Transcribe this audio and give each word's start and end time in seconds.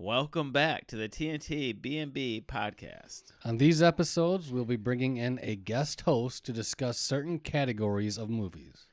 Welcome 0.00 0.52
back 0.52 0.86
to 0.86 0.96
the 0.96 1.08
TNT 1.08 1.82
B&B 1.82 2.44
podcast. 2.46 3.32
On 3.44 3.58
these 3.58 3.82
episodes, 3.82 4.52
we'll 4.52 4.64
be 4.64 4.76
bringing 4.76 5.16
in 5.16 5.40
a 5.42 5.56
guest 5.56 6.02
host 6.02 6.44
to 6.44 6.52
discuss 6.52 6.98
certain 6.98 7.40
categories 7.40 8.16
of 8.16 8.30
movies. 8.30 8.86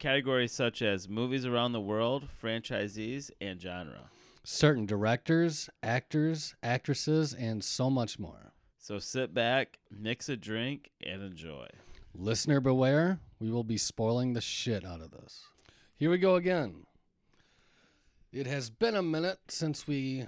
Categories 0.00 0.50
such 0.50 0.82
as 0.82 1.08
movies 1.08 1.46
around 1.46 1.74
the 1.74 1.80
world, 1.80 2.26
franchisees, 2.42 3.30
and 3.40 3.62
genre. 3.62 4.10
Certain 4.42 4.84
directors, 4.84 5.70
actors, 5.80 6.56
actresses, 6.60 7.32
and 7.32 7.62
so 7.62 7.88
much 7.88 8.18
more. 8.18 8.52
So 8.78 8.98
sit 8.98 9.32
back, 9.32 9.78
mix 9.92 10.28
a 10.28 10.36
drink, 10.36 10.90
and 11.06 11.22
enjoy. 11.22 11.68
Listener 12.12 12.58
beware, 12.58 13.20
we 13.38 13.48
will 13.48 13.62
be 13.62 13.78
spoiling 13.78 14.32
the 14.32 14.40
shit 14.40 14.84
out 14.84 15.02
of 15.02 15.12
this. 15.12 15.44
Here 15.94 16.10
we 16.10 16.18
go 16.18 16.34
again. 16.34 16.84
It 18.32 18.48
has 18.48 18.70
been 18.70 18.96
a 18.96 19.02
minute 19.02 19.38
since 19.48 19.86
we 19.86 20.26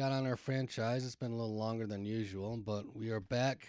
got 0.00 0.12
on 0.12 0.26
our 0.26 0.36
franchise. 0.36 1.04
It's 1.04 1.14
been 1.14 1.30
a 1.30 1.36
little 1.36 1.58
longer 1.58 1.86
than 1.86 2.06
usual, 2.06 2.56
but 2.56 2.96
we 2.96 3.10
are 3.10 3.20
back 3.20 3.68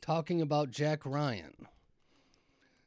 talking 0.00 0.40
about 0.40 0.70
Jack 0.70 1.04
Ryan. 1.04 1.66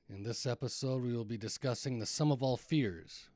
In 0.09 0.23
this 0.23 0.45
episode, 0.45 1.04
we 1.04 1.12
will 1.12 1.26
be 1.26 1.38
discussing 1.38 1.99
The 1.99 2.05
Sum 2.05 2.31
of 2.31 2.41
All 2.41 2.55
Fears, 2.55 3.27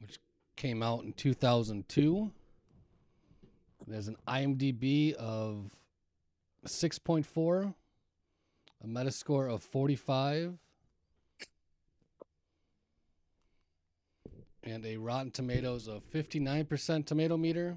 which 0.00 0.18
came 0.56 0.82
out 0.82 1.04
in 1.04 1.12
2002. 1.12 2.30
It 3.86 3.92
has 3.92 4.08
an 4.08 4.16
IMDb 4.26 5.12
of 5.12 5.76
6.4, 6.66 7.74
a 8.82 8.86
Metascore 8.86 9.52
of 9.52 9.62
45, 9.62 10.54
and 14.62 14.86
a 14.86 14.96
Rotten 14.96 15.30
Tomatoes 15.30 15.86
of 15.86 16.10
59% 16.10 17.04
tomato 17.04 17.36
meter, 17.36 17.76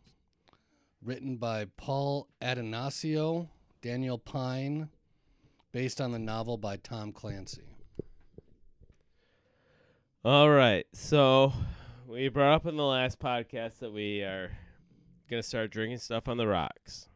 written 1.03 1.37
by 1.37 1.65
Paul 1.77 2.27
Attanasio, 2.41 3.49
Daniel 3.81 4.17
Pyne, 4.17 4.89
based 5.71 5.99
on 5.99 6.11
the 6.11 6.19
novel 6.19 6.57
by 6.57 6.77
Tom 6.77 7.11
Clancy. 7.11 7.77
All 10.23 10.49
right. 10.49 10.85
So 10.93 11.53
we 12.07 12.29
brought 12.29 12.53
up 12.53 12.65
in 12.65 12.77
the 12.77 12.85
last 12.85 13.19
podcast 13.19 13.79
that 13.79 13.91
we 13.91 14.21
are 14.21 14.51
going 15.29 15.41
to 15.41 15.47
start 15.47 15.71
drinking 15.71 15.97
stuff 15.99 16.27
on 16.27 16.37
the 16.37 16.47
rocks. 16.47 17.07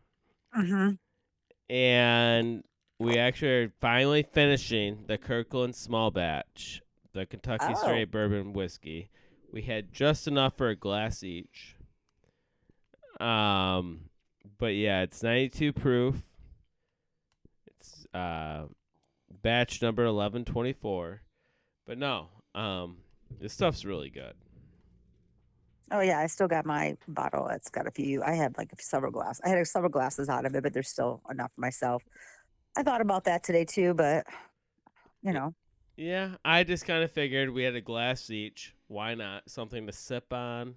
Mm-hmm. 0.58 0.94
And 1.74 2.64
we 3.00 3.18
actually 3.18 3.52
are 3.52 3.74
finally 3.82 4.24
finishing 4.24 5.04
the 5.08 5.18
Kirkland 5.18 5.76
small 5.76 6.12
batch, 6.12 6.82
the 7.14 7.26
Kentucky 7.26 7.74
Oh. 7.76 7.76
straight 7.76 8.12
bourbon 8.12 8.54
whiskey. 8.54 9.10
We 9.52 9.64
had 9.64 9.94
just 9.94 10.28
enough 10.28 10.58
for 10.58 10.70
a 10.70 10.76
glass 10.76 11.24
each. 11.24 11.76
Um, 13.20 14.10
but 14.58 14.76
yeah, 14.76 15.02
it's 15.04 15.24
92 15.24 15.74
proof. 15.74 16.24
It's 17.68 18.06
uh, 18.14 18.66
batch 19.44 19.82
number 19.82 20.06
1124. 20.12 21.22
But 21.86 21.98
no, 21.98 22.30
um, 22.56 22.98
this 23.40 23.54
stuff's 23.54 23.86
really 23.86 24.10
good. 24.10 24.34
Oh 25.92 26.02
yeah, 26.02 26.20
I 26.20 26.28
still 26.28 26.48
got 26.48 26.66
my 26.66 26.98
bottle. 27.08 27.48
It's 27.50 27.70
got 27.70 27.88
a 27.88 27.92
few. 27.92 28.24
I 28.24 28.34
had 28.34 28.58
like 28.58 28.72
several 28.82 29.12
glasses. 29.12 29.42
I 29.46 29.50
had 29.50 29.68
several 29.68 29.92
glasses 29.92 30.30
out 30.30 30.46
of 30.46 30.56
it, 30.56 30.64
but 30.64 30.74
there's 30.74 30.90
still 30.90 31.22
enough 31.30 31.52
for 31.54 31.62
myself. 31.62 32.04
I 32.78 32.84
thought 32.84 33.02
about 33.02 33.26
that 33.26 33.44
today 33.44 33.66
too, 33.66 33.94
but 33.94 34.26
you 35.24 35.34
know, 35.34 35.54
Yeah, 35.98 36.36
I 36.44 36.64
just 36.64 36.86
kind 36.86 37.04
of 37.04 37.12
figured 37.12 37.50
we 37.52 37.64
had 37.64 37.76
a 37.76 37.82
glass 37.82 38.30
each. 38.30 38.76
Why 38.88 39.16
not? 39.16 39.50
Something 39.50 39.88
to 39.88 39.94
sip 39.94 40.34
on, 40.34 40.76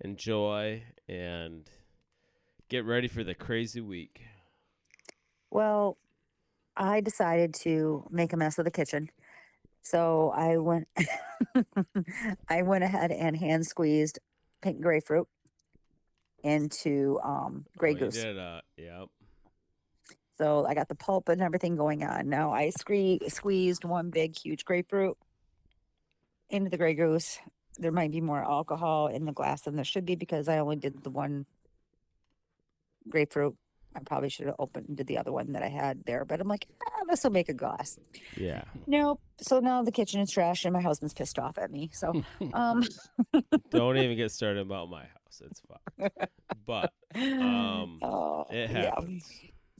enjoy, 0.00 0.82
and 1.08 1.68
get 2.68 2.84
ready 2.84 3.08
for 3.08 3.22
the 3.24 3.34
crazy 3.34 3.80
week. 3.80 4.20
well, 5.50 5.96
I 6.76 7.00
decided 7.00 7.54
to 7.62 8.06
make 8.10 8.32
a 8.32 8.36
mess 8.36 8.58
of 8.58 8.64
the 8.66 8.70
kitchen, 8.70 9.08
so 9.82 10.30
I 10.36 10.56
went. 10.58 10.88
I 12.48 12.62
went 12.62 12.84
ahead 12.84 13.10
and 13.12 13.36
hand 13.36 13.66
squeezed 13.66 14.18
pink 14.62 14.80
grapefruit 14.80 15.28
into 16.44 17.18
um, 17.24 17.64
Grey 17.78 17.92
Oh, 17.92 17.96
Goose. 17.96 18.14
did, 18.22 18.38
uh, 18.38 18.60
yep. 18.76 19.06
So 20.38 20.66
I 20.66 20.74
got 20.74 20.88
the 20.88 20.94
pulp 20.94 21.28
and 21.30 21.40
everything 21.40 21.76
going 21.76 22.04
on. 22.04 22.28
Now 22.28 22.52
I 22.52 22.70
scree- 22.70 23.20
squeezed 23.28 23.84
one 23.84 24.10
big, 24.10 24.36
huge 24.38 24.64
grapefruit 24.66 25.16
into 26.50 26.68
the 26.68 26.76
Grey 26.76 26.92
Goose. 26.94 27.38
There 27.78 27.92
might 27.92 28.10
be 28.12 28.20
more 28.20 28.44
alcohol 28.44 29.06
in 29.08 29.24
the 29.24 29.32
glass 29.32 29.62
than 29.62 29.76
there 29.76 29.84
should 29.84 30.04
be 30.04 30.14
because 30.14 30.46
I 30.48 30.58
only 30.58 30.76
did 30.76 31.02
the 31.02 31.10
one 31.10 31.46
grapefruit. 33.08 33.56
I 33.94 34.00
probably 34.00 34.28
should 34.28 34.46
have 34.46 34.56
opened 34.58 35.02
the 35.06 35.16
other 35.16 35.32
one 35.32 35.52
that 35.52 35.62
I 35.62 35.68
had 35.68 36.04
there, 36.04 36.26
but 36.26 36.38
I'm 36.38 36.48
like, 36.48 36.66
ah, 36.86 37.04
this 37.08 37.24
will 37.24 37.30
make 37.30 37.48
a 37.48 37.54
glass. 37.54 37.98
Yeah. 38.36 38.62
Nope. 38.86 39.22
So 39.40 39.58
now 39.58 39.82
the 39.82 39.92
kitchen 39.92 40.20
is 40.20 40.30
trash 40.30 40.66
and 40.66 40.74
my 40.74 40.82
husband's 40.82 41.14
pissed 41.14 41.38
off 41.38 41.56
at 41.56 41.70
me. 41.70 41.88
So, 41.94 42.22
um, 42.52 42.84
Don't 43.70 43.96
even 43.96 44.16
get 44.18 44.32
started 44.32 44.60
about 44.60 44.90
my 44.90 45.04
house. 45.04 45.42
It's 45.42 45.62
fine. 45.62 46.10
But 46.66 46.92
um, 47.14 48.00
oh, 48.02 48.44
it 48.50 48.70
yeah. 48.70 48.94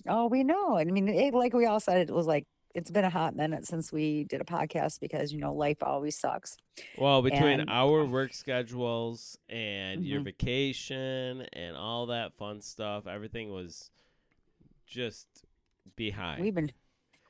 Oh, 0.08 0.28
we 0.28 0.44
know. 0.44 0.78
I 0.78 0.84
mean, 0.84 1.08
it, 1.08 1.34
like 1.34 1.52
we 1.52 1.66
all 1.66 1.80
said, 1.80 2.08
it 2.08 2.14
was 2.14 2.26
like 2.26 2.46
it's 2.76 2.90
been 2.90 3.04
a 3.06 3.10
hot 3.10 3.34
minute 3.34 3.66
since 3.66 3.90
we 3.90 4.24
did 4.24 4.40
a 4.40 4.44
podcast 4.44 5.00
because 5.00 5.32
you 5.32 5.40
know 5.40 5.54
life 5.54 5.82
always 5.82 6.16
sucks. 6.18 6.58
Well, 6.98 7.22
between 7.22 7.60
And- 7.60 7.70
our 7.70 8.04
work 8.04 8.34
schedules 8.34 9.38
and 9.48 10.04
your 10.04 10.20
Mhm. 10.20 10.24
vacation 10.24 11.42
and 11.54 11.74
all 11.74 12.04
that 12.06 12.34
fun 12.34 12.60
stuff, 12.60 13.06
everything 13.06 13.50
was 13.50 13.90
just 14.86 15.26
behind. 15.96 16.42
We've 16.42 16.54
been 16.54 16.70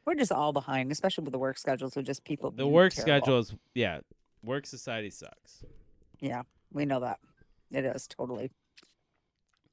we're 0.04 0.14
just 0.16 0.32
all 0.32 0.52
behind, 0.52 0.90
especially 0.92 1.24
with 1.24 1.32
the 1.32 1.38
work 1.38 1.58
schedules 1.58 1.94
with 1.96 2.06
just 2.06 2.24
people. 2.24 2.50
the 2.50 2.58
being 2.64 2.72
work 2.72 2.92
terrible. 2.92 3.20
schedule 3.20 3.38
is 3.38 3.54
yeah, 3.74 4.00
work 4.42 4.66
society 4.66 5.10
sucks. 5.10 5.64
Yeah, 6.20 6.42
we 6.72 6.84
know 6.86 7.00
that. 7.00 7.20
It 7.70 7.84
is 7.84 8.06
totally. 8.08 8.50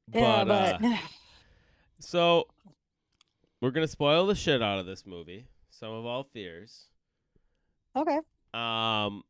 But, 0.07 0.19
yeah, 0.19 0.27
uh, 0.33 0.45
but 0.79 0.81
so 1.99 2.47
we're 3.61 3.71
gonna 3.71 3.87
spoil 3.87 4.27
the 4.27 4.35
shit 4.35 4.61
out 4.61 4.77
of 4.77 4.85
this 4.85 5.05
movie. 5.05 5.47
Sum 5.79 5.91
of 5.91 6.05
all 6.05 6.23
fears. 6.23 6.85
okay. 7.95 8.19
Um, 8.53 9.23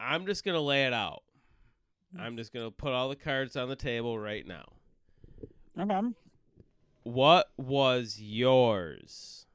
I'm 0.00 0.26
just 0.26 0.44
gonna 0.44 0.60
lay 0.60 0.84
it 0.86 0.92
out. 0.92 1.22
I'm 2.18 2.36
just 2.36 2.52
gonna 2.52 2.72
put 2.72 2.92
all 2.92 3.08
the 3.08 3.16
cards 3.16 3.54
on 3.54 3.68
the 3.68 3.76
table 3.76 4.18
right 4.18 4.44
now. 4.44 4.64
Okay. 5.78 6.00
What 7.04 7.50
was 7.56 8.20
yours? 8.20 9.46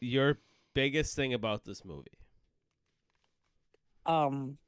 Your 0.00 0.38
biggest 0.74 1.16
thing 1.16 1.34
about 1.34 1.64
this 1.64 1.84
movie? 1.84 2.18
Um, 4.06 4.58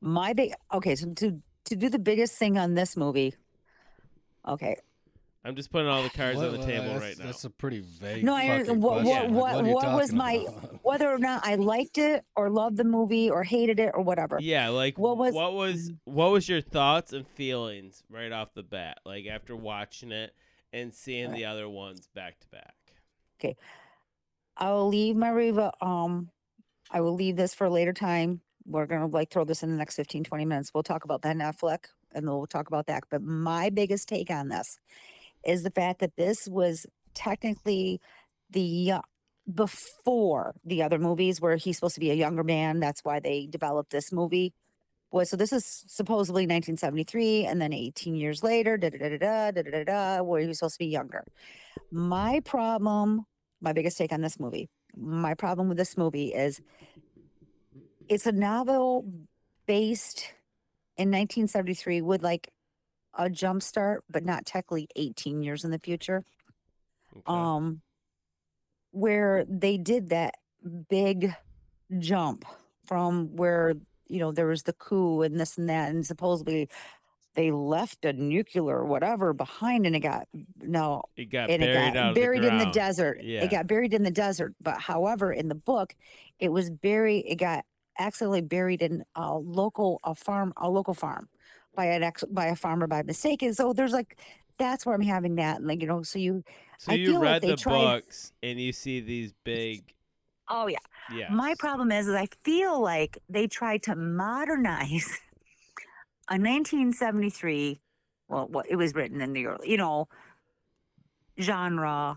my 0.00 0.32
big 0.34 0.52
okay. 0.72 0.94
So 0.94 1.12
to 1.14 1.42
to 1.64 1.76
do 1.76 1.88
the 1.88 1.98
biggest 1.98 2.36
thing 2.38 2.56
on 2.58 2.74
this 2.74 2.96
movie. 2.96 3.34
Okay. 4.46 4.76
I'm 5.42 5.56
just 5.56 5.72
putting 5.72 5.88
all 5.88 6.02
the 6.02 6.10
cards 6.10 6.38
on 6.38 6.52
the 6.52 6.58
table 6.66 6.98
right 6.98 7.18
now. 7.18 7.24
That's 7.24 7.44
a 7.44 7.50
pretty 7.50 7.80
vague. 7.80 8.22
No, 8.24 8.34
I 8.34 8.40
fucking 8.40 8.52
understand. 8.52 8.82
What- 8.82 9.04
what- 9.04 9.30
what- 9.64 9.64
what 9.64 9.96
was 9.96 10.12
my- 10.12 10.44
about? 10.46 10.80
Whether 10.84 11.08
or 11.10 11.18
not 11.18 11.46
I 11.46 11.54
liked 11.54 11.96
it 11.96 12.24
or 12.36 12.50
loved 12.50 12.76
the 12.76 12.84
movie 12.84 13.30
or 13.30 13.42
hated 13.42 13.80
it 13.80 13.92
or 13.94 14.02
whatever. 14.02 14.38
Yeah, 14.40 14.68
like 14.68 14.98
What 14.98 15.16
was- 15.16 15.34
what 15.34 15.54
was 15.54 15.92
what 16.04 16.30
was 16.30 16.48
your 16.48 16.60
thoughts 16.60 17.12
and 17.14 17.26
feelings 17.26 18.02
right 18.10 18.32
off 18.32 18.52
the 18.54 18.62
bat, 18.62 18.98
like 19.06 19.26
after 19.26 19.56
watching 19.56 20.12
it 20.12 20.34
and 20.74 20.92
seeing 20.92 21.28
Right. 21.30 21.36
the 21.36 21.44
other 21.46 21.68
ones 21.68 22.06
back 22.14 22.38
to 22.40 22.46
back? 22.48 22.74
Okay, 23.38 23.56
I 24.58 24.70
will 24.72 24.88
leave 24.88 25.16
my 25.16 25.30
review. 25.30 25.70
Um, 25.80 26.30
I 26.90 27.00
will 27.00 27.14
leave 27.14 27.36
this 27.36 27.54
for 27.54 27.64
a 27.64 27.70
later 27.70 27.94
time. 27.94 28.42
We're 28.66 28.84
gonna 28.86 29.06
like 29.06 29.30
throw 29.30 29.44
this 29.44 29.62
in 29.62 29.70
the 29.70 29.76
next 29.78 29.96
15, 29.96 30.22
20 30.22 30.44
minutes. 30.44 30.74
We'll 30.74 30.82
talk 30.82 31.04
about 31.04 31.22
Ben 31.22 31.38
Affleck 31.38 31.86
and 32.12 32.26
then 32.28 32.34
we'll 32.34 32.46
talk 32.46 32.68
about 32.68 32.86
that. 32.88 33.04
But 33.08 33.22
my 33.22 33.70
biggest 33.70 34.06
take 34.08 34.30
on 34.30 34.48
this 34.48 34.78
is 35.44 35.62
the 35.62 35.70
fact 35.70 36.00
that 36.00 36.16
this 36.16 36.48
was 36.48 36.86
technically 37.14 38.00
the 38.50 38.92
uh, 38.92 39.00
before 39.52 40.54
the 40.64 40.82
other 40.82 40.98
movies 40.98 41.40
where 41.40 41.56
he's 41.56 41.76
supposed 41.76 41.94
to 41.94 42.00
be 42.00 42.10
a 42.10 42.14
younger 42.14 42.44
man. 42.44 42.80
That's 42.80 43.04
why 43.04 43.20
they 43.20 43.46
developed 43.46 43.90
this 43.90 44.12
movie. 44.12 44.52
Was 45.12 45.30
so 45.30 45.36
this 45.36 45.52
is 45.52 45.84
supposedly 45.88 46.42
1973, 46.42 47.46
and 47.46 47.60
then 47.60 47.72
18 47.72 48.14
years 48.14 48.44
later, 48.44 48.76
da 48.76 48.90
da 48.90 48.98
da 48.98 49.18
da 49.18 49.50
da 49.50 49.62
da 49.62 49.84
da, 49.84 50.22
where 50.22 50.40
he 50.40 50.46
was 50.46 50.58
supposed 50.58 50.74
to 50.74 50.78
be 50.78 50.86
younger. 50.86 51.24
My 51.90 52.40
problem, 52.44 53.26
my 53.60 53.72
biggest 53.72 53.98
take 53.98 54.12
on 54.12 54.20
this 54.20 54.38
movie, 54.38 54.68
my 54.96 55.34
problem 55.34 55.68
with 55.68 55.78
this 55.78 55.96
movie 55.96 56.28
is 56.28 56.60
it's 58.08 58.26
a 58.26 58.32
novel 58.32 59.04
based 59.66 60.32
in 60.96 61.08
1973 61.08 62.02
with 62.02 62.22
like 62.22 62.52
a 63.20 63.28
jump 63.28 63.62
start, 63.62 64.02
but 64.08 64.24
not 64.24 64.46
technically 64.46 64.88
18 64.96 65.42
years 65.42 65.64
in 65.64 65.70
the 65.70 65.78
future. 65.78 66.24
Okay. 67.16 67.22
Um, 67.26 67.82
where 68.92 69.44
they 69.46 69.76
did 69.76 70.08
that 70.08 70.34
big 70.88 71.34
jump 71.98 72.44
from 72.86 73.36
where 73.36 73.74
you 74.08 74.18
know 74.18 74.32
there 74.32 74.46
was 74.46 74.62
the 74.64 74.72
coup 74.72 75.22
and 75.22 75.38
this 75.38 75.58
and 75.58 75.68
that, 75.68 75.90
and 75.90 76.04
supposedly 76.04 76.68
they 77.34 77.52
left 77.52 78.04
a 78.04 78.12
nuclear 78.12 78.84
whatever 78.84 79.32
behind, 79.32 79.86
and 79.86 79.94
it 79.94 80.00
got 80.00 80.26
no 80.62 81.02
it 81.16 81.30
got 81.30 81.48
buried 81.48 81.62
it 81.62 81.94
got 81.94 82.14
buried 82.14 82.42
the 82.42 82.48
in 82.48 82.58
the 82.58 82.70
desert. 82.70 83.20
Yeah. 83.22 83.44
It 83.44 83.50
got 83.50 83.66
buried 83.66 83.92
in 83.92 84.02
the 84.02 84.10
desert. 84.10 84.54
But 84.60 84.80
however, 84.80 85.32
in 85.32 85.48
the 85.48 85.54
book, 85.54 85.94
it 86.38 86.50
was 86.50 86.70
buried. 86.70 87.24
It 87.26 87.36
got 87.36 87.64
accidentally 87.98 88.40
buried 88.40 88.82
in 88.82 89.04
a 89.14 89.36
local 89.36 90.00
a 90.04 90.14
farm 90.14 90.52
a 90.56 90.70
local 90.70 90.94
farm 90.94 91.28
by 91.80 91.86
an 91.86 92.02
ex 92.02 92.22
by 92.30 92.46
a 92.46 92.56
farmer 92.56 92.86
by 92.86 93.02
mistake. 93.02 93.40
And 93.42 93.56
so 93.56 93.72
there's 93.72 93.92
like 93.92 94.18
that's 94.58 94.84
where 94.84 94.94
I'm 94.94 95.00
having 95.16 95.36
that 95.36 95.62
like 95.64 95.80
you 95.80 95.88
know. 95.88 96.02
So 96.02 96.18
you 96.18 96.44
So 96.78 96.92
I 96.92 96.96
you 96.96 97.06
feel 97.12 97.20
like 97.20 97.24
read 97.32 97.42
they 97.42 97.48
the 97.48 97.56
tried- 97.56 97.84
books 98.02 98.32
and 98.42 98.60
you 98.60 98.72
see 98.72 99.00
these 99.00 99.32
big. 99.44 99.94
oh 100.48 100.66
yeah. 100.66 100.78
Yeah. 101.12 101.30
My 101.32 101.54
problem 101.58 101.90
is, 101.90 102.06
is 102.06 102.14
I 102.14 102.28
feel 102.44 102.80
like 102.80 103.18
they 103.28 103.46
tried 103.48 103.82
to 103.84 103.96
modernize 103.96 105.08
a 106.28 106.34
1973. 106.38 107.80
Well, 108.28 108.46
what 108.48 108.66
it 108.70 108.76
was 108.76 108.94
written 108.94 109.20
in 109.20 109.32
the 109.32 109.46
early, 109.46 109.70
you 109.70 109.76
know, 109.76 110.06
genre, 111.40 112.16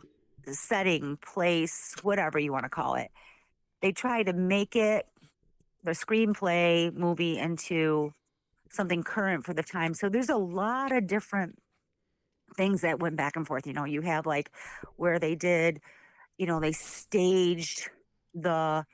setting, 0.51 1.17
place, 1.17 1.95
whatever 2.03 2.37
you 2.37 2.51
want 2.51 2.65
to 2.65 2.69
call 2.69 2.95
it. 2.95 3.09
They 3.81 3.91
try 3.93 4.21
to 4.23 4.33
make 4.33 4.75
it 4.75 5.07
the 5.83 5.91
screenplay 5.91 6.93
movie 6.93 7.37
into 7.39 8.13
something 8.73 9.03
current 9.03 9.45
for 9.45 9.53
the 9.53 9.63
time. 9.63 9.93
So 9.93 10.09
there's 10.09 10.29
a 10.29 10.37
lot 10.37 10.91
of 10.91 11.07
different 11.07 11.59
things 12.57 12.81
that 12.81 12.99
went 12.99 13.15
back 13.15 13.35
and 13.35 13.45
forth. 13.47 13.67
You 13.67 13.73
know, 13.73 13.85
you 13.85 14.01
have 14.01 14.25
like 14.25 14.51
where 14.95 15.19
they 15.19 15.35
did, 15.35 15.79
you 16.37 16.45
know, 16.45 16.59
they 16.59 16.71
staged 16.71 17.89
the 18.33 18.85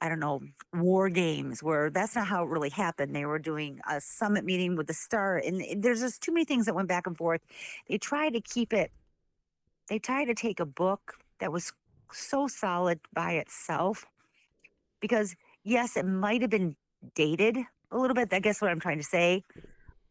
I 0.00 0.08
don't 0.08 0.18
know, 0.18 0.40
war 0.74 1.08
games 1.08 1.62
where 1.62 1.88
that's 1.88 2.16
not 2.16 2.26
how 2.26 2.42
it 2.42 2.48
really 2.48 2.70
happened. 2.70 3.14
They 3.14 3.24
were 3.24 3.38
doing 3.38 3.78
a 3.88 4.00
summit 4.00 4.44
meeting 4.44 4.74
with 4.74 4.88
the 4.88 4.94
star, 4.94 5.38
and 5.38 5.64
there's 5.76 6.00
just 6.00 6.20
too 6.20 6.32
many 6.32 6.44
things 6.44 6.66
that 6.66 6.74
went 6.74 6.88
back 6.88 7.06
and 7.06 7.16
forth. 7.16 7.40
They 7.88 7.98
tried 7.98 8.32
to 8.32 8.40
keep 8.40 8.72
it, 8.72 8.90
they 9.88 10.00
tried 10.00 10.24
to 10.24 10.34
take 10.34 10.58
a 10.58 10.66
book 10.66 11.14
that 11.38 11.52
was 11.52 11.72
so 12.10 12.48
solid 12.48 12.98
by 13.12 13.34
itself 13.34 14.06
because, 15.00 15.36
yes, 15.62 15.96
it 15.96 16.04
might 16.06 16.40
have 16.40 16.50
been 16.50 16.74
dated 17.14 17.58
a 17.92 17.98
little 17.98 18.14
bit. 18.14 18.32
I 18.32 18.40
guess 18.40 18.60
what 18.60 18.70
I'm 18.70 18.80
trying 18.80 18.98
to 18.98 19.04
say. 19.04 19.42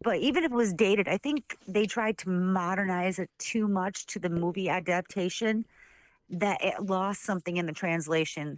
But 0.04 0.18
even 0.18 0.44
if 0.44 0.52
it 0.52 0.56
was 0.56 0.74
dated, 0.74 1.08
I 1.08 1.18
think 1.18 1.58
they 1.68 1.86
tried 1.86 2.18
to 2.20 2.30
modernize 2.30 3.20
it 3.20 3.30
too 3.38 3.68
much 3.68 4.06
to 4.08 4.20
the 4.20 4.30
movie 4.30 4.70
adaptation 4.70 5.66
that 6.30 6.64
it 6.64 6.82
lost 6.84 7.24
something 7.24 7.58
in 7.58 7.66
the 7.66 7.74
translation 7.74 8.58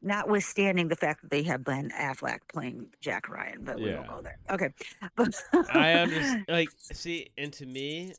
notwithstanding 0.00 0.88
the 0.88 0.96
fact 0.96 1.22
that 1.22 1.30
they 1.30 1.42
have 1.42 1.64
Ben 1.64 1.90
Affleck 1.90 2.38
playing 2.52 2.86
Jack 3.00 3.28
Ryan, 3.28 3.64
but 3.64 3.80
we 3.80 3.90
Yeah. 3.90 3.96
won't 3.96 4.08
go 4.08 4.22
there. 4.22 4.38
Okay. 4.50 4.70
But 5.16 5.34
I 5.70 5.94
understand. 5.94 6.44
Like, 6.48 6.70
see, 6.92 7.30
and 7.36 7.52
to 7.54 7.66
me, 7.66 8.14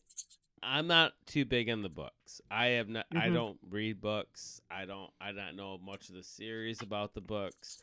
I'm 0.62 0.88
not 0.88 1.14
too 1.26 1.46
big 1.46 1.70
on 1.70 1.82
the 1.82 1.90
books. 1.90 2.42
I 2.52 2.68
have 2.68 2.90
not. 2.90 3.06
I 3.14 3.30
Mhm. 3.30 3.34
don't 3.34 3.60
read 3.70 4.02
books. 4.02 4.60
I 4.70 4.86
don't. 4.86 5.10
I 5.22 5.32
don't 5.32 5.56
know 5.56 5.78
much 5.78 6.10
of 6.10 6.16
the 6.16 6.24
series 6.24 6.82
about 6.82 7.14
the 7.14 7.22
books. 7.22 7.80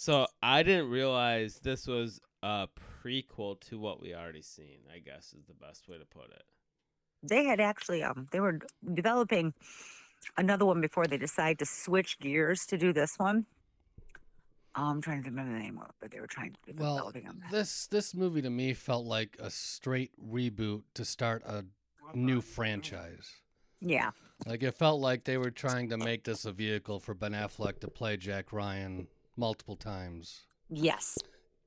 So 0.00 0.28
I 0.40 0.62
didn't 0.62 0.90
realize 0.90 1.58
this 1.58 1.88
was 1.88 2.20
a 2.44 2.68
prequel 3.04 3.58
to 3.62 3.80
what 3.80 4.00
we 4.00 4.14
already 4.14 4.42
seen. 4.42 4.78
I 4.94 5.00
guess 5.00 5.34
is 5.36 5.44
the 5.46 5.54
best 5.54 5.88
way 5.88 5.98
to 5.98 6.04
put 6.04 6.26
it. 6.30 6.44
they 7.24 7.44
had 7.44 7.58
actually 7.58 8.04
um 8.04 8.28
they 8.30 8.38
were 8.38 8.60
developing 8.94 9.54
another 10.36 10.64
one 10.64 10.80
before 10.80 11.08
they 11.08 11.18
decided 11.18 11.58
to 11.58 11.66
switch 11.66 12.20
gears 12.20 12.64
to 12.66 12.78
do 12.78 12.92
this 12.92 13.18
one. 13.18 13.46
I'm 14.76 15.00
trying 15.00 15.24
to 15.24 15.30
remember 15.30 15.52
the 15.54 15.58
name 15.58 15.78
of 15.78 15.88
it, 15.88 15.94
but 16.00 16.12
they 16.12 16.20
were 16.20 16.28
trying 16.28 16.52
to 16.52 16.74
Well, 16.76 16.94
developing 16.94 17.26
on 17.26 17.42
this 17.50 17.88
this 17.88 18.14
movie 18.14 18.42
to 18.42 18.50
me 18.50 18.74
felt 18.74 19.04
like 19.04 19.36
a 19.40 19.50
straight 19.50 20.12
reboot 20.24 20.82
to 20.94 21.04
start 21.04 21.42
a 21.44 21.64
new 22.14 22.40
franchise. 22.40 23.32
Yeah. 23.80 24.12
Like 24.46 24.62
it 24.62 24.76
felt 24.76 25.00
like 25.00 25.24
they 25.24 25.38
were 25.38 25.50
trying 25.50 25.88
to 25.90 25.96
make 25.98 26.22
this 26.22 26.44
a 26.44 26.52
vehicle 26.52 27.00
for 27.00 27.14
Ben 27.14 27.32
Affleck 27.32 27.80
to 27.80 27.88
play 27.88 28.16
Jack 28.16 28.52
Ryan 28.52 29.08
multiple 29.38 29.76
times, 29.76 30.42
Yes. 30.68 31.16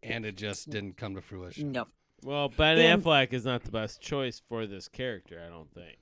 and 0.04 0.26
it 0.26 0.36
just 0.36 0.70
didn't 0.70 0.98
come 0.98 1.16
to 1.16 1.22
fruition. 1.22 1.72
No. 1.72 1.88
Well, 2.24 2.50
Ben 2.50 2.78
And- 2.78 3.02
Affleck 3.04 3.34
is 3.34 3.46
not 3.46 3.64
the 3.64 3.72
best 3.72 4.02
choice 4.02 4.42
for 4.48 4.68
this 4.68 4.88
character. 4.88 5.42
I 5.44 5.50
don't 5.50 5.74
think. 5.74 5.98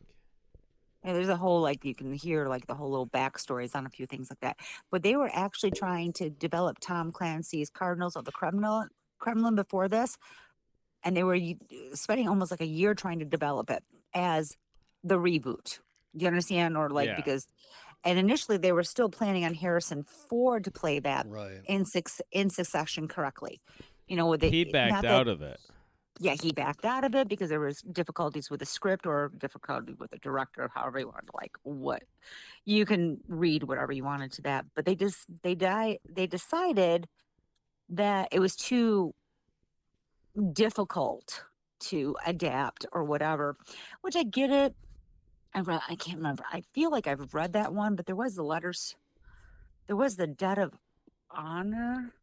And 1.01 1.16
there's 1.16 1.30
a 1.30 1.38
whole 1.38 1.62
like 1.62 1.86
you 1.86 1.95
can 1.95 2.12
hear 2.13 2.50
like 2.50 2.68
the 2.68 2.75
whole 2.75 2.89
little 2.89 3.07
backstories 3.07 3.74
on 3.74 3.86
a 3.86 3.89
few 3.89 4.06
things 4.06 4.30
like 4.30 4.42
that. 4.42 4.57
But 4.92 5.01
they 5.01 5.16
were 5.16 5.30
actually 5.31 5.71
trying 5.71 6.12
to 6.13 6.30
develop 6.30 6.80
Tom 6.81 7.13
Clancy's 7.13 7.69
Cardinals 7.69 8.18
of 8.18 8.25
the 8.25 8.33
Kremlin 8.33 8.89
Kremlin 9.18 9.56
before 9.56 9.88
this, 9.88 10.18
and 11.04 11.16
they 11.16 11.24
were 11.24 11.39
spending 11.94 12.27
almost 12.27 12.51
like 12.51 12.62
a 12.62 12.66
year 12.66 12.94
trying 12.95 13.19
to 13.19 13.25
develop 13.25 13.69
it 13.69 13.83
as 14.13 14.57
the 15.04 15.18
reboot. 15.18 15.80
Do 16.18 16.24
you 16.24 16.27
understand? 16.27 16.75
Or 16.75 16.89
like 16.89 17.07
Yeah. 17.07 17.16
because, 17.16 17.48
and 18.03 18.17
initially 18.19 18.57
they 18.57 18.71
were 18.71 18.83
still 18.83 19.09
planning 19.09 19.45
on 19.45 19.53
Harrison 19.53 20.03
Ford 20.03 20.63
to 20.63 20.71
play 20.71 20.99
that 20.99 21.27
Right. 21.27 21.61
in 21.65 21.85
six 21.85 22.21
in 22.31 22.49
succession 22.49 23.07
correctly. 23.07 23.61
You 24.07 24.15
know, 24.17 24.27
with 24.27 24.41
the 24.41 24.49
He 24.49 24.63
not 24.65 24.71
backed 24.73 25.01
that- 25.03 25.11
out 25.11 25.27
of 25.27 25.41
it. 25.41 25.59
yeah, 26.19 26.35
he 26.41 26.51
backed 26.51 26.85
out 26.85 27.03
of 27.03 27.13
it 27.15 27.27
because 27.27 27.49
there 27.49 27.59
was 27.59 27.81
difficulties 27.81 28.49
with 28.49 28.59
the 28.59 28.65
script 28.65 29.05
or 29.05 29.31
difficulty 29.37 29.93
with 29.93 30.11
the 30.11 30.17
director, 30.17 30.69
however 30.73 30.99
you 30.99 31.07
want 31.07 31.25
to 31.27 31.31
like 31.35 31.55
what 31.63 32.03
you 32.65 32.85
can 32.85 33.19
read 33.27 33.63
whatever 33.63 33.91
you 33.91 34.03
wanted 34.03 34.31
to 34.33 34.41
that. 34.43 34.65
But 34.75 34.85
they 34.85 34.95
just 34.95 35.25
they 35.43 35.55
die 35.55 35.99
they 36.07 36.27
decided 36.27 37.07
that 37.89 38.29
it 38.31 38.39
was 38.39 38.55
too 38.55 39.13
difficult 40.53 41.43
to 41.79 42.15
adapt 42.25 42.85
or 42.91 43.03
whatever, 43.03 43.57
which 44.01 44.15
I 44.15 44.23
get 44.23 44.51
it. 44.51 44.75
I 45.53 45.61
read, 45.61 45.81
I 45.89 45.95
can't 45.95 46.18
remember. 46.18 46.44
I 46.51 46.61
feel 46.73 46.91
like 46.91 47.07
I've 47.07 47.33
read 47.33 47.53
that 47.53 47.73
one, 47.73 47.95
but 47.95 48.06
there 48.06 48.15
was 48.15 48.35
the 48.35 48.44
letters. 48.44 48.95
There 49.87 49.95
was 49.95 50.15
the 50.15 50.27
debt 50.27 50.57
of 50.59 50.73
honor 51.31 52.13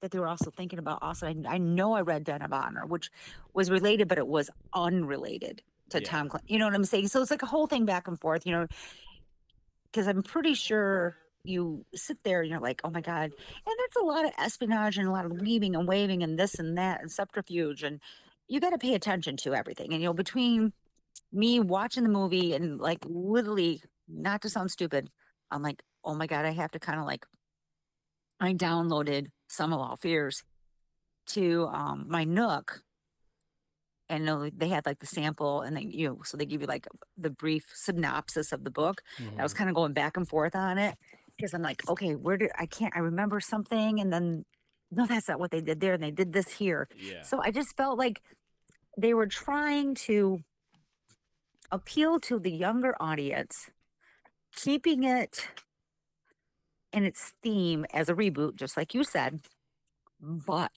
that 0.00 0.10
they 0.10 0.18
were 0.18 0.28
also 0.28 0.50
thinking 0.50 0.78
about. 0.78 1.02
Also, 1.02 1.26
I, 1.26 1.34
I 1.46 1.58
know 1.58 1.92
I 1.92 2.00
read 2.02 2.24
Debt 2.24 2.42
of 2.42 2.52
Honor, 2.52 2.86
which 2.86 3.10
was 3.52 3.70
related, 3.70 4.08
but 4.08 4.18
it 4.18 4.26
was 4.26 4.48
unrelated 4.72 5.62
to 5.90 6.00
Yeah. 6.00 6.08
Tom. 6.08 6.28
Clan- 6.28 6.42
you 6.46 6.58
know 6.58 6.66
what 6.66 6.74
I'm 6.74 6.84
saying? 6.84 7.08
So 7.08 7.20
it's 7.20 7.30
like 7.30 7.42
a 7.42 7.46
whole 7.46 7.66
thing 7.66 7.84
back 7.84 8.08
and 8.08 8.18
forth. 8.18 8.46
You 8.46 8.52
know, 8.52 8.66
because 9.90 10.06
I'm 10.06 10.22
pretty 10.22 10.54
sure 10.54 11.16
you 11.44 11.84
sit 11.94 12.22
there 12.24 12.40
and 12.42 12.50
you're 12.50 12.60
like, 12.60 12.80
oh 12.84 12.90
my 12.90 13.00
god, 13.00 13.24
and 13.24 13.76
that's 13.80 13.96
a 14.00 14.04
lot 14.04 14.24
of 14.24 14.32
espionage 14.38 14.98
and 14.98 15.08
a 15.08 15.10
lot 15.10 15.24
of 15.24 15.32
weaving 15.32 15.74
and 15.74 15.88
waving 15.88 16.22
and 16.22 16.38
this 16.38 16.54
and 16.58 16.78
that 16.78 17.00
and 17.00 17.10
subterfuge, 17.10 17.82
and 17.82 18.00
you 18.48 18.60
got 18.60 18.70
to 18.70 18.78
pay 18.78 18.94
attention 18.94 19.36
to 19.38 19.54
everything. 19.54 19.92
And 19.92 20.00
you 20.02 20.08
know, 20.08 20.14
between 20.14 20.72
me 21.32 21.60
watching 21.60 22.02
the 22.02 22.08
movie 22.08 22.54
and 22.54 22.78
like 22.80 22.98
literally, 23.04 23.82
not 24.08 24.42
to 24.42 24.48
sound 24.50 24.70
stupid, 24.70 25.10
I'm 25.50 25.62
like, 25.62 25.82
oh 26.04 26.14
my 26.14 26.26
god, 26.26 26.44
I 26.44 26.50
have 26.50 26.70
to 26.72 26.78
kind 26.78 26.98
of 26.98 27.06
like 27.06 27.26
I 28.40 28.54
downloaded 28.54 29.26
Sum 29.48 29.72
of 29.72 29.80
All 29.80 29.96
Fears 29.96 30.42
to 31.28 31.66
um, 31.66 32.06
my 32.08 32.24
Nook, 32.24 32.82
and 34.08 34.52
they 34.56 34.68
had 34.68 34.86
like 34.86 35.00
the 35.00 35.06
sample, 35.06 35.60
and 35.60 35.76
then 35.76 35.90
you 35.90 36.08
know, 36.08 36.18
so 36.24 36.36
they 36.36 36.46
give 36.46 36.60
you 36.62 36.66
like 36.66 36.86
the 37.16 37.30
brief 37.30 37.64
synopsis 37.74 38.52
of 38.52 38.64
the 38.64 38.70
book. 38.70 39.02
I 39.38 39.42
was 39.42 39.52
Mhm. 39.52 39.56
kind 39.56 39.70
of 39.70 39.76
going 39.76 39.92
back 39.92 40.16
and 40.16 40.26
forth 40.26 40.54
on 40.56 40.78
it 40.78 40.96
because 41.36 41.52
I'm 41.52 41.62
like, 41.62 41.86
okay, 41.88 42.14
where 42.14 42.36
did 42.36 42.50
I 42.58 42.66
can't 42.66 42.96
I 42.96 43.00
remember 43.00 43.40
something, 43.40 44.00
and 44.00 44.12
then 44.12 44.44
no, 44.90 45.04
that's 45.06 45.28
not 45.28 45.38
what 45.38 45.50
they 45.50 45.60
did 45.60 45.80
there, 45.80 45.92
and 45.94 46.02
they 46.02 46.10
did 46.10 46.32
this 46.32 46.48
here. 46.48 46.88
Yeah. 46.96 47.22
So 47.22 47.42
I 47.42 47.50
just 47.50 47.76
felt 47.76 47.98
like 47.98 48.22
they 48.96 49.12
were 49.14 49.26
trying 49.26 49.94
to 50.06 50.38
appeal 51.70 52.18
to 52.20 52.38
the 52.38 52.50
younger 52.50 52.94
audience, 53.00 53.70
keeping 54.54 55.04
it 55.04 55.48
in 56.92 57.04
its 57.04 57.34
theme 57.42 57.84
as 57.92 58.08
a 58.08 58.14
reboot, 58.14 58.56
just 58.56 58.76
like 58.76 58.94
you 58.94 59.04
said, 59.04 59.40
but 60.20 60.70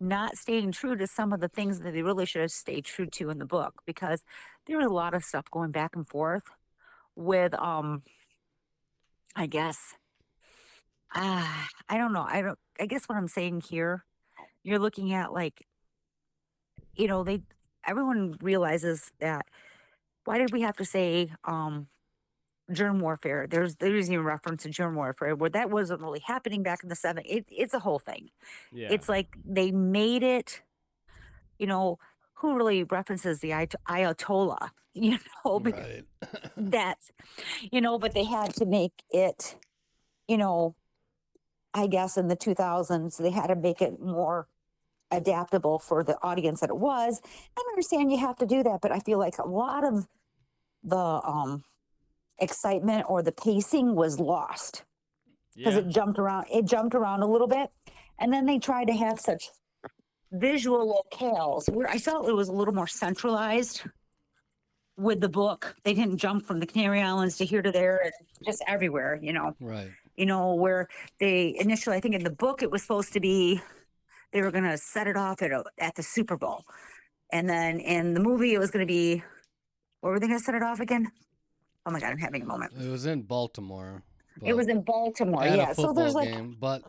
not 0.00 0.36
staying 0.36 0.72
true 0.72 0.96
to 0.96 1.06
some 1.06 1.32
of 1.32 1.40
the 1.40 1.48
things 1.48 1.80
that 1.80 1.92
they 1.92 2.02
really 2.02 2.26
should 2.26 2.42
have 2.42 2.50
stayed 2.50 2.84
true 2.84 3.06
to 3.06 3.30
in 3.30 3.38
the 3.38 3.44
book 3.44 3.82
because 3.86 4.24
there 4.66 4.76
was 4.78 4.86
a 4.86 4.92
lot 4.92 5.14
of 5.14 5.24
stuff 5.24 5.50
going 5.50 5.70
back 5.70 5.94
and 5.94 6.08
forth 6.08 6.42
with 7.14 7.54
um 7.54 8.02
I 9.36 9.46
guess 9.46 9.94
uh, 11.14 11.46
I 11.88 11.98
don't 11.98 12.12
know. 12.12 12.26
I 12.28 12.42
don't 12.42 12.58
I 12.80 12.86
guess 12.86 13.04
what 13.06 13.16
I'm 13.16 13.28
saying 13.28 13.62
here 13.68 14.04
you're 14.64 14.78
looking 14.78 15.12
at 15.12 15.32
like, 15.32 15.66
you 16.94 17.06
know, 17.08 17.24
they 17.24 17.42
everyone 17.86 18.36
realizes 18.40 19.12
that. 19.20 19.46
Why 20.24 20.38
did 20.38 20.52
we 20.52 20.62
have 20.62 20.76
to 20.76 20.84
say 20.84 21.32
um 21.44 21.88
germ 22.70 23.00
warfare? 23.00 23.46
There's 23.48 23.76
there's 23.76 24.10
even 24.10 24.24
reference 24.24 24.62
to 24.62 24.70
germ 24.70 24.94
warfare 24.94 25.34
where 25.34 25.50
that 25.50 25.70
wasn't 25.70 26.00
really 26.00 26.20
happening 26.20 26.62
back 26.62 26.82
in 26.82 26.88
the 26.88 26.96
seven. 26.96 27.24
It, 27.26 27.46
it's 27.48 27.74
a 27.74 27.80
whole 27.80 27.98
thing. 27.98 28.30
Yeah. 28.72 28.88
It's 28.90 29.08
like 29.08 29.36
they 29.44 29.70
made 29.70 30.22
it. 30.22 30.62
You 31.58 31.66
know, 31.66 31.98
who 32.34 32.56
really 32.56 32.82
references 32.82 33.40
the 33.40 33.50
Ayat- 33.50 33.74
Ayatollah? 33.88 34.70
You 34.94 35.18
know, 35.42 35.58
because 35.58 35.86
right. 35.86 36.04
that's 36.58 37.12
you 37.70 37.80
know 37.80 37.98
but 37.98 38.12
they 38.12 38.24
had 38.24 38.52
to 38.56 38.66
make 38.66 38.92
it 39.10 39.56
you 40.28 40.36
know 40.36 40.74
i 41.72 41.86
guess 41.86 42.18
in 42.18 42.28
the 42.28 42.36
2000s 42.36 43.16
they 43.16 43.30
had 43.30 43.46
to 43.46 43.56
make 43.56 43.80
it 43.80 43.98
more 44.00 44.48
adaptable 45.12 45.78
for 45.78 46.02
the 46.02 46.16
audience 46.22 46.60
that 46.60 46.70
it 46.70 46.76
was. 46.76 47.20
I 47.56 47.62
understand 47.70 48.10
you 48.10 48.18
have 48.18 48.36
to 48.36 48.46
do 48.46 48.62
that 48.62 48.80
but 48.80 48.90
i 48.92 48.98
feel 48.98 49.18
like 49.18 49.38
a 49.38 49.46
lot 49.46 49.84
of 49.84 50.08
the 50.82 50.96
um 50.96 51.62
excitement 52.38 53.04
or 53.08 53.22
the 53.22 53.32
pacing 53.32 53.94
was 53.94 54.18
lost. 54.18 54.84
Because 55.56 55.74
yeah. 55.74 55.80
it 55.80 55.88
jumped 55.88 56.18
around 56.18 56.46
it 56.52 56.64
jumped 56.64 56.94
around 56.94 57.22
a 57.22 57.26
little 57.26 57.46
bit. 57.46 57.70
And 58.18 58.32
then 58.32 58.46
they 58.46 58.58
tried 58.58 58.86
to 58.86 58.94
have 58.94 59.20
such 59.20 59.50
visual 60.32 60.82
locales 61.12 61.68
where 61.68 61.86
i 61.90 61.98
felt 61.98 62.26
it 62.26 62.32
was 62.32 62.48
a 62.48 62.52
little 62.52 62.72
more 62.72 62.86
centralized 62.86 63.82
with 64.96 65.20
the 65.20 65.28
book. 65.28 65.74
They 65.84 65.92
didn't 65.94 66.18
jump 66.18 66.46
from 66.46 66.58
the 66.58 66.66
canary 66.66 67.02
islands 67.02 67.36
to 67.38 67.44
here 67.44 67.60
to 67.60 67.70
there 67.70 68.00
and 68.02 68.12
just 68.44 68.62
everywhere 68.66 69.18
you 69.22 69.32
know. 69.32 69.54
Right. 69.60 69.90
you 70.16 70.26
know 70.26 70.54
where 70.54 70.88
they 71.20 71.54
initially 71.58 71.96
i 71.96 72.00
think 72.00 72.14
in 72.14 72.24
the 72.24 72.30
book 72.30 72.62
it 72.62 72.70
was 72.70 72.82
supposed 72.82 73.12
to 73.12 73.20
be 73.20 73.60
they 74.32 74.42
were 74.42 74.50
going 74.50 74.64
to 74.64 74.76
set 74.78 75.06
it 75.06 75.16
off 75.16 75.42
at 75.42 75.50
a, 75.52 75.62
at 75.78 75.94
the 75.94 76.02
super 76.02 76.36
bowl 76.36 76.64
and 77.32 77.48
then 77.48 77.78
in 77.80 78.14
the 78.14 78.20
movie 78.20 78.54
it 78.54 78.58
was 78.58 78.70
going 78.70 78.86
to 78.86 78.92
be 78.92 79.22
where 80.00 80.12
were 80.12 80.20
they 80.20 80.26
going 80.26 80.38
to 80.38 80.44
set 80.44 80.54
it 80.54 80.62
off 80.62 80.80
again 80.80 81.06
oh 81.86 81.90
my 81.90 82.00
god 82.00 82.10
i'm 82.10 82.18
having 82.18 82.42
a 82.42 82.46
moment 82.46 82.72
It 82.80 82.88
was 82.90 83.06
in 83.06 83.22
Baltimore. 83.22 84.02
it 84.42 84.54
was 84.54 84.68
in 84.68 84.82
baltimore 84.82 85.44
yeah 85.44 85.70
a 85.70 85.74
so 85.74 85.82
football 85.82 85.94
there's 85.94 86.14
like 86.14 86.28
game, 86.30 86.56
but 86.58 86.82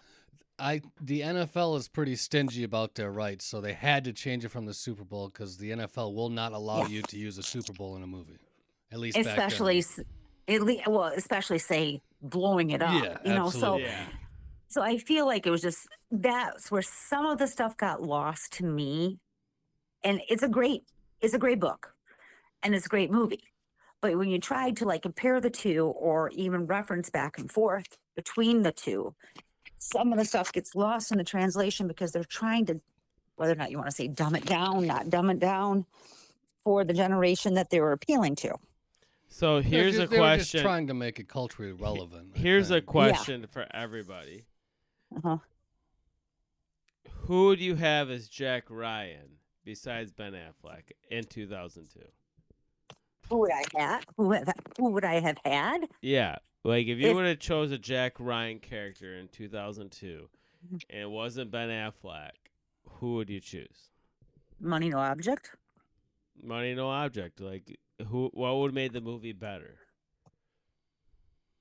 I 0.60 0.82
the 1.02 1.22
NFL 1.22 1.78
is 1.80 1.88
pretty 1.88 2.16
stingy 2.16 2.64
about 2.64 2.94
their 2.94 3.12
rights, 3.12 3.44
so 3.44 3.60
they 3.60 3.74
had 3.74 4.04
to 4.04 4.14
change 4.14 4.46
it 4.46 4.50
from 4.50 4.68
the 4.68 4.74
Super 4.74 5.04
Bowl 5.04 5.28
because 5.30 5.58
the 5.58 5.72
NFL 5.72 6.14
will 6.14 6.30
not 6.30 6.54
allow 6.54 6.82
Yeah. 6.84 6.88
you 6.90 7.02
to 7.02 7.18
use 7.18 7.40
a 7.40 7.44
Super 7.44 7.74
Bowl 7.74 7.96
in 7.98 8.04
a 8.04 8.08
movie. 8.08 8.38
At 8.92 9.00
least 9.00 9.16
back 9.18 9.26
then. 9.26 9.36
especially 9.36 9.84
at 10.48 10.62
least 10.62 10.88
well 10.88 11.06
especially 11.06 11.58
say 11.58 12.02
blowing 12.22 12.70
it 12.70 12.84
up 12.84 13.04
Yeah, 13.04 13.18
you 13.26 13.34
know 13.34 13.50
so 13.50 13.58
absolutely. 13.80 13.84
yeah. 13.86 14.06
So 14.74 14.82
i 14.82 14.98
feel 14.98 15.26
like 15.26 15.46
it 15.46 15.52
was 15.52 15.62
just 15.62 15.88
that's 16.12 16.72
where 16.72 16.82
some 16.82 17.26
of 17.26 17.38
the 17.38 17.48
stuff 17.48 17.78
got 17.78 18.02
lost 18.02 18.52
to 18.54 18.66
me 18.66 19.20
and 20.04 20.20
it's 20.30 20.44
a 20.44 20.50
great 20.50 20.82
it's 21.22 21.34
a 21.34 21.40
great 21.40 21.60
book 21.60 21.94
and 22.64 22.74
it's 22.76 22.86
a 22.88 22.90
great 22.90 23.12
movie 23.12 23.44
but 24.02 24.18
when 24.18 24.30
you 24.30 24.40
try 24.40 24.72
to 24.72 24.86
like 24.86 25.02
compare 25.04 25.40
the 25.40 25.50
two 25.50 25.86
or 25.86 26.30
even 26.32 26.66
reference 26.66 27.10
back 27.10 27.38
and 27.38 27.52
forth 27.52 27.98
between 28.16 28.64
the 28.64 28.72
two 28.72 29.14
some 29.78 30.12
of 30.12 30.18
the 30.18 30.26
stuff 30.26 30.52
gets 30.52 30.76
lost 30.76 31.12
in 31.12 31.18
the 31.18 31.24
translation 31.24 31.88
because 31.88 32.12
they're 32.12 32.24
trying 32.24 32.66
to 32.66 32.80
whether 33.36 33.54
or 33.54 33.56
not 33.56 33.70
you 33.72 33.78
want 33.78 33.90
to 33.90 33.96
say 33.96 34.08
dumb 34.08 34.36
it 34.36 34.46
down 34.46 34.88
not 34.88 35.10
dumb 35.10 35.30
it 35.30 35.40
down 35.40 35.86
for 36.64 36.84
the 36.84 36.94
generation 36.94 37.54
that 37.54 37.70
they 37.70 37.80
were 37.80 37.92
appealing 37.92 38.36
to 38.36 38.54
So 39.28 39.62
here's 39.62 39.96
ju- 39.96 40.04
a 40.04 40.08
they 40.08 40.20
were 40.20 40.38
just 40.38 40.52
question. 40.52 40.62
trying 40.62 40.88
to 40.88 40.94
make 40.94 41.20
it 41.20 41.28
culturally 41.28 41.74
relevant. 41.74 42.38
Here's 42.38 42.70
a 42.72 42.76
think. 42.76 42.86
question 42.86 43.48
for 43.48 43.66
everybody. 43.74 44.46
Uh-huh. 45.18 45.38
Who 47.26 47.56
do 47.56 47.64
you 47.64 47.76
have 47.76 48.10
as 48.10 48.28
Jack 48.28 48.66
Ryan 48.70 49.38
besides 49.64 50.12
Ben 50.12 50.34
Affleck 50.34 50.92
in 51.10 51.24
2002? 51.26 52.00
who 53.30 53.38
would 53.40 53.52
i 53.54 53.64
have 53.80 54.04
who, 54.18 54.32
have, 54.34 54.50
who 54.78 54.92
would 54.92 55.06
i 55.06 55.18
have 55.22 55.38
had 55.46 55.88
Yeah. 56.02 56.36
Like 56.66 56.88
if 56.88 56.98
you 57.00 57.08
If- 57.10 57.16
would 57.16 57.26
have 57.26 57.40
chose 57.40 57.72
a 57.72 57.78
Jack 57.78 58.14
Ryan 58.20 58.60
character 58.60 59.18
in 59.18 59.30
2002 59.30 60.30
Mhm. 60.74 60.82
and 60.90 61.00
it 61.02 61.10
wasn't 61.10 61.50
Ben 61.52 61.70
Affleck, 61.70 62.32
who 62.86 63.16
would 63.16 63.30
you 63.30 63.40
choose? 63.40 63.90
money 64.60 64.90
no 64.90 64.98
object 65.00 65.52
Money 66.42 66.74
no 66.76 66.90
object. 66.90 67.40
Like 67.40 67.80
who 68.08 68.30
what 68.34 68.56
would 68.58 68.68
have 68.68 68.76
made 68.76 68.92
the 68.94 69.02
movie 69.02 69.32
better? 69.34 69.78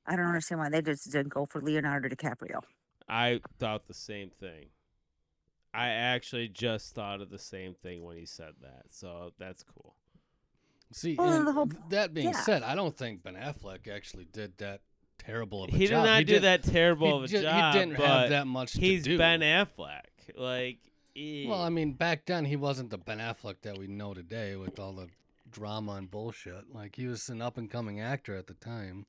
I 0.06 0.16
don't 0.16 0.26
understand 0.26 0.58
why 0.60 0.68
they 0.68 0.82
just 0.82 1.10
didn't 1.12 1.28
go 1.32 1.46
for 1.46 1.60
Leonardo 1.60 2.08
DiCaprio. 2.08 2.60
I 3.08 3.40
thought 3.58 3.86
the 3.86 3.94
same 3.94 4.30
thing. 4.30 4.66
I 5.74 5.88
actually 5.88 6.48
just 6.48 6.94
thought 6.94 7.20
of 7.20 7.30
the 7.30 7.38
same 7.38 7.74
thing 7.74 8.04
when 8.04 8.16
he 8.18 8.26
said 8.26 8.54
that. 8.60 8.84
So 8.90 9.32
that's 9.38 9.62
cool. 9.62 9.94
See, 10.92 11.14
Well, 11.18 11.32
and 11.32 11.48
whole- 11.48 11.70
that 11.88 12.12
being 12.12 12.28
yeah. 12.28 12.40
said, 12.42 12.62
I 12.62 12.74
don't 12.74 12.96
think 12.96 13.22
Ben 13.22 13.34
Affleck 13.36 13.88
actually 13.88 14.26
did 14.26 14.58
that 14.58 14.82
terrible 15.16 15.64
of 15.64 15.70
a 15.70 15.72
job. 15.72 15.80
He 15.80 15.86
did 15.86 15.90
job. 15.92 16.04
not 16.04 16.18
do 16.18 16.24
did- 16.26 16.42
that 16.42 16.62
terrible 16.62 17.08
he 17.08 17.16
of 17.16 17.24
a 17.24 17.28
ju- 17.28 17.42
job, 17.42 17.72
He 17.74 17.78
didn't 17.80 17.96
but 17.96 18.06
have 18.06 18.28
that 18.30 18.46
much 18.46 18.72
he's 18.74 19.04
to 19.04 19.10
do. 19.10 19.18
Ben 19.18 19.40
Affleck. 19.40 20.02
Like. 20.36 20.78
Well, 21.14 21.60
I 21.60 21.68
mean, 21.70 21.92
back 21.92 22.24
then 22.26 22.44
he 22.46 22.56
wasn't 22.56 22.90
the 22.90 22.96
Ben 22.98 23.18
Affleck 23.18 23.56
that 23.62 23.76
we 23.78 23.86
know 23.86 24.12
today 24.14 24.56
with 24.56 24.78
all 24.78 24.92
the 24.94 25.08
drama 25.50 25.92
and 25.92 26.10
bullshit. 26.10 26.74
Like 26.74 26.96
he 26.96 27.06
was 27.06 27.28
an 27.30 27.40
up 27.42 27.56
and 27.58 27.70
coming 27.70 28.00
actor 28.00 28.34
at 28.36 28.46
the 28.46 28.54
time. 28.54 29.06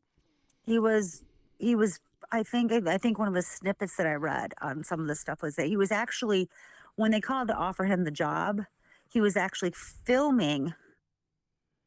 He 0.66 0.80
was, 0.80 1.24
he 1.60 1.76
was. 1.76 2.00
I 2.34 2.42
think, 2.44 2.72
I 2.88 2.98
think 2.98 3.20
one 3.20 3.28
of 3.28 3.34
the 3.36 3.44
snippets 3.44 3.96
that 3.98 4.08
I 4.08 4.14
read 4.14 4.54
on 4.60 4.84
some 4.84 5.00
of 5.00 5.08
the 5.08 5.16
stuff 5.16 5.42
was 5.44 5.56
that 5.56 5.68
he 5.68 5.78
was 5.78 5.92
actually, 5.92 6.50
when 6.96 7.12
they 7.12 7.22
called 7.22 7.48
to 7.50 7.54
offer 7.56 7.86
him 7.86 8.04
the 8.04 8.12
job, 8.12 8.62
he 9.08 9.22
was 9.22 9.38
actually 9.38 9.72
filming 9.72 10.74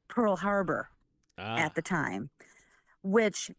Pearl 0.09 0.37
Harbor 0.37 0.89
Ah, 1.37 1.57
at 1.59 1.75
the 1.75 1.83
time, 1.83 2.31
which 3.03 3.51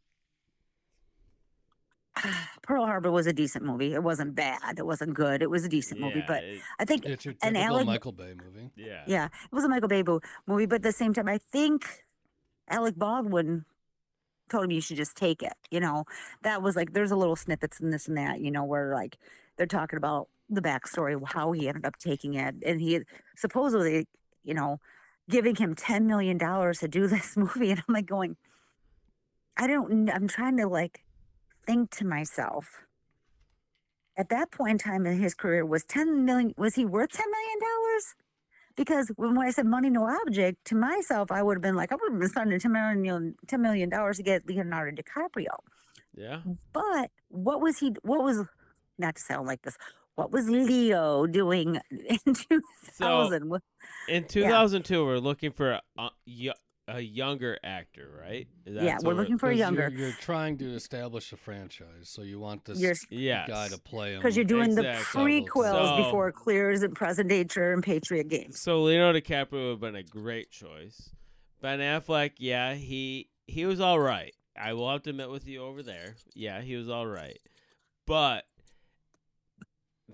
Pearl 2.63 2.85
Harbor 2.85 3.11
was 3.11 3.27
a 3.27 3.33
decent 3.33 3.65
movie. 3.65 3.93
It 3.93 4.01
wasn't 4.01 4.33
bad. 4.33 4.79
It 4.79 4.85
wasn't 4.85 5.13
good. 5.13 5.41
It 5.41 5.49
was 5.49 5.65
a 5.65 5.69
decent 5.69 5.99
movie, 5.99 6.19
yeah, 6.19 6.25
but 6.27 6.43
it- 6.43 6.61
I 6.79 6.85
think 6.85 7.05
It's 7.05 7.25
your 7.25 7.33
And 7.43 7.55
typical 7.55 7.75
Alec- 7.75 7.85
Michael 7.87 8.11
Bay 8.13 8.33
movie. 8.33 8.71
yeah. 8.75 9.03
Yeah, 9.05 9.25
it 9.25 9.51
was 9.51 9.65
a 9.65 9.69
Michael 9.69 9.89
Bay 9.89 10.03
movie, 10.47 10.65
but 10.65 10.75
at 10.77 10.83
the 10.83 10.91
same 10.93 11.13
time, 11.13 11.27
I 11.27 11.37
think 11.37 12.05
Alec 12.69 12.95
Baldwin 12.95 13.65
told 14.49 14.65
him 14.65 14.71
you 14.71 14.81
should 14.81 14.97
just 14.97 15.15
take 15.15 15.43
it. 15.43 15.53
You 15.71 15.79
know, 15.79 16.05
that 16.43 16.61
was 16.61 16.75
like 16.75 16.93
there's 16.93 17.11
a 17.11 17.15
little 17.15 17.35
snippets 17.35 17.79
in 17.79 17.91
this 17.91 18.07
and 18.07 18.17
that. 18.17 18.39
You 18.39 18.51
know, 18.51 18.63
where 18.63 18.93
like 18.93 19.17
they're 19.57 19.65
talking 19.67 19.97
about 19.97 20.29
the 20.49 20.61
backstory 20.61 21.21
how 21.25 21.51
he 21.51 21.67
ended 21.67 21.85
up 21.85 21.97
taking 21.97 22.35
it, 22.35 22.55
and 22.65 22.81
he 22.81 23.01
supposedly, 23.35 24.07
you 24.43 24.53
know, 24.53 24.79
giving 25.29 25.55
him 25.55 25.75
ten 25.75 26.07
million 26.07 26.37
dollars 26.37 26.79
to 26.79 26.87
do 26.87 27.07
this 27.07 27.35
movie, 27.37 27.71
and 27.71 27.83
I'm 27.87 27.93
like 27.93 28.05
going, 28.05 28.37
I 29.57 29.67
don't. 29.67 30.09
I'm 30.09 30.27
trying 30.27 30.57
to 30.57 30.67
like 30.67 31.03
think 31.65 31.91
to 31.97 32.05
myself. 32.05 32.83
At 34.17 34.29
that 34.29 34.49
point 34.49 34.71
in 34.71 34.77
time 34.79 35.05
in 35.05 35.19
his 35.19 35.35
career, 35.35 35.65
was 35.65 35.83
ten 35.83 36.25
million? 36.25 36.53
Was 36.57 36.75
he 36.75 36.85
worth 36.85 37.11
ten 37.11 37.29
million 37.29 37.59
dollars? 37.59 38.15
Because 38.77 39.11
when, 39.17 39.37
I 39.37 39.49
said 39.49 39.65
money 39.65 39.89
no 39.89 40.07
object 40.25 40.63
to 40.65 40.75
myself, 40.75 41.31
I 41.31 41.43
would 41.43 41.57
have 41.57 41.61
been 41.61 41.75
like, 41.75 41.91
I 41.91 41.95
would 41.95 42.11
have 42.11 42.19
been 42.19 42.29
spending 42.29 42.59
$10 42.59 42.71
million, 42.71 43.35
$10 43.45 43.59
million 43.59 43.89
to 43.89 44.23
get 44.23 44.47
Leonardo 44.47 45.01
DiCaprio. 45.01 45.47
Yeah. 46.15 46.39
But 46.71 47.11
what 47.29 47.59
was 47.59 47.79
he, 47.79 47.93
what 48.03 48.23
was, 48.23 48.43
not 48.97 49.15
to 49.15 49.21
sound 49.21 49.47
like 49.47 49.61
this, 49.63 49.75
what 50.15 50.31
was 50.31 50.49
Leo 50.49 51.27
doing 51.27 51.79
in 51.91 52.33
2000? 52.33 53.49
Wha- 53.49 53.59
In 54.07 54.23
2002, 54.23 55.05
we're 55.05 55.17
looking 55.19 55.51
for 55.51 55.71
a, 55.73 55.81
a, 55.97 56.09
yo- 56.25 56.53
a 56.87 57.01
younger 57.01 57.57
actor, 57.63 58.09
right? 58.21 58.47
yeah, 58.65 58.97
we're 59.03 59.13
looking 59.13 59.37
for 59.37 59.47
a 59.49 59.51
'Cause 59.53 59.59
younger, 59.59 59.89
You're, 59.91 60.07
you're 60.07 60.17
trying 60.21 60.57
to 60.59 60.73
establish 60.73 61.33
a 61.33 61.37
franchise, 61.37 61.85
so 62.09 62.21
you 62.21 62.39
want 62.39 62.63
this 62.65 62.79
Yes. 63.09 63.47
guy 63.47 63.67
to 63.67 63.77
play 63.77 64.13
him. 64.13 64.19
because 64.19 64.35
you're 64.37 64.45
doing 64.45 64.71
Exactly. 64.71 65.41
the 65.41 65.47
prequels 65.47 65.97
So- 65.97 66.03
before 66.03 66.31
clears 66.31 66.83
and 66.83 66.95
present 66.95 67.27
nature 67.27 67.73
and 67.73 67.83
Patriot 67.83 68.29
games. 68.29 68.59
So 68.61 68.81
Leonardo 68.83 69.19
DiCaprio 69.19 69.51
would 69.51 69.69
have 69.71 69.79
been 69.81 69.95
a 69.95 70.03
great 70.03 70.49
choice. 70.49 71.09
Ben 71.61 71.79
Affleck, 71.79 72.33
yeah, 72.37 72.73
he 72.75 73.29
he 73.47 73.65
was 73.65 73.79
all 73.79 73.99
right. 73.99 74.33
I 74.57 74.73
will 74.73 74.89
have 74.91 75.03
to 75.03 75.09
admit 75.11 75.29
with 75.29 75.47
you 75.47 75.63
over 75.63 75.81
there. 75.83 76.15
Yeah, 76.33 76.61
he 76.61 76.75
was 76.75 76.89
all 76.89 77.07
right. 77.07 77.39
But 78.05 78.45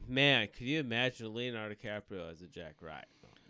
man, 0.07 0.47
could 0.47 0.67
you 0.67 0.79
imagine 0.79 1.33
Leonardo 1.33 1.75
DiCaprio 1.75 2.31
as 2.31 2.41
a 2.41 2.47
Jack 2.47 2.75
Ryan? 2.81 3.05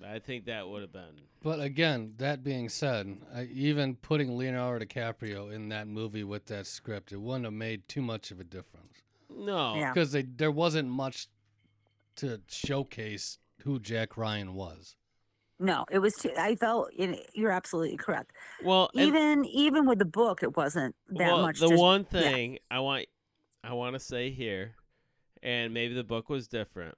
I 0.05 0.19
think 0.19 0.45
that 0.45 0.67
would 0.67 0.81
have 0.81 0.91
been 0.91 1.21
But 1.41 1.59
again, 1.61 2.13
that 2.17 2.43
being 2.43 2.69
said, 2.69 3.17
I, 3.33 3.43
even 3.53 3.95
putting 3.95 4.37
Leonardo 4.37 4.85
DiCaprio 4.85 5.51
in 5.53 5.69
that 5.69 5.87
movie 5.87 6.23
with 6.23 6.45
that 6.47 6.67
script, 6.67 7.11
it 7.11 7.21
wouldn't 7.21 7.45
have 7.45 7.53
made 7.53 7.87
too 7.87 8.01
much 8.01 8.31
of 8.31 8.39
a 8.39 8.43
difference 8.43 9.03
no. 9.35 9.73
Because 9.93 10.11
they 10.11 10.21
there 10.23 10.51
wasn't 10.51 10.89
much 10.89 11.27
to 12.17 12.41
showcase 12.47 13.39
who 13.63 13.79
Jack 13.79 14.17
Ryan 14.17 14.53
was. 14.53 14.95
No, 15.59 15.85
it 15.91 15.99
was 15.99 16.13
too, 16.15 16.31
I 16.37 16.55
felt, 16.55 16.89
it, 16.97 17.29
you're 17.33 17.51
absolutely 17.51 17.97
correct. 17.97 18.31
Well, 18.63 18.89
and- 18.93 19.01
Even, 19.07 19.45
even 19.45 19.85
with 19.87 19.99
the 19.99 20.05
book, 20.05 20.43
it 20.43 20.57
wasn't 20.57 20.95
that 21.09 21.31
well, 21.31 21.41
much. 21.41 21.59
The 21.59 21.69
just- 21.69 21.81
one 21.81 22.05
yeah. 22.11 22.21
thing 22.21 22.59
I 22.69 22.79
want 22.79 23.05
I 23.63 23.71
want 23.73 23.93
to 23.93 23.99
say 23.99 24.29
here, 24.29 24.75
and 25.41 25.73
maybe 25.73 25.93
the 25.93 26.03
book 26.03 26.29
was 26.29 26.47
different. 26.49 26.97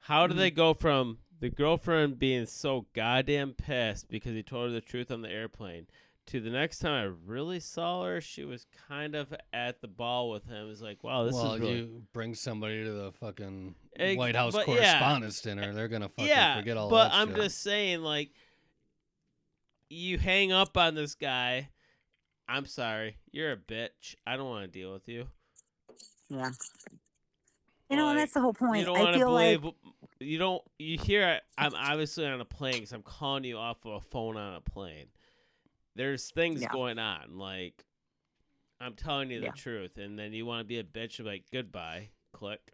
How 0.00 0.26
do 0.26 0.32
Mhm. 0.34 0.38
they 0.38 0.50
go 0.50 0.72
from 0.72 1.18
the 1.40 1.50
girlfriend 1.50 2.18
being 2.18 2.46
so 2.46 2.86
goddamn 2.94 3.54
pissed 3.54 4.08
because 4.08 4.32
he 4.32 4.42
told 4.42 4.68
her 4.68 4.74
the 4.74 4.80
truth 4.80 5.10
on 5.10 5.22
the 5.22 5.30
airplane 5.30 5.86
to 6.28 6.40
the 6.40 6.50
next 6.50 6.80
time 6.80 6.92
I 6.92 7.14
really 7.26 7.58
saw 7.58 8.04
her, 8.04 8.20
she 8.20 8.44
was 8.44 8.66
kind 8.86 9.14
of 9.14 9.32
at 9.52 9.80
the 9.80 9.88
ball 9.88 10.28
with 10.30 10.46
him. 10.46 10.70
It's 10.70 10.82
like, 10.82 11.02
wow, 11.02 11.24
this 11.24 11.34
well, 11.34 11.54
is 11.54 11.60
really 11.60 11.76
you 11.76 12.02
bring 12.12 12.34
somebody 12.34 12.84
to 12.84 12.92
the 12.92 13.12
fucking 13.12 13.74
Ex- 13.98 14.18
White 14.18 14.36
House 14.36 14.52
but 14.52 14.68
yeah. 14.68 14.74
Correspondence 14.74 15.40
Dinner, 15.40 15.72
they're 15.72 15.88
gonna 15.88 16.10
fucking 16.10 16.26
yeah, 16.26 16.58
forget 16.58 16.76
all 16.76 16.88
this. 16.88 16.96
but 16.96 17.08
that 17.08 17.14
I'm 17.14 17.28
shit. 17.28 17.36
just 17.36 17.62
saying, 17.62 18.02
like, 18.02 18.30
you 19.88 20.18
hang 20.18 20.52
up 20.52 20.76
on 20.76 20.94
this 20.94 21.14
guy. 21.14 21.70
I'm 22.46 22.66
sorry, 22.66 23.16
you're 23.32 23.52
a 23.52 23.56
bitch. 23.56 24.14
I 24.26 24.36
don't 24.36 24.50
want 24.50 24.70
to 24.70 24.78
deal 24.78 24.92
with 24.92 25.08
you. 25.08 25.28
Yeah. 26.28 26.50
You 27.88 27.96
know, 27.96 28.08
and 28.08 28.18
Like, 28.18 28.26
that's 28.26 28.34
the 28.34 28.40
whole 28.40 28.52
point. 28.52 28.80
You 28.80 28.84
don't 28.84 28.98
I 28.98 29.00
want 29.00 29.12
to 29.14 29.18
feel 29.18 29.30
like 29.30 29.60
believe. 29.62 29.74
You 30.20 30.38
don't. 30.38 30.62
You 30.78 30.98
hear? 30.98 31.40
I'm 31.56 31.74
obviously 31.74 32.26
on 32.26 32.40
a 32.40 32.44
plane 32.44 32.80
because 32.80 32.92
I'm 32.92 33.02
calling 33.02 33.44
you 33.44 33.56
off 33.56 33.84
of 33.84 33.92
a 33.92 34.00
phone 34.00 34.36
on 34.36 34.54
a 34.54 34.60
plane. 34.60 35.06
There's 35.94 36.30
things 36.30 36.62
Yeah. 36.62 36.68
going 36.68 36.98
on. 36.98 37.38
Like, 37.38 37.84
I'm 38.80 38.94
telling 38.94 39.30
you 39.30 39.40
the 39.40 39.46
Yeah. 39.46 39.52
truth, 39.52 39.98
and 39.98 40.18
then 40.18 40.32
you 40.32 40.46
want 40.46 40.60
to 40.60 40.64
be 40.64 40.78
a 40.78 40.84
bitch. 40.84 41.24
Like, 41.24 41.44
goodbye. 41.52 42.10
Click. 42.32 42.72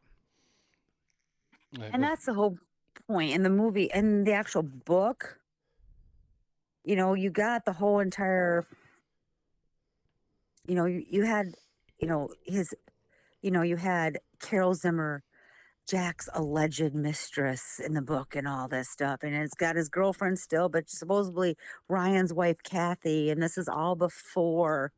And 1.80 2.02
that's 2.02 2.26
the 2.26 2.34
whole 2.34 2.56
point 3.08 3.32
in 3.32 3.42
the 3.42 3.50
movie 3.50 3.90
and 3.92 4.26
the 4.26 4.32
actual 4.32 4.62
book 4.62 5.40
you 6.84 6.94
know 6.94 7.14
you 7.14 7.28
got 7.30 7.64
the 7.64 7.72
whole 7.72 7.98
entire 7.98 8.64
you 10.66 10.74
know 10.74 10.84
you, 10.84 11.04
you 11.08 11.24
had 11.24 11.54
you 11.98 12.06
know 12.06 12.28
his 12.44 12.74
you 13.42 13.50
know 13.50 13.62
you 13.62 13.76
had 13.76 14.18
carol 14.40 14.74
zimmer 14.74 15.22
jack's 15.88 16.28
alleged 16.34 16.94
mistress 16.94 17.80
in 17.84 17.94
the 17.94 18.02
book 18.02 18.34
and 18.34 18.48
all 18.48 18.68
this 18.68 18.88
stuff 18.88 19.20
and 19.22 19.34
it's 19.34 19.54
got 19.54 19.76
his 19.76 19.88
girlfriend 19.88 20.38
still 20.38 20.68
but 20.68 20.88
supposedly 20.88 21.56
ryan's 21.88 22.32
wife 22.32 22.62
kathy 22.62 23.30
and 23.30 23.42
this 23.42 23.58
is 23.58 23.68
all 23.68 23.94
before 23.94 24.92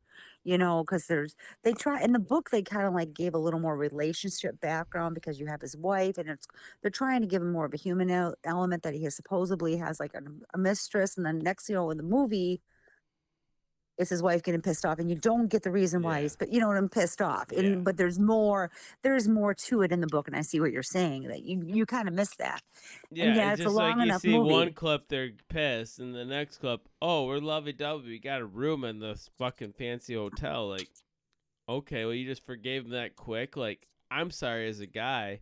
you 0.45 0.57
know 0.57 0.83
because 0.83 1.07
there's 1.07 1.35
they 1.63 1.73
try 1.73 2.01
in 2.01 2.13
the 2.13 2.19
book 2.19 2.49
they 2.51 2.61
kind 2.61 2.87
of 2.87 2.93
like 2.93 3.13
gave 3.13 3.33
a 3.33 3.37
little 3.37 3.59
more 3.59 3.75
relationship 3.75 4.59
background 4.61 5.13
because 5.13 5.39
you 5.39 5.45
have 5.45 5.61
his 5.61 5.75
wife 5.75 6.17
and 6.17 6.29
it's 6.29 6.47
they're 6.81 6.89
trying 6.89 7.19
to 7.21 7.27
give 7.27 7.41
him 7.41 7.51
more 7.51 7.65
of 7.65 7.73
a 7.73 7.77
human 7.77 8.33
element 8.45 8.83
that 8.83 8.93
he 8.93 9.09
supposedly 9.09 9.75
has 9.75 9.99
like 9.99 10.13
a, 10.13 10.21
a 10.53 10.57
mistress 10.57 11.17
and 11.17 11.25
then 11.25 11.39
next 11.39 11.67
you 11.67 11.75
know 11.75 11.91
in 11.91 11.97
the 11.97 12.03
movie 12.03 12.61
it's 13.97 14.09
his 14.09 14.21
wife 14.21 14.43
getting 14.43 14.61
pissed 14.61 14.85
off 14.85 14.99
and 14.99 15.09
you 15.09 15.15
don't 15.15 15.47
get 15.47 15.63
the 15.63 15.71
reason 15.71 16.01
why 16.01 16.17
Yeah. 16.17 16.21
he's 16.23 16.35
but 16.35 16.51
you 16.53 16.59
know 16.59 16.71
i'm 16.71 16.87
pissed 16.89 17.21
off 17.21 17.51
and 17.51 17.67
Yeah. 17.67 17.75
but 17.75 17.97
there's 17.97 18.19
more 18.19 18.69
there's 19.01 19.27
more 19.27 19.53
to 19.53 19.81
it 19.81 19.91
in 19.91 20.01
the 20.01 20.07
book 20.07 20.27
and 20.27 20.35
i 20.35 20.41
see 20.41 20.59
what 20.59 20.71
you're 20.71 20.83
saying 20.83 21.23
that 21.29 21.43
you 21.43 21.63
you 21.65 21.85
kind 21.85 22.07
of 22.07 22.13
miss 22.13 22.35
that 22.37 22.61
Yeah, 23.11 23.33
yeah, 23.35 23.51
it's 23.53 23.61
a 23.61 23.63
just 23.65 23.75
like 23.75 23.89
long 23.91 23.99
you 23.99 24.03
enough 24.05 24.21
see 24.21 24.33
one 24.37 24.47
movie. 24.47 24.71
clip 24.71 25.07
they're 25.09 25.31
pissed, 25.49 25.99
and 25.99 26.13
the 26.13 26.25
next 26.25 26.57
clip, 26.57 26.87
oh, 27.01 27.25
we're 27.25 27.39
lovey 27.39 27.73
dovey. 27.73 28.07
We 28.09 28.19
got 28.19 28.41
a 28.41 28.45
room 28.45 28.83
in 28.83 28.99
this 28.99 29.29
fucking 29.37 29.73
fancy 29.73 30.13
hotel. 30.15 30.69
Like, 30.69 30.89
okay, 31.67 32.05
well, 32.05 32.13
you 32.13 32.25
just 32.25 32.45
forgave 32.45 32.85
him 32.85 32.91
that 32.91 33.15
quick. 33.15 33.57
Like, 33.57 33.87
I'm 34.11 34.31
sorry 34.31 34.67
as 34.69 34.79
a 34.79 34.85
guy. 34.87 35.41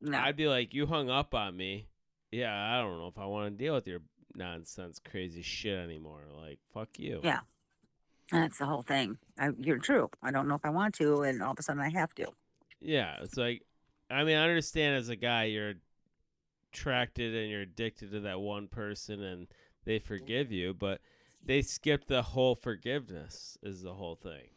no 0.00 0.18
I'd 0.18 0.36
be 0.36 0.48
like, 0.48 0.74
you 0.74 0.86
hung 0.86 1.08
up 1.10 1.34
on 1.34 1.56
me. 1.56 1.86
Yeah, 2.32 2.52
I 2.52 2.80
don't 2.82 2.98
know 2.98 3.06
if 3.08 3.18
I 3.18 3.26
want 3.26 3.56
to 3.58 3.64
deal 3.64 3.74
with 3.74 3.86
your 3.86 4.00
nonsense, 4.34 4.98
crazy 4.98 5.42
shit 5.42 5.78
anymore. 5.78 6.22
Like, 6.36 6.58
fuck 6.74 6.98
you. 6.98 7.20
Yeah. 7.22 7.40
That's 8.32 8.58
the 8.58 8.66
whole 8.66 8.82
thing 8.82 9.18
I, 9.38 9.50
you're 9.58 9.78
true 9.78 10.10
i 10.22 10.30
don't 10.30 10.48
know 10.48 10.54
if 10.54 10.64
i 10.64 10.70
want 10.70 10.94
to 10.96 11.22
and 11.22 11.42
all 11.42 11.52
of 11.52 11.58
a 11.58 11.62
sudden 11.62 11.82
i 11.82 11.90
have 11.90 12.14
to 12.16 12.26
Yeah, 12.80 13.16
it's 13.22 13.36
like, 13.36 13.62
I 14.10 14.24
mean, 14.24 14.36
I 14.36 14.44
understand 14.44 14.96
as 14.96 15.08
a 15.08 15.16
guy, 15.16 15.44
you're 15.44 15.74
attracted 16.72 17.34
and 17.34 17.50
you're 17.50 17.62
addicted 17.62 18.10
to 18.12 18.20
that 18.20 18.40
one 18.40 18.68
person, 18.68 19.22
and 19.22 19.46
they 19.84 19.98
forgive 19.98 20.52
you, 20.52 20.74
but 20.74 21.00
they 21.44 21.62
skip 21.62 22.06
the 22.06 22.22
whole 22.22 22.54
forgiveness. 22.54 23.56
Is 23.62 23.82
the 23.82 23.94
whole 23.94 24.16
thing. 24.16 24.48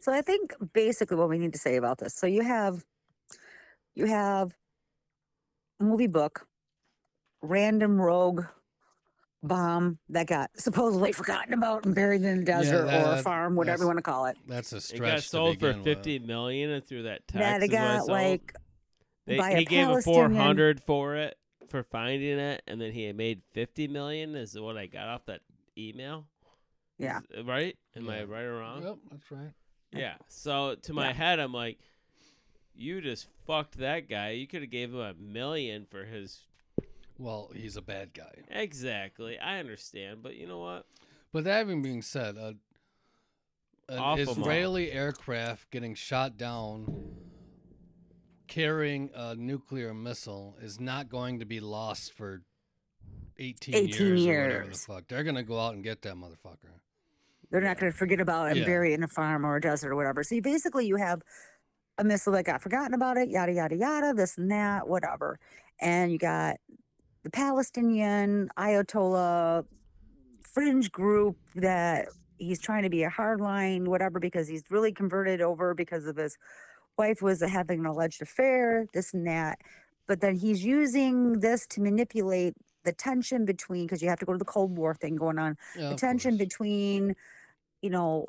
So 0.00 0.12
I 0.12 0.22
think 0.22 0.54
basically 0.72 1.16
what 1.16 1.28
we 1.28 1.38
need 1.38 1.52
to 1.52 1.58
say 1.58 1.76
about 1.76 1.98
this. 1.98 2.14
So 2.14 2.26
you 2.26 2.42
have 2.42 2.84
you 3.94 4.06
have 4.06 4.54
a 5.80 5.84
movie 5.84 6.06
book, 6.06 6.46
random 7.42 8.00
rogue 8.00 8.44
bomb 9.46 9.98
that 10.08 10.26
got 10.26 10.50
supposedly 10.56 11.12
forgotten 11.20 11.52
about 11.54 11.84
and 11.84 11.94
buried 11.94 12.22
in 12.22 12.38
the 12.40 12.44
desert 12.44 12.82
or 12.82 12.86
a 12.86 12.90
that- 12.90 13.24
farm, 13.24 13.54
whatever 13.56 13.84
you 13.84 13.86
that's- 13.86 13.86
want 13.86 13.98
to 13.98 14.02
call 14.02 14.26
it. 14.26 14.36
that's 14.46 14.72
a 14.72 14.76
It 14.76 14.80
got 14.80 14.82
stretch. 14.96 15.22
to 15.22 15.28
sold 15.28 15.60
for 15.60 15.66
begin 15.68 15.76
with. 15.78 15.84
fifty 15.84 16.18
million 16.18 16.70
and 16.70 16.86
through 16.86 17.02
that 17.04 17.26
tax. 17.28 17.40
that 17.44 17.62
it 17.62 17.66
is 17.66 17.70
what 17.70 17.78
got 17.78 18.06
saw. 18.06 18.12
like 18.12 18.56
They, 19.26 19.36
by 19.38 19.50
a 19.50 19.56
he 19.58 19.64
gave 19.64 19.84
a 19.84 19.90
Palestinian- 19.90 20.30
four 20.32 20.38
hundred 20.42 20.82
for 20.82 21.16
it 21.16 21.36
for 21.68 21.82
finding 21.82 22.38
it, 22.38 22.62
and 22.66 22.80
then 22.80 22.92
he 22.92 23.10
made 23.12 23.42
fifty 23.52 23.88
million. 23.88 24.34
Is 24.34 24.58
what 24.58 24.76
I 24.76 24.86
got 24.86 25.08
off 25.08 25.26
that 25.26 25.40
email. 25.78 26.26
yeah. 26.98 27.20
Is- 27.30 27.44
right? 27.44 27.76
Am 27.96 28.08
I 28.08 28.18
Yeah. 28.18 28.24
right 28.28 28.42
or 28.44 28.58
wrong? 28.58 28.82
Yep, 28.82 28.96
that's 29.10 29.30
right. 29.30 29.50
Yeah. 29.92 30.14
So 30.28 30.74
to 30.82 30.92
my 30.92 31.08
Yeah. 31.08 31.12
head, 31.14 31.38
I'm 31.40 31.52
like, 31.52 31.78
you 32.74 33.00
just 33.00 33.26
fucked 33.46 33.78
that 33.78 34.08
guy. 34.08 34.30
You 34.30 34.46
could 34.48 34.62
have 34.62 34.70
gave 34.70 34.90
him 34.92 35.00
a 35.00 35.14
million 35.14 35.86
for 35.90 36.04
his. 36.04 36.40
Well, 37.18 37.50
he's 37.54 37.76
a 37.76 37.82
bad 37.82 38.12
guy. 38.12 38.42
Exactly. 38.50 39.38
I 39.38 39.58
understand, 39.58 40.22
but 40.22 40.36
you 40.36 40.46
know 40.46 40.58
what? 40.58 40.86
But 41.32 41.44
that 41.44 41.58
having 41.58 41.82
being 41.82 42.02
said, 42.02 42.36
uh, 42.36 42.52
an 43.88 43.98
Off 43.98 44.18
'em 44.18 44.28
all. 44.28 44.38
Israeli 44.40 44.90
aircraft 44.90 45.70
getting 45.70 45.94
shot 45.94 46.36
down 46.36 46.86
carrying 48.46 49.10
a 49.14 49.34
nuclear 49.34 49.94
missile 49.94 50.56
is 50.60 50.78
not 50.80 51.08
going 51.08 51.38
to 51.40 51.44
be 51.44 51.60
lost 51.60 52.12
for 52.12 52.42
18, 53.38 53.74
18 53.74 53.88
years, 53.88 54.26
or 54.26 54.28
whatever 54.42 54.62
the 54.62 54.68
years. 54.68 54.84
fuck. 54.86 55.08
They're 55.08 55.24
going 55.24 55.34
to 55.36 55.42
go 55.42 55.58
out 55.58 55.74
and 55.74 55.82
get 55.82 56.02
that 56.02 56.14
motherfucker. 56.14 56.80
They're 57.50 57.60
not 57.60 57.78
going 57.78 57.90
to 57.92 57.96
forget 57.98 58.20
about 58.20 58.48
it 58.48 58.50
and 58.52 58.60
Yeah. 58.60 58.66
bury 58.66 58.92
it 58.92 58.96
in 58.96 59.02
a 59.02 59.08
farm 59.08 59.44
or 59.44 59.56
a 59.56 59.60
desert 59.60 59.92
or 59.92 59.96
whatever. 59.96 60.22
So 60.22 60.34
you 60.34 60.42
basically 60.42 60.86
you 60.86 60.96
have 60.96 61.22
a 61.98 62.04
missile 62.04 62.32
that 62.32 62.44
got 62.44 62.60
forgotten 62.62 62.94
about 62.94 63.16
it, 63.16 63.28
yada 63.28 63.52
yada 63.52 63.76
yada, 63.76 64.12
this 64.14 64.36
and 64.38 64.50
that, 64.50 64.88
whatever. 64.88 65.38
And 65.80 66.10
you 66.12 66.18
got 66.18 66.56
the 67.24 67.30
Palestinian 67.30 68.50
Ayatollah 68.56 69.64
fringe 70.42 70.92
group 70.92 71.36
that 71.56 72.06
he's 72.38 72.60
trying 72.60 72.84
to 72.84 72.90
be 72.90 73.02
a 73.02 73.10
hardline, 73.10 73.88
whatever, 73.88 74.20
because 74.20 74.46
he's 74.46 74.62
really 74.70 74.92
converted 74.92 75.40
over 75.40 75.74
because 75.74 76.06
of 76.06 76.16
his 76.16 76.38
wife 76.96 77.22
was 77.22 77.40
having 77.40 77.80
an 77.80 77.86
alleged 77.86 78.22
affair, 78.22 78.86
this 78.92 79.14
and 79.14 79.26
that. 79.26 79.58
But 80.06 80.20
then 80.20 80.36
he's 80.36 80.64
using 80.64 81.40
this 81.40 81.66
to 81.68 81.80
manipulate 81.80 82.54
the 82.84 82.92
tension 82.92 83.46
between 83.46 83.86
because 83.86 84.02
you 84.02 84.08
have 84.10 84.18
to 84.18 84.26
go 84.26 84.32
to 84.32 84.38
the 84.38 84.44
Cold 84.44 84.76
War 84.76 84.94
thing 84.94 85.16
going 85.16 85.38
on 85.38 85.56
Yeah, 85.76 85.88
the 85.88 85.94
tension 85.94 86.36
between, 86.36 87.16
you 87.80 87.88
know, 87.90 88.26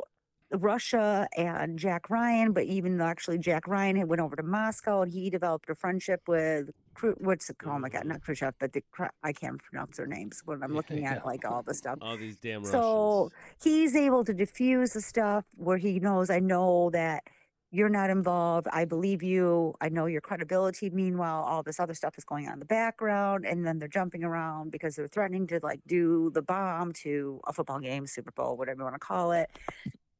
Russia 0.54 1.28
and 1.36 1.78
Jack 1.78 2.10
Ryan, 2.10 2.54
but 2.54 2.64
even 2.64 3.02
actually 3.02 3.40
Jack 3.40 3.68
Ryan 3.68 3.98
had 3.98 4.08
went 4.08 4.22
over 4.22 4.38
to 4.38 4.44
Moscow 4.44 5.02
and 5.02 5.12
he 5.12 5.30
developed 5.30 5.70
a 5.70 5.76
friendship 5.76 6.22
with 6.28 6.70
What's 7.02 7.50
it 7.50 7.58
called? 7.58 7.76
Oh 7.78 7.80
my 7.80 7.90
God, 7.90 8.06
not 8.06 8.22
Khrushchev, 8.22 8.56
but 8.60 8.74
the 8.74 8.84
I 9.24 9.34
can't 9.34 9.62
pronounce 9.62 9.98
their 9.98 10.08
names 10.08 10.42
when 10.46 10.64
I'm 10.64 10.74
looking 10.76 11.04
Yeah. 11.04 11.16
at 11.16 11.26
like 11.26 11.46
all 11.46 11.64
the 11.64 11.74
stuff. 11.74 11.98
All 12.02 12.18
these 12.18 12.38
damn 12.38 12.64
Russians. 12.64 12.72
So 12.84 13.32
he's 13.62 13.96
able 13.96 14.24
to 14.26 14.34
diffuse 14.34 14.94
the 14.94 15.02
stuff 15.02 15.46
where 15.56 15.78
he 15.78 16.00
knows, 16.00 16.30
I 16.30 16.40
know 16.40 16.90
that 16.92 17.24
you're 17.72 17.90
not 17.90 18.10
involved. 18.10 18.68
I 18.72 18.86
believe 18.86 19.22
you. 19.22 19.74
I 19.82 19.90
know 19.90 20.06
your 20.06 20.22
credibility. 20.22 20.90
Meanwhile, 20.90 21.44
all 21.44 21.62
this 21.62 21.80
other 21.80 21.94
stuff 21.94 22.18
is 22.18 22.24
going 22.24 22.48
on 22.48 22.54
in 22.54 22.60
the 22.60 22.66
background. 22.66 23.46
And 23.46 23.66
then 23.66 23.80
they're 23.80 23.90
jumping 23.90 24.24
around 24.24 24.72
because 24.72 24.96
they're 24.96 25.08
threatening 25.08 25.46
to 25.48 25.60
like 25.62 25.82
do 25.86 26.30
the 26.34 26.42
bomb 26.42 26.94
to 27.04 27.42
a 27.48 27.52
football 27.52 27.80
game, 27.80 28.08
Super 28.08 28.32
Bowl, 28.32 28.56
whatever 28.56 28.80
you 28.80 28.84
want 28.84 28.96
to 28.96 29.00
call 29.00 29.34
it. 29.34 29.50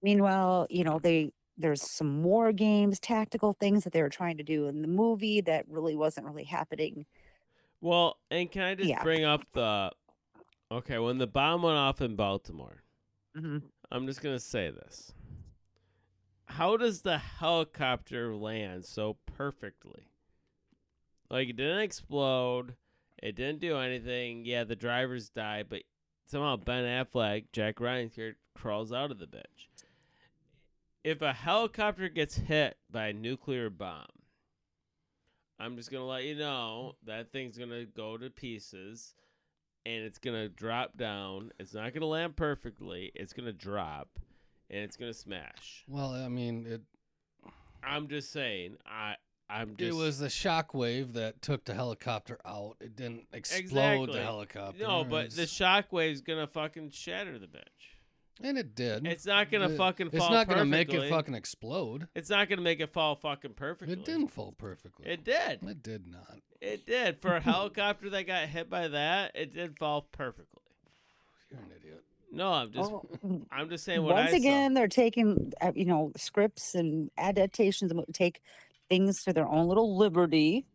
Meanwhile, 0.04 0.68
you 0.70 0.84
know, 0.84 1.00
they 1.00 1.32
there's 1.58 1.82
some 1.82 2.24
war 2.24 2.52
games, 2.52 3.00
tactical 3.00 3.54
things 3.54 3.84
that 3.84 3.94
they 3.94 4.02
were 4.02 4.10
trying 4.10 4.38
to 4.38 4.44
do 4.44 4.68
in 4.68 4.82
the 4.82 4.88
movie 4.88 5.42
that 5.42 5.68
really 5.68 5.96
wasn't 5.96 6.26
really 6.26 6.44
happening. 6.44 7.06
Well, 7.82 8.18
and 8.32 8.52
can 8.52 8.62
I 8.64 8.76
just 8.76 8.90
Yeah. 8.90 9.04
bring 9.04 9.24
up 9.24 9.42
the 9.54 9.92
okay 10.72 10.98
when 11.00 11.18
the 11.18 11.28
bomb 11.28 11.62
went 11.62 11.78
off 11.78 12.02
in 12.02 12.16
Baltimore? 12.16 12.84
Mhm. 13.36 13.64
I'm 13.92 14.08
just 14.08 14.22
gonna 14.22 14.40
say 14.40 14.70
this. 14.72 15.14
How 16.48 16.78
does 16.78 17.02
the 17.02 17.18
helicopter 17.18 18.36
land 18.36 18.86
so 18.86 19.18
perfectly? 19.26 20.10
Like 21.30 21.50
it 21.50 21.56
didn't 21.56 21.80
explode, 21.80 22.76
it 23.22 23.36
didn't 23.36 23.60
do 23.60 23.78
anything. 23.78 24.46
Yeah, 24.46 24.64
the 24.64 24.76
drivers 24.76 25.30
died, 25.30 25.68
but 25.70 25.84
somehow 26.26 26.56
Ben 26.58 26.84
Affleck, 26.84 27.46
Jack 27.52 27.80
Ryan's 27.80 28.16
here, 28.16 28.38
crawls 28.54 28.92
out 28.94 29.12
of 29.12 29.20
the 29.20 29.28
bitch. 29.28 29.68
If 31.06 31.22
a 31.22 31.34
helicopter 31.34 32.10
gets 32.10 32.36
hit 32.36 32.78
by 32.90 33.10
a 33.10 33.14
nuclear 33.14 33.70
bomb, 33.70 34.08
I'm 35.60 35.78
just 35.78 35.92
gonna 35.92 36.04
let 36.08 36.24
you 36.24 36.34
know 36.34 36.96
that 37.06 37.32
thing's 37.32 37.60
gonna 37.60 37.86
go 37.86 38.18
to 38.18 38.32
pieces 38.32 39.14
and 39.86 40.04
it's 40.04 40.18
gonna 40.18 40.50
drop 40.50 40.98
down. 40.98 41.52
It's 41.60 41.76
not 41.76 41.94
gonna 41.94 42.08
land 42.08 42.36
perfectly. 42.36 43.12
It's 43.14 43.34
gonna 43.34 43.54
drop 43.54 44.18
and 44.72 44.80
it's 44.80 44.98
gonna 44.98 45.14
smash. 45.14 45.84
Well, 45.88 46.10
I 46.12 46.28
mean, 46.28 46.66
it. 46.68 46.82
I'm 47.84 48.08
just 48.08 48.32
saying. 48.32 48.78
I 48.88 49.16
I'm 49.48 49.76
just 49.76 49.92
It 49.92 49.94
was 49.96 50.18
the 50.18 50.26
shockwave 50.28 51.14
that 51.14 51.40
took 51.44 51.66
the 51.66 51.76
helicopter 51.76 52.40
out. 52.44 52.78
It 52.82 52.96
didn't 52.96 53.28
explode 53.32 53.60
Exactly. 53.60 54.14
the 54.14 54.24
helicopter. 54.24 54.80
no, 54.84 55.04
but 55.04 55.30
the 55.36 55.44
It's- 55.44 55.54
shockwave's 55.54 56.22
gonna 56.22 56.48
fucking 56.48 56.90
shatter 56.90 57.38
the 57.38 57.46
bitch. 57.46 57.94
And 58.42 58.58
it 58.58 58.76
did. 58.76 59.06
It's 59.08 59.26
not 59.26 59.52
gonna 59.52 59.70
It- 59.70 59.78
fucking 59.78 60.08
It's 60.08 60.18
fall 60.18 60.32
not 60.32 60.48
gonna 60.48 60.66
make 60.66 60.94
it 60.94 61.10
fucking 61.10 61.34
explode. 61.36 62.08
It's 62.16 62.30
not 62.30 62.50
gonna 62.50 62.62
make 62.62 62.80
it 62.80 62.92
fall 62.92 63.16
fucking 63.16 63.54
perfectly. 63.54 63.94
It 63.94 64.06
didn't 64.06 64.28
fall 64.30 64.54
perfectly. 64.58 65.08
It 65.08 65.24
did. 65.24 65.64
It 65.64 65.84
did 65.84 66.08
not. 66.08 66.40
It 66.62 66.86
did. 66.86 67.22
For 67.22 67.36
a 67.36 67.40
helicopter 67.42 68.10
that 68.10 68.24
got 68.28 68.48
hit 68.50 68.70
by 68.70 68.88
that, 68.88 69.32
it 69.36 69.54
did 69.54 69.78
fall 69.78 70.08
perfectly. 70.12 70.62
You're 71.52 71.60
an 71.60 71.72
idiot. 71.80 72.04
No, 72.32 72.52
I'm 72.52 72.72
just 72.72 72.92
Oh, 72.92 73.08
I'm 73.52 73.70
just 73.70 73.86
saying 73.86 74.04
what 74.04 74.16
I 74.16 74.26
saw. 74.26 74.32
Once 74.32 74.34
I 74.34 74.38
again, 74.38 74.74
they're 74.74 74.88
taking 74.88 75.54
uh, 75.62 75.72
you 75.76 75.86
know 75.86 76.12
scripts 76.18 76.76
and 76.76 77.12
adaptations 77.18 77.92
and 77.92 78.04
take 78.14 78.42
things 78.90 79.24
to 79.24 79.34
their 79.34 79.48
own 79.48 79.68
little 79.68 79.98
liberty 79.98 80.66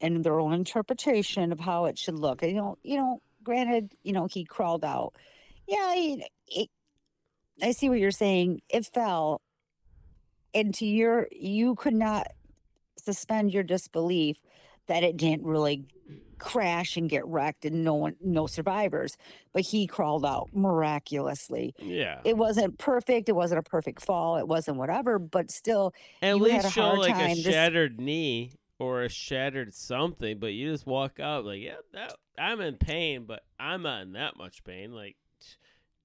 and 0.00 0.22
their 0.24 0.38
own 0.38 0.52
interpretation 0.52 1.50
of 1.50 1.58
how 1.60 1.86
it 1.86 1.98
should 1.98 2.14
look. 2.14 2.42
And, 2.42 2.52
you 2.52 2.58
know, 2.58 2.78
you 2.84 2.96
know, 2.96 3.20
granted, 3.42 3.94
you 4.04 4.12
know, 4.12 4.26
he 4.26 4.44
crawled 4.44 4.84
out. 4.84 5.14
Yeah, 5.66 5.92
he, 5.94 6.24
it, 6.46 6.68
I 7.62 7.72
see 7.72 7.88
what 7.88 7.98
you're 7.98 8.10
saying. 8.10 8.62
It 8.68 8.86
fell 8.86 9.40
into 10.52 10.86
your. 10.86 11.28
You 11.32 11.74
could 11.74 11.94
not 11.94 12.28
suspend 12.96 13.52
your 13.52 13.62
disbelief 13.62 14.40
that 14.86 15.02
it 15.02 15.16
didn't 15.16 15.44
really 15.44 15.86
crash 16.38 16.96
and 16.96 17.10
get 17.10 17.26
wrecked 17.26 17.64
and 17.64 17.84
no 17.84 17.94
one, 17.94 18.16
no 18.22 18.46
survivors. 18.46 19.16
But 19.52 19.62
he 19.62 19.86
crawled 19.86 20.24
out 20.24 20.48
miraculously. 20.52 21.74
Yeah. 21.78 22.20
it 22.24 22.36
wasn't 22.36 22.78
perfect. 22.78 23.28
It 23.28 23.34
wasn't 23.34 23.60
a 23.60 23.68
perfect 23.68 24.02
fall. 24.02 24.36
It 24.36 24.48
wasn't 24.48 24.78
whatever, 24.78 25.18
but 25.18 25.50
still, 25.50 25.92
At 26.22 26.36
you 26.36 26.44
had 26.44 26.52
least 26.54 26.68
a 26.68 26.70
show 26.70 26.82
hard 26.82 26.98
like 27.00 27.14
time 27.14 27.30
a 27.30 27.42
shattered 27.42 28.00
knee 28.00 28.52
or 28.78 29.02
a 29.02 29.08
shattered 29.08 29.74
something, 29.74 30.38
but 30.38 30.52
you 30.52 30.70
just 30.70 30.86
walk 30.86 31.18
out 31.20 31.44
like, 31.44 31.60
yeah, 31.60 31.76
that 31.92 32.14
I'm 32.38 32.60
in 32.60 32.76
pain, 32.76 33.24
but 33.24 33.42
I'm 33.58 33.82
not 33.82 34.02
in 34.02 34.12
that 34.12 34.36
much 34.36 34.62
pain. 34.64 34.92
Like, 34.92 35.16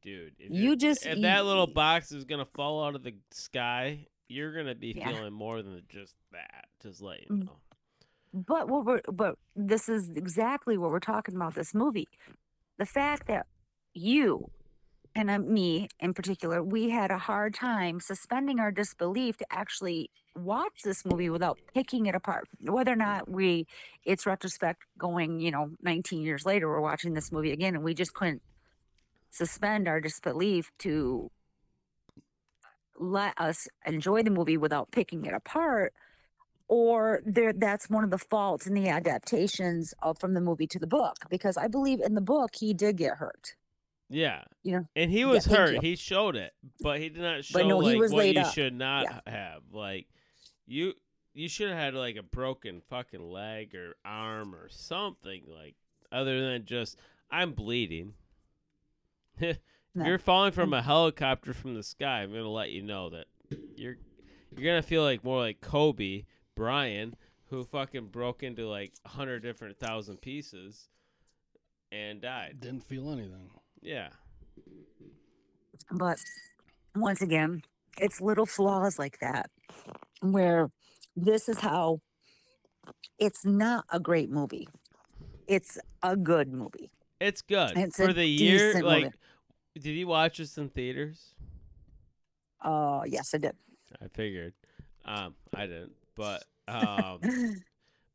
dude, 0.03 0.33
if 0.39 0.51
you 0.51 0.75
just 0.75 1.05
if 1.05 1.17
you- 1.17 1.21
that 1.23 1.45
little 1.45 1.67
box 1.67 2.11
is 2.11 2.25
gonna 2.25 2.45
fall 2.45 2.83
out 2.83 2.95
of 2.95 3.03
the 3.03 3.15
sky, 3.31 4.07
you're 4.27 4.53
gonna 4.55 4.75
be 4.75 4.93
Yeah. 4.95 5.09
feeling 5.09 5.33
more 5.33 5.61
than 5.61 5.81
just 5.89 6.15
that. 6.31 6.65
Just 6.81 7.01
let 7.01 7.21
you 7.21 7.27
Mm. 7.29 7.45
know. 7.45 7.59
But 8.33 8.67
what 8.67 8.85
we're 8.85 9.01
but 9.11 9.37
this 9.55 9.87
is 9.89 10.09
exactly 10.09 10.77
what 10.77 10.89
we're 10.91 10.99
talking 10.99 11.35
about. 11.35 11.53
This 11.55 11.73
movie, 11.73 12.07
the 12.77 12.85
fact 12.85 13.27
that 13.27 13.45
you 13.93 14.49
and 15.15 15.29
uh, 15.29 15.37
me 15.37 15.87
in 15.99 16.11
particular, 16.15 16.63
we 16.63 16.89
had 16.89 17.11
a 17.11 17.19
hard 17.19 17.53
time 17.53 17.99
suspending 17.99 18.59
our 18.59 18.71
disbelief 18.71 19.37
to 19.37 19.45
actually 19.51 20.09
watch 20.35 20.81
this 20.83 21.05
movie 21.05 21.29
without 21.29 21.59
picking 21.75 22.07
it 22.07 22.15
apart. 22.15 22.47
Whether 22.59 22.93
or 22.93 22.95
not 22.95 23.29
we, 23.29 23.67
it's 24.03 24.25
retrospect 24.25 24.81
going, 24.97 25.39
you 25.39 25.51
know, 25.51 25.69
19 25.83 26.23
years 26.23 26.47
later, 26.47 26.67
we're 26.67 26.81
watching 26.81 27.13
this 27.13 27.31
movie 27.31 27.51
again, 27.51 27.75
and 27.75 27.83
we 27.83 27.93
just 27.93 28.15
couldn't 28.15 28.41
suspend 29.34 29.88
our 29.88 30.00
disbelief 30.00 30.72
to 30.80 31.30
let 33.00 33.34
us 33.39 33.67
enjoy 33.86 34.22
the 34.24 34.30
movie 34.30 34.58
without 34.58 34.91
picking 34.91 35.26
it 35.26 35.34
apart 35.34 35.93
or 36.67 37.22
there 37.26 37.52
that's 37.52 37.89
one 37.89 38.04
of 38.04 38.12
the 38.12 38.17
faults 38.17 38.67
in 38.67 38.74
the 38.76 38.88
adaptations 38.88 39.93
of 40.04 40.17
from 40.19 40.34
the 40.36 40.39
movie 40.41 40.67
to 40.67 40.78
the 40.78 40.86
book 40.88 41.15
because 41.30 41.58
i 41.58 41.67
believe 41.67 42.00
in 42.00 42.13
the 42.13 42.22
book 42.22 42.52
he 42.56 42.74
did 42.74 42.96
get 42.98 43.17
hurt 43.17 43.56
Yeah. 44.10 44.43
You 44.62 44.72
know? 44.74 44.86
And 44.96 45.10
he 45.12 45.26
was 45.26 45.46
thank 45.48 45.58
hurt. 45.58 45.84
He 45.84 45.96
showed 45.96 46.36
it, 46.36 46.54
but 46.82 47.00
he 47.00 47.10
did 47.10 47.22
not 47.24 47.43
show 47.43 47.67
no, 47.67 47.80
he 47.80 47.93
like 47.93 48.00
was 48.00 48.12
what 48.13 48.30
you 48.32 48.41
up. 48.41 48.54
should 48.54 48.74
not 48.76 49.06
Yeah. 49.06 49.19
have. 49.26 49.62
Like 49.72 50.06
you 50.67 50.93
you 51.34 51.50
should 51.50 51.69
have 51.69 51.78
had 51.80 51.93
like 51.96 52.15
a 52.15 52.22
broken 52.24 52.82
fucking 52.89 53.28
leg 53.32 53.74
or 53.74 53.96
arm 54.06 54.54
or 54.54 54.69
something 54.69 55.41
like 55.48 55.74
other 56.12 56.39
than 56.41 56.65
just 56.65 57.00
I'm 57.32 57.54
bleeding. 57.54 58.13
If 59.39 59.60
No. 59.96 60.06
You're 60.06 60.17
falling 60.17 60.54
from 60.54 60.72
mm. 60.72 60.80
a 60.80 60.82
helicopter 60.82 61.54
from 61.54 61.76
the 61.76 61.84
sky. 61.84 62.22
I'm 62.22 62.32
gonna 62.32 62.50
let 62.50 62.72
you 62.72 62.82
know 62.82 63.12
that 63.12 63.26
you're 63.76 63.98
you're 64.56 64.65
gonna 64.65 64.82
feel 64.82 65.04
like 65.04 65.24
more 65.24 65.39
like 65.39 65.62
Kobe 65.62 66.26
Bryant, 66.56 67.15
who 67.50 67.63
fucking 67.63 68.08
broke 68.08 68.41
into 68.41 68.67
like 68.67 68.93
a 69.06 69.10
hundred 69.10 69.43
different 69.43 69.78
thousand 69.78 70.19
pieces 70.22 70.89
and 71.91 72.22
died. 72.22 72.58
Didn't 72.60 72.86
feel 72.86 73.12
anything. 73.12 73.52
Yeah. 73.82 74.10
but 75.91 76.17
once 76.96 77.22
again 77.22 77.62
it's 77.98 78.22
little 78.22 78.46
flaws 78.46 78.98
like 78.98 79.19
that 79.19 79.50
where 80.22 80.72
this 81.15 81.50
is 81.50 81.60
how 81.60 82.00
it's 83.19 83.46
not 83.46 83.86
a 83.91 84.00
great 84.00 84.30
movie 84.30 84.67
it's 85.48 85.78
a 86.02 86.15
good 86.15 86.52
movie 86.52 86.89
It's 87.19 87.41
good 87.41 87.78
It's 87.78 87.95
for 87.95 88.13
the 88.13 88.26
year. 88.26 88.82
Like, 88.82 89.06
movie. 89.06 89.15
did 89.76 89.91
you 89.91 90.08
watch 90.08 90.38
this 90.38 90.58
in 90.58 90.69
theaters? 90.69 91.30
uh 92.62 93.02
yes 93.06 93.34
i 93.34 93.38
did 93.38 93.54
I 94.02 94.08
figured. 94.08 94.54
Um, 95.06 95.36
I 95.54 95.65
didn't, 95.67 95.93
but 96.15 96.43
um, 96.67 97.19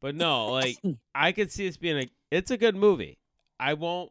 but 0.00 0.14
no, 0.14 0.46
like 0.46 0.76
I 1.14 1.32
could 1.32 1.52
see 1.52 1.66
this 1.66 1.76
being 1.76 1.98
a. 1.98 2.08
It's 2.30 2.50
a 2.50 2.56
good 2.56 2.76
movie. 2.76 3.18
I 3.60 3.74
won't 3.74 4.10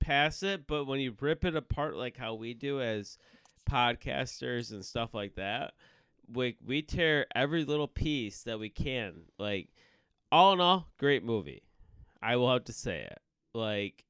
pass 0.00 0.42
it, 0.42 0.66
but 0.66 0.86
when 0.86 1.00
you 1.00 1.14
rip 1.20 1.44
it 1.44 1.56
apart 1.56 1.96
like 1.96 2.16
how 2.16 2.34
we 2.34 2.54
do 2.54 2.80
as 2.80 3.18
podcasters 3.70 4.70
and 4.70 4.84
stuff 4.84 5.14
like 5.14 5.34
that, 5.36 5.72
we 6.32 6.56
we 6.64 6.82
tear 6.82 7.26
every 7.34 7.64
little 7.64 7.88
piece 7.88 8.42
that 8.42 8.58
we 8.58 8.68
can. 8.68 9.22
Like 9.38 9.68
all 10.30 10.52
in 10.52 10.60
all, 10.60 10.88
great 10.98 11.24
movie. 11.24 11.62
I 12.22 12.36
will 12.36 12.52
have 12.52 12.64
to 12.64 12.72
say 12.72 13.00
it. 13.02 13.18
Like 13.58 14.04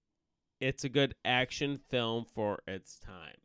it's 0.60 0.84
a 0.84 0.88
good 0.88 1.14
action 1.24 1.78
film 1.88 2.26
for 2.34 2.60
its 2.66 2.98
time. 2.98 3.36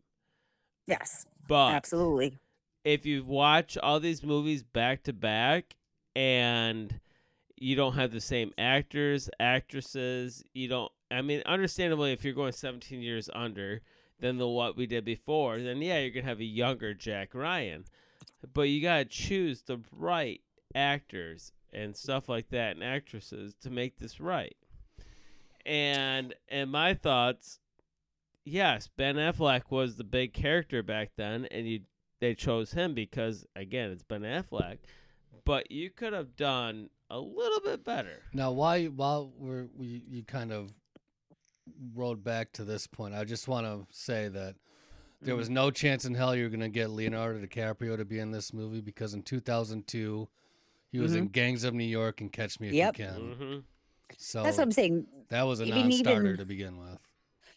yes 0.86 1.26
But 1.48 1.72
absolutely 1.72 2.38
if 2.84 3.06
you 3.06 3.24
watch 3.24 3.78
all 3.78 4.00
these 4.00 4.24
movies 4.24 4.64
back 4.64 5.04
to 5.04 5.14
back 5.14 5.76
and 6.16 7.00
you 7.56 7.76
don't 7.76 7.94
have 7.94 8.12
the 8.12 8.20
same 8.20 8.52
actors, 8.58 9.30
actresses, 9.40 10.44
you 10.54 10.68
don't 10.68 10.92
I 11.10 11.22
mean 11.22 11.42
understandably 11.46 12.12
if 12.12 12.24
you're 12.24 12.34
going 12.34 12.52
17 12.52 13.02
years 13.02 13.30
under 13.34 13.82
than 14.20 14.38
the 14.38 14.48
what 14.48 14.78
we 14.78 14.88
did 14.88 15.06
before, 15.06 15.60
then 15.60 15.82
yeah, 15.82 16.00
you're 16.00 16.10
going 16.10 16.24
to 16.24 16.30
have 16.30 16.40
a 16.40 16.46
younger 16.46 16.94
Jack 16.94 17.34
Ryan. 17.34 17.86
But 18.54 18.64
you 18.64 18.82
got 18.82 18.98
to 18.98 19.06
choose 19.06 19.62
the 19.62 19.80
right 19.92 20.42
actors 20.76 21.52
and 21.72 21.96
stuff 21.96 22.30
like 22.30 22.50
that 22.50 22.76
and 22.76 22.84
actresses 22.84 23.56
to 23.62 23.70
make 23.70 23.98
this 23.98 24.20
right. 24.20 24.56
And 25.66 26.34
and 26.50 26.72
my 26.72 26.94
thoughts 26.94 27.60
yes, 28.46 28.90
Ben 28.98 29.16
Affleck 29.16 29.64
was 29.70 29.96
the 29.96 30.04
big 30.04 30.34
character 30.34 30.84
back 30.84 31.12
then 31.16 31.46
and 31.46 31.68
you 31.68 31.82
they 32.20 32.36
chose 32.36 32.72
him 32.74 32.94
because 32.94 33.46
again 33.56 33.92
it's 33.92 34.04
Ben 34.04 34.22
Affleck, 34.22 34.80
but 35.46 35.72
you 35.72 35.90
could 35.90 36.14
have 36.14 36.36
done 36.36 36.90
a 37.10 37.20
little 37.20 37.60
bit 37.62 37.84
better. 37.84 38.24
Now, 38.34 38.52
why 38.52 38.86
while 38.86 39.32
we're 39.38 39.68
we 39.76 40.04
you 40.10 40.24
kind 40.24 40.52
of 40.52 40.74
rode 41.96 42.24
back 42.24 42.52
to 42.54 42.64
this 42.66 42.88
point, 42.88 43.14
I 43.14 43.24
just 43.24 43.48
want 43.48 43.66
to 43.66 43.86
say 43.96 44.28
that 44.30 44.56
there 45.22 45.34
Mm-hmm. 45.34 45.38
was 45.38 45.50
no 45.50 45.72
chance 45.72 46.04
in 46.04 46.16
hell 46.16 46.36
you 46.36 46.44
were 46.44 46.50
going 46.50 46.60
to 46.60 46.68
get 46.68 46.90
Leonardo 46.90 47.40
DiCaprio 47.46 47.96
to 47.96 48.04
be 48.04 48.20
in 48.20 48.32
this 48.32 48.52
movie 48.52 48.82
because 48.82 49.14
in 49.14 49.22
2002 49.22 50.28
he 50.92 51.00
was 51.00 51.16
in 51.16 51.28
Gangs 51.28 51.64
of 51.64 51.74
New 51.74 51.86
York 51.86 52.20
and 52.20 52.30
Catch 52.32 52.60
Me 52.60 52.68
If 52.68 52.74
Mm-hmm. 52.74 52.78
Yep. 52.78 52.98
You 53.00 53.06
Can. 53.06 53.36
hmm 53.38 53.60
So 54.18 54.44
that's 54.44 54.58
what 54.58 54.64
i'm 54.64 54.72
saying 54.72 55.08
that 55.30 55.44
was 55.44 55.60
a 55.62 55.66
even- 55.66 55.90
non-starter 55.90 56.26
even- 56.28 56.38
to 56.38 56.46
begin 56.46 56.78
with. 56.80 57.00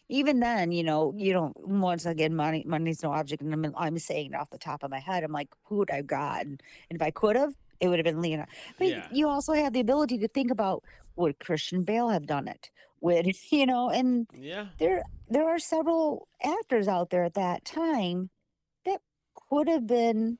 even 0.09 0.39
then, 0.39 0.71
you 0.71 0.83
know, 0.83 1.13
you 1.17 1.33
don't. 1.33 1.55
Once 1.67 2.05
again, 2.05 2.33
money 2.35 2.63
money's 2.65 3.03
no 3.03 3.11
object, 3.11 3.41
and 3.41 3.53
I'm, 3.53 3.73
I'm 3.77 3.97
saying 3.99 4.31
it 4.33 4.35
off 4.35 4.49
the 4.49 4.57
top 4.57 4.83
of 4.83 4.89
my 4.89 4.99
head. 4.99 5.23
I'm 5.23 5.31
like, 5.33 5.49
who 5.65 5.77
would 5.77 5.91
I 5.91 5.97
have 5.97 6.07
got? 6.07 6.45
And 6.45 6.61
if 6.89 7.01
I 7.01 7.11
could 7.11 7.35
have, 7.35 7.53
it 7.81 7.87
would 7.89 7.99
have 7.99 8.05
been 8.05 8.21
Leonardo. 8.21 8.49
But 8.79 8.87
Yeah. 8.87 9.07
you 9.11 9.27
also 9.27 9.53
have 9.53 9.73
the 9.73 9.81
ability 9.81 10.17
to 10.19 10.27
think 10.29 10.49
about 10.49 10.83
would 11.17 11.39
Christian 11.39 11.83
Bale 11.83 12.09
have 12.09 12.25
done 12.25 12.47
it? 12.47 12.69
Would 13.01 13.27
you 13.51 13.65
know? 13.65 13.89
And 13.89 14.27
Yeah. 14.33 14.67
there 14.79 15.03
there 15.29 15.47
are 15.49 15.59
several 15.59 16.27
actors 16.43 16.87
out 16.87 17.09
there 17.09 17.25
at 17.25 17.33
that 17.33 17.65
time 17.65 18.29
that 18.85 19.01
could 19.49 19.67
have 19.67 19.85
been 19.85 20.39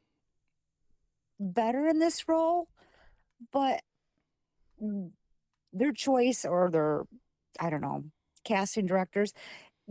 better 1.40 1.88
in 1.88 2.00
this 2.00 2.28
role, 2.30 2.68
but 3.52 3.82
their 5.78 5.92
choice 5.92 6.46
or 6.46 6.70
their 6.70 7.04
I 7.60 7.70
don't 7.70 7.82
know 7.82 8.04
casting 8.44 8.86
directors 8.86 9.34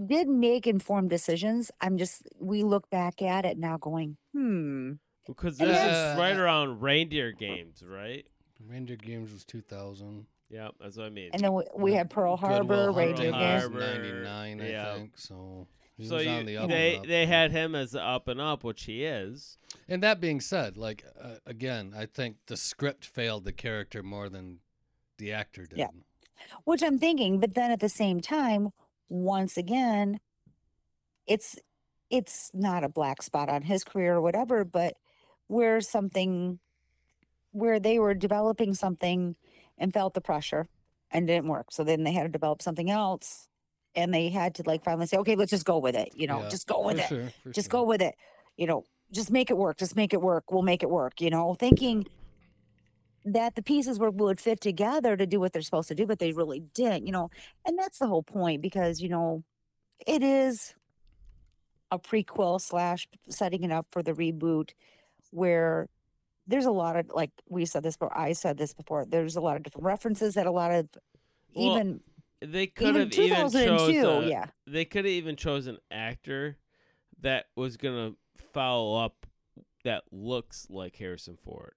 did 0.07 0.29
make 0.29 0.67
informed 0.67 1.11
decisions. 1.11 1.71
I'm 1.81 1.97
just 1.99 2.23
we 2.39 2.63
look 2.63 2.89
back 2.91 3.23
at 3.23 3.45
it 3.45 3.59
now 3.59 3.77
going, 3.79 4.17
hmm, 4.33 4.93
Because 5.27 5.59
this 5.59 5.69
that's- 5.69 6.15
is 6.15 6.19
right 6.19 6.37
around 6.37 6.81
reindeer 6.81 7.33
games, 7.33 7.83
right? 7.87 8.27
Reindeer 8.67 8.97
Games 8.97 9.33
was 9.33 9.45
2000. 9.45 10.27
Yeah, 10.49 10.69
that's 10.81 10.97
what 10.97 11.07
I 11.07 11.11
mean. 11.11 11.31
and 11.35 11.43
then 11.43 11.53
we, 11.53 11.65
we 11.77 11.93
had 11.93 12.09
Pearl 12.09 12.37
Harbor, 12.37 12.75
Hunting 12.93 12.97
Reindeer 12.97 13.33
was 13.33 13.69
Games. 13.69 13.75
99, 13.75 14.61
I 14.63 14.69
yeah. 14.71 14.95
think. 14.95 15.19
So 15.19 15.67
He 15.97 16.07
so 16.07 16.19
you, 16.19 16.45
the 16.45 16.67
they 16.67 16.97
up. 16.99 17.07
they 17.07 17.27
had 17.27 17.51
him 17.53 17.75
as 17.75 17.91
the 17.91 18.03
up 18.03 18.29
and 18.29 18.41
up, 18.41 18.65
which 18.65 18.85
he 18.85 19.05
is. 19.05 19.59
And 19.89 20.03
that 20.03 20.21
being 20.21 20.41
said, 20.41 20.77
like 20.79 21.05
uh, 21.21 21.35
again, 21.45 21.93
I 21.97 22.07
think 22.07 22.37
the 22.47 22.57
script 22.57 23.05
failed 23.05 23.45
the 23.45 23.53
character 23.53 24.03
more 24.03 24.29
than 24.29 24.61
the 25.19 25.33
actor 25.33 25.67
did. 25.67 25.79
Yeah. 25.79 25.89
which 26.65 26.83
I'm 26.83 26.99
thinking, 26.99 27.41
but 27.41 27.55
then 27.55 27.71
at 27.71 27.81
the 27.81 27.89
same 27.89 28.21
time, 28.21 28.71
once 29.09 29.57
again, 29.57 30.21
it's 31.27 31.57
it's 32.11 32.51
not 32.55 32.85
a 32.85 32.89
black 32.89 33.21
spot 33.23 33.49
on 33.49 33.63
his 33.63 33.83
career 33.83 34.15
or 34.17 34.21
whatever, 34.21 34.65
but 34.65 34.95
where 35.49 35.81
something 35.81 36.59
where 37.53 37.81
they 37.81 37.99
were 37.99 38.15
developing 38.15 38.75
something 38.75 39.35
and 39.79 39.93
felt 39.93 40.15
the 40.15 40.21
pressure 40.21 40.69
and 41.11 41.27
didn't 41.27 41.49
work. 41.49 41.67
So 41.71 41.85
then 41.85 42.05
they 42.05 42.13
had 42.13 42.25
to 42.25 42.29
develop 42.29 42.61
something 42.63 42.91
else 42.91 43.49
and 43.95 44.13
they 44.13 44.29
had 44.29 44.55
to 44.57 44.63
like 44.67 44.85
finally 44.85 45.07
say, 45.07 45.17
okay, 45.19 45.37
let's 45.37 45.51
just 45.51 45.65
go 45.65 45.79
with 45.79 45.95
it. 45.97 46.11
You 46.15 46.27
know, 46.27 46.43
Yeah, 46.43 46.49
just 46.49 46.67
go 46.67 46.83
with 46.85 46.99
it. 46.99 47.09
Sure, 47.09 47.33
just 47.53 47.71
sure. 47.71 47.81
go 47.81 47.85
with 47.85 48.03
it. 48.03 48.15
You 48.57 48.67
know, 48.67 48.85
just 49.13 49.31
make 49.31 49.51
it 49.51 49.57
work. 49.57 49.79
Just 49.79 49.97
make 49.97 50.13
it 50.13 50.21
work. 50.21 50.53
We'll 50.53 50.63
make 50.63 50.83
it 50.83 50.91
work. 50.91 51.21
You 51.21 51.31
know, 51.31 51.55
thinking 51.55 52.07
that 53.27 53.57
the 53.57 53.63
pieces 53.63 53.99
were 53.99 54.11
would 54.11 54.41
fit 54.41 54.61
together 54.61 55.17
to 55.17 55.27
do 55.27 55.41
what 55.41 55.53
they're 55.53 55.61
supposed 55.63 55.89
to 55.89 55.95
do, 55.95 56.07
but 56.07 56.19
they 56.21 56.33
really 56.33 56.61
didn't. 56.75 57.07
You 57.07 57.13
know, 57.13 57.31
and 57.67 57.79
that's 57.79 57.99
the 57.99 58.07
whole 58.07 58.23
point 58.23 58.63
because 58.63 59.01
you 59.01 59.09
know, 59.09 59.43
it 60.07 60.23
is 60.23 60.75
a 61.91 61.99
prequel 61.99 62.61
slash 62.61 63.07
setting 63.29 63.65
it 63.65 63.73
up 63.73 63.87
for 63.91 64.03
the 64.03 64.13
reboot, 64.13 64.71
where 65.31 65.89
there's 66.47 66.67
a 66.67 66.71
lot 66.71 66.97
of 66.97 67.11
like 67.15 67.31
we 67.49 67.67
said 67.67 67.83
this 67.83 67.97
before. 67.97 68.17
I 68.17 68.33
said 68.33 68.57
this 68.57 68.73
before. 68.73 69.05
There's 69.05 69.37
a 69.37 69.41
lot 69.41 69.57
of 69.57 69.65
different 69.65 69.85
references 69.85 70.35
that 70.35 70.47
a 70.47 70.53
lot 70.53 70.71
of 70.73 70.89
Well, 71.55 71.73
even 71.73 72.01
They 72.41 72.69
could 72.69 72.89
even 72.89 73.03
have 73.03 73.13
even 73.13 73.49
2002. 73.49 74.03
chose 74.03 74.25
a, 74.25 74.29
yeah, 74.29 74.47
they 74.67 74.85
could 74.85 75.05
have 75.05 75.13
even 75.13 75.35
chose 75.35 75.67
an 75.67 75.79
actor 75.91 76.57
that 77.21 77.47
was 77.57 77.77
gonna 77.77 78.13
follow 78.53 79.05
up 79.05 79.27
that 79.83 80.05
looks 80.13 80.69
like 80.71 80.97
Harrison 80.97 81.37
Ford. 81.37 81.75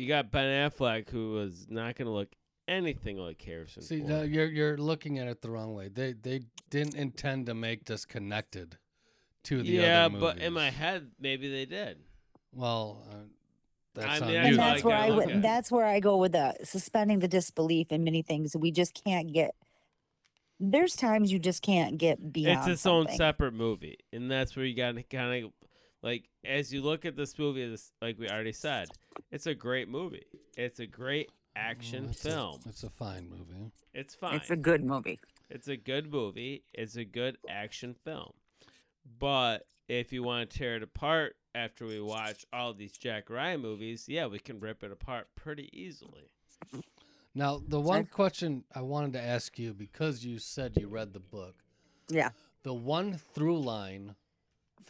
You 0.00 0.08
got 0.08 0.30
Ben 0.30 0.70
Affleck, 0.70 1.10
who 1.10 1.32
was 1.32 1.66
not 1.68 1.94
gonna 1.94 2.10
look 2.10 2.30
anything 2.66 3.18
like 3.18 3.42
Harrison 3.42 3.82
See, 3.82 3.98
Ford. 3.98 4.08
no, 4.08 4.22
you're 4.22 4.46
you're 4.46 4.78
looking 4.78 5.18
at 5.18 5.28
it 5.28 5.42
the 5.42 5.50
wrong 5.50 5.74
way. 5.74 5.88
They 5.88 6.14
they 6.14 6.40
didn't 6.70 6.94
intend 6.94 7.46
to 7.46 7.54
make 7.54 7.84
this 7.84 8.06
connected 8.06 8.78
to 9.44 9.62
the 9.62 9.68
yeah, 9.68 10.06
other 10.06 10.18
but 10.18 10.38
in 10.38 10.54
my 10.54 10.70
head, 10.70 11.10
maybe 11.20 11.50
they 11.50 11.66
did. 11.66 11.98
well, 12.50 13.04
uh, 13.10 13.14
that's 13.94 14.22
I 14.22 14.24
on 14.24 14.32
mean, 14.32 14.42
you. 14.42 14.48
and 14.48 14.58
that's 14.58 14.82
where 14.82 14.96
kinda 14.96 15.12
I 15.12 15.16
look 15.16 15.26
would. 15.26 15.42
That's 15.42 15.70
where 15.70 15.84
I 15.84 16.00
go 16.00 16.16
with 16.16 16.32
the 16.32 16.54
suspending 16.64 17.18
the 17.18 17.28
disbelief 17.28 17.92
in 17.92 18.02
many 18.02 18.22
things. 18.22 18.56
We 18.56 18.70
just 18.70 19.04
can't 19.04 19.30
get. 19.30 19.54
There's 20.58 20.96
times 20.96 21.30
you 21.30 21.38
just 21.38 21.60
can't 21.60 21.98
get 21.98 22.32
beyond. 22.32 22.60
it's 22.60 22.68
its 22.68 22.86
own 22.86 23.06
separate 23.08 23.52
movie, 23.52 23.98
and 24.14 24.30
that's 24.30 24.56
where 24.56 24.64
you 24.64 24.74
got 24.74 24.94
to 24.94 25.02
kind 25.02 25.44
of 25.44 25.52
like 26.02 26.28
as 26.44 26.72
you 26.72 26.82
look 26.82 27.04
at 27.04 27.16
this 27.16 27.38
movie. 27.38 27.68
This, 27.68 27.92
like 28.00 28.18
we 28.18 28.28
already 28.28 28.52
said, 28.52 28.88
it's 29.30 29.46
a 29.46 29.54
great 29.54 29.88
movie. 29.88 30.26
It's 30.56 30.80
a 30.80 30.86
great 30.86 31.30
action 31.56 32.04
Well, 32.04 32.10
it's 32.12 32.24
a- 32.24 32.28
film. 32.30 32.60
it's 32.66 32.82
a 32.84 32.90
fine 32.90 33.28
movie. 33.28 33.70
it's 33.94 34.14
fine. 34.14 34.34
It's 34.36 34.50
a 34.50 34.56
good 34.56 34.84
movie. 34.84 35.18
It's 35.50 35.68
a 35.68 35.76
good 35.76 36.10
movie. 36.12 36.64
It's 36.72 36.96
a 36.96 37.04
good 37.04 37.38
action 37.48 37.94
film. 38.04 38.32
But 39.18 39.66
if 39.88 40.12
you 40.12 40.22
want 40.22 40.48
to 40.50 40.58
tear 40.58 40.76
it 40.76 40.82
apart 40.82 41.36
after 41.54 41.84
we 41.86 42.00
watch 42.00 42.44
all 42.52 42.72
these 42.72 42.96
Jack 42.96 43.28
Ryan 43.28 43.60
movies, 43.60 44.04
yeah, 44.08 44.26
we 44.26 44.38
can 44.38 44.60
rip 44.60 44.84
it 44.84 44.92
apart 44.92 45.26
pretty 45.34 45.68
easily. 45.72 46.30
Now, 47.34 47.60
the 47.66 47.80
one 47.80 48.06
question 48.06 48.64
I 48.74 48.82
wanted 48.82 49.12
to 49.14 49.20
ask 49.20 49.58
you 49.58 49.72
because 49.74 50.24
you 50.24 50.38
said 50.38 50.76
you 50.76 50.88
read 50.88 51.12
the 51.12 51.20
book, 51.20 51.56
Yeah. 52.08 52.30
the 52.62 52.74
one 52.74 53.18
through 53.34 53.60
line 53.60 54.14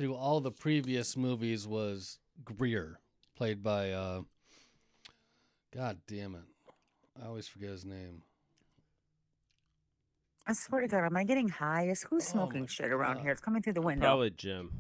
through 0.01 0.15
all 0.15 0.41
the 0.41 0.51
previous 0.51 1.15
movies 1.15 1.69
was 1.69 2.19
Greer, 2.43 2.99
played 3.37 3.63
by 3.63 3.91
uh 3.93 4.23
God 5.77 5.99
damn 6.09 6.35
it. 6.35 6.41
I 7.23 7.27
always 7.27 7.47
forget 7.47 7.69
his 7.69 7.85
name. 7.85 8.23
I 10.47 10.55
swear 10.55 10.81
to 10.81 10.89
God, 10.89 11.05
am 11.05 11.17
I 11.19 11.25
getting 11.25 11.51
high? 11.51 11.89
Is 11.89 12.03
who's 12.03 12.27
Oh 12.29 12.33
smoking 12.33 12.63
my 12.63 12.67
shit 12.67 12.91
around 12.93 13.17
God. 13.17 13.23
here? 13.25 13.33
It's 13.33 13.43
coming 13.43 13.61
through 13.61 13.75
the 13.75 13.83
window. 13.83 14.07
Probably 14.07 14.31
Jim. 14.31 14.73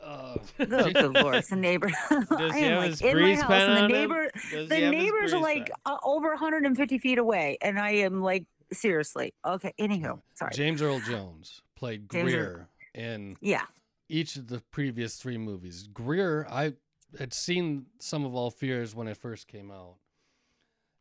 Uh, 0.00 0.36
Oh, 0.60 0.64
good 0.90 1.14
lord, 1.16 1.34
it's 1.34 1.50
the 1.50 1.56
neighbor. 1.56 1.88
Does 2.10 2.30
I 2.30 2.58
am 2.58 2.70
have 2.70 2.78
like 2.78 2.90
his 2.90 3.02
in 3.02 3.20
my 3.20 3.34
house, 3.34 3.50
and 3.50 3.76
the 3.76 3.88
neighbor, 3.88 4.30
the 4.52 4.90
neighbors 4.90 5.34
are 5.34 5.42
like 5.42 5.72
uh, 5.84 5.96
over 6.04 6.28
150 6.28 6.98
feet 6.98 7.18
away, 7.18 7.58
and 7.60 7.80
I 7.80 7.90
am 7.96 8.22
like 8.22 8.44
seriously. 8.72 9.34
Okay, 9.44 9.74
anywho, 9.80 10.20
sorry. 10.34 10.52
James 10.54 10.80
Earl 10.82 11.00
Jones 11.00 11.62
played 11.74 12.08
James 12.08 12.32
Earl- 12.32 12.38
Greer 12.46 12.68
in 12.94 13.36
yeah, 13.42 13.64
each 14.10 14.36
of 14.36 14.48
the 14.48 14.60
previous 14.70 15.16
three 15.16 15.38
movies. 15.38 15.88
Greer, 15.92 16.46
I 16.50 16.74
had 17.18 17.32
seen 17.32 17.86
Sum 17.98 18.24
of 18.24 18.34
All 18.34 18.50
Fears 18.50 18.94
when 18.94 19.08
it 19.08 19.16
first 19.16 19.46
came 19.48 19.70
out. 19.70 19.96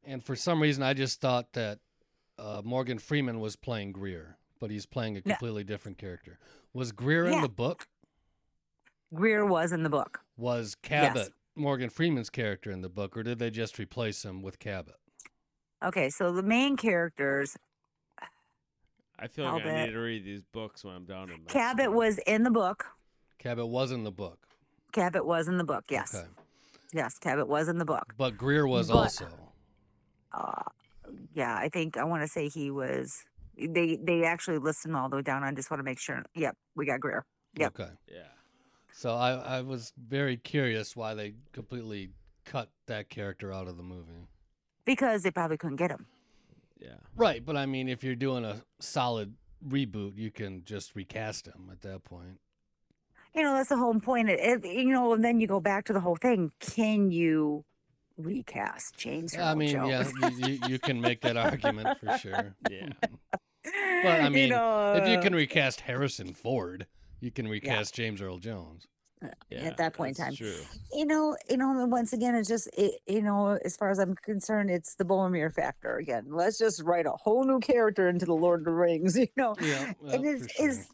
And 0.04 0.24
for 0.24 0.36
some 0.36 0.62
reason, 0.62 0.82
I 0.84 0.94
just 0.94 1.20
thought 1.20 1.54
that 1.54 1.80
uh, 2.38 2.62
Morgan 2.64 3.00
Freeman 3.00 3.40
was 3.40 3.56
playing 3.56 3.92
Greer, 3.92 4.38
but 4.60 4.72
he's 4.72 4.86
playing 4.86 5.18
a 5.18 5.22
No. 5.26 5.34
completely 5.34 5.64
different 5.64 5.98
character. 5.98 6.40
Was 6.74 6.92
Greer 6.92 7.26
in 7.26 7.42
the 7.42 7.50
book? 7.50 7.88
Greer 9.14 9.46
was 9.46 9.72
in 9.72 9.84
the 9.84 9.90
book. 9.90 10.22
Was 10.38 10.76
Cabot 10.82 11.34
Morgan 11.56 11.90
Freeman's 11.90 12.30
character 12.30 12.72
in 12.72 12.82
the 12.82 12.90
book, 12.90 13.18
or 13.18 13.24
did 13.24 13.40
they 13.40 13.50
just 13.50 13.78
replace 13.80 14.24
him 14.24 14.42
with 14.42 14.60
Cabot? 14.60 14.96
Okay, 15.84 16.10
so 16.10 16.32
the 16.32 16.44
main 16.44 16.78
characters, 16.78 17.58
I 19.18 19.28
feel 19.28 19.46
like 19.46 19.66
I 19.66 19.86
need 19.86 19.92
to 19.92 20.00
read 20.00 20.24
these 20.24 20.44
books 20.44 20.84
when 20.86 20.96
I'm 20.96 21.06
down 21.06 21.30
in 21.30 21.40
Cabot 21.48 21.78
Mexico. 21.78 21.92
was 21.98 22.18
in 22.20 22.44
the 22.44 22.52
book. 22.52 22.86
Cabot 23.40 23.68
was 23.68 23.92
in 23.92 24.04
the 24.04 24.12
book. 24.12 24.48
Cabot 24.92 25.26
was 25.26 25.48
in 25.48 25.58
the 25.58 25.64
book. 25.64 25.86
Yes, 25.90 26.14
Okay. 26.16 26.28
yes, 26.94 27.18
Cabot 27.20 27.48
was 27.48 27.68
in 27.68 27.78
the 27.78 27.86
book. 27.86 28.14
But 28.18 28.38
Greer 28.38 28.68
was 28.68 28.88
But- 28.90 28.96
also. 28.98 29.28
uh, 30.34 30.64
yeah, 31.34 31.56
I 31.56 31.70
think 31.70 31.98
I 31.98 32.04
want 32.04 32.22
to 32.24 32.28
say 32.28 32.50
he 32.50 32.70
was. 32.72 33.24
They 33.58 33.98
they 34.02 34.24
actually 34.24 34.58
listed 34.58 34.90
him 34.90 34.96
all 34.96 35.10
the 35.10 35.18
way 35.18 35.22
down. 35.22 35.44
I 35.44 35.52
just 35.52 35.70
want 35.72 35.80
to 35.80 35.84
make 35.84 36.00
sure. 36.00 36.24
Yep, 36.36 36.56
we 36.76 36.86
got 36.86 37.00
Greer 37.00 37.26
Yep. 37.56 37.80
Okay. 37.80 37.92
Yeah. 38.12 38.28
So 38.94 39.16
I, 39.16 39.32
I 39.58 39.62
was 39.62 39.92
very 39.98 40.38
curious 40.38 40.96
why 40.96 41.14
they 41.14 41.34
completely 41.54 42.12
cut 42.46 42.70
that 42.88 43.10
character 43.10 43.52
out 43.54 43.68
of 43.68 43.78
the 43.78 43.84
movie. 43.84 44.28
because 44.86 45.24
they 45.24 45.32
probably 45.32 45.58
couldn't 45.58 45.76
get 45.78 45.92
him. 45.92 46.06
Yeah. 46.80 46.96
Right, 47.16 47.46
but 47.46 47.56
I 47.58 47.66
mean, 47.66 47.88
if 47.90 48.04
you're 48.04 48.16
doing 48.16 48.44
a 48.46 48.64
solid 48.80 49.36
reboot, 49.68 50.16
you 50.18 50.32
can 50.32 50.64
just 50.66 50.96
recast 50.96 51.46
him 51.48 51.70
at 51.72 51.82
that 51.82 52.04
point. 52.04 52.40
You 53.36 53.44
know, 53.44 53.54
that's 53.54 53.70
the 53.70 53.78
whole 53.78 54.00
point. 54.00 54.30
It, 54.30 54.40
it- 54.64 54.66
you 54.66 54.92
know, 54.92 55.14
and 55.14 55.24
then 55.24 55.40
you 55.40 55.48
go 55.48 55.60
back 55.60 55.86
to 55.86 55.94
the 55.94 56.00
whole 56.00 56.16
thing. 56.16 56.52
Can 56.60 57.12
you 57.12 57.64
recast 58.18 58.98
James? 58.98 59.36
I 59.36 59.52
Earl 59.52 59.56
mean, 59.56 59.70
yeah, 59.88 60.04
Jones? 60.04 60.40
you, 60.40 60.48
you, 60.48 60.60
you 60.68 60.80
can 60.80 61.00
make 61.00 61.22
that 61.22 61.38
argument 61.38 62.00
for 62.00 62.18
sure. 62.18 62.56
Yeah. 62.70 62.90
But 63.64 64.22
I 64.22 64.24
You 64.26 64.30
mean, 64.32 64.50
know, 64.50 64.94
if 64.94 65.08
you 65.08 65.16
uh, 65.18 65.22
can 65.22 65.36
recast 65.36 65.82
Harrison 65.82 66.34
Ford, 66.34 66.88
you 67.20 67.30
can 67.32 67.48
recast 67.48 67.94
James 67.94 68.22
Earl 68.22 68.38
Jones. 68.40 68.88
yeah. 69.50 69.60
at 69.64 69.76
that 69.78 69.94
point 69.94 70.18
in 70.18 70.24
time. 70.26 70.34
True. 70.36 70.56
you 70.94 71.06
know, 71.06 71.36
you 71.50 71.58
know, 71.58 71.78
and 71.82 71.92
once 71.92 72.14
again, 72.14 72.36
it's 72.36 72.48
just, 72.48 72.70
it, 72.78 73.02
you 73.06 73.22
know, 73.22 73.60
as 73.66 73.76
far 73.76 73.90
as 73.92 74.00
I'm 74.00 74.16
concerned, 74.16 74.72
it's 74.72 74.96
the 74.96 75.04
Boromir 75.04 75.54
factor 75.54 75.98
again. 75.98 76.28
Let's 76.30 76.58
just 76.58 76.82
write 76.84 77.06
a 77.06 77.12
whole 77.12 77.44
new 77.44 77.60
character 77.60 78.08
into 78.08 78.26
the 78.26 78.34
Lord 78.34 78.62
of 78.62 78.66
the 78.66 78.72
Rings, 78.72 79.18
you 79.20 79.28
know. 79.36 79.56
Yeah, 79.62 79.92
and 80.10 80.26
it's, 80.26 80.52
sure. 80.56 80.70
it's, 80.70 80.88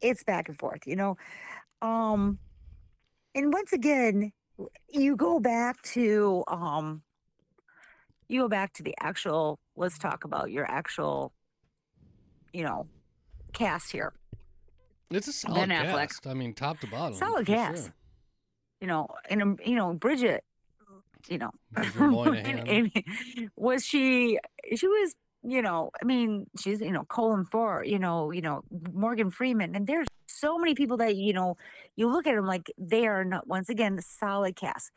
it's 0.00 0.24
back 0.24 0.48
and 0.48 0.58
forth, 0.58 0.86
you 0.86 0.96
know. 0.96 1.18
Um, 1.82 2.38
and 3.34 3.52
once 3.52 3.72
again, 3.72 4.32
you 4.88 5.16
go 5.16 5.38
back 5.40 5.82
to, 5.82 6.42
um, 6.48 7.02
you 8.28 8.40
go 8.42 8.48
back 8.48 8.72
to 8.74 8.82
the 8.82 8.94
actual, 9.00 9.58
let's 9.76 9.98
talk 9.98 10.24
about 10.24 10.50
your 10.50 10.64
actual, 10.70 11.32
you 12.52 12.64
know, 12.64 12.86
cast 13.52 13.92
here. 13.92 14.12
It's 15.10 15.28
a 15.28 15.32
solid 15.32 15.68
Ben 15.68 15.70
Affleck. 15.70 16.08
cast. 16.08 16.26
I 16.26 16.34
mean, 16.34 16.52
top 16.54 16.80
to 16.80 16.86
bottom. 16.86 17.14
Solid 17.14 17.46
cast. 17.46 17.84
sure. 17.84 17.94
You 18.80 18.86
know, 18.88 19.06
and, 19.30 19.42
um, 19.42 19.56
you 19.64 19.76
know, 19.76 19.92
Bridget, 19.94 20.42
you 21.28 21.38
know, 21.38 21.50
Bridget 21.72 21.94
Moynahan. 21.96 22.68
and- 22.68 22.92
and 22.96 23.50
was 23.56 23.84
she 23.84 24.38
she 24.74 24.86
was 24.88 25.14
you 25.42 25.62
know 25.62 25.90
i 26.00 26.04
mean 26.04 26.46
she's 26.58 26.80
you 26.80 26.92
know 26.92 27.04
Colm 27.04 27.48
Feore, 27.48 27.84
you 27.84 27.98
know 27.98 28.30
you 28.30 28.40
know 28.40 28.62
morgan 28.92 29.30
freeman 29.30 29.74
and 29.74 29.86
there's 29.86 30.06
so 30.26 30.58
many 30.58 30.74
people 30.74 30.96
that 30.96 31.16
you 31.16 31.32
know 31.32 31.56
you 31.96 32.08
look 32.08 32.26
at 32.26 32.34
them 32.34 32.46
like 32.46 32.70
they 32.78 33.06
are 33.06 33.24
not 33.24 33.46
once 33.46 33.68
again 33.68 33.96
the 33.96 34.02
solid 34.02 34.56
cast 34.56 34.90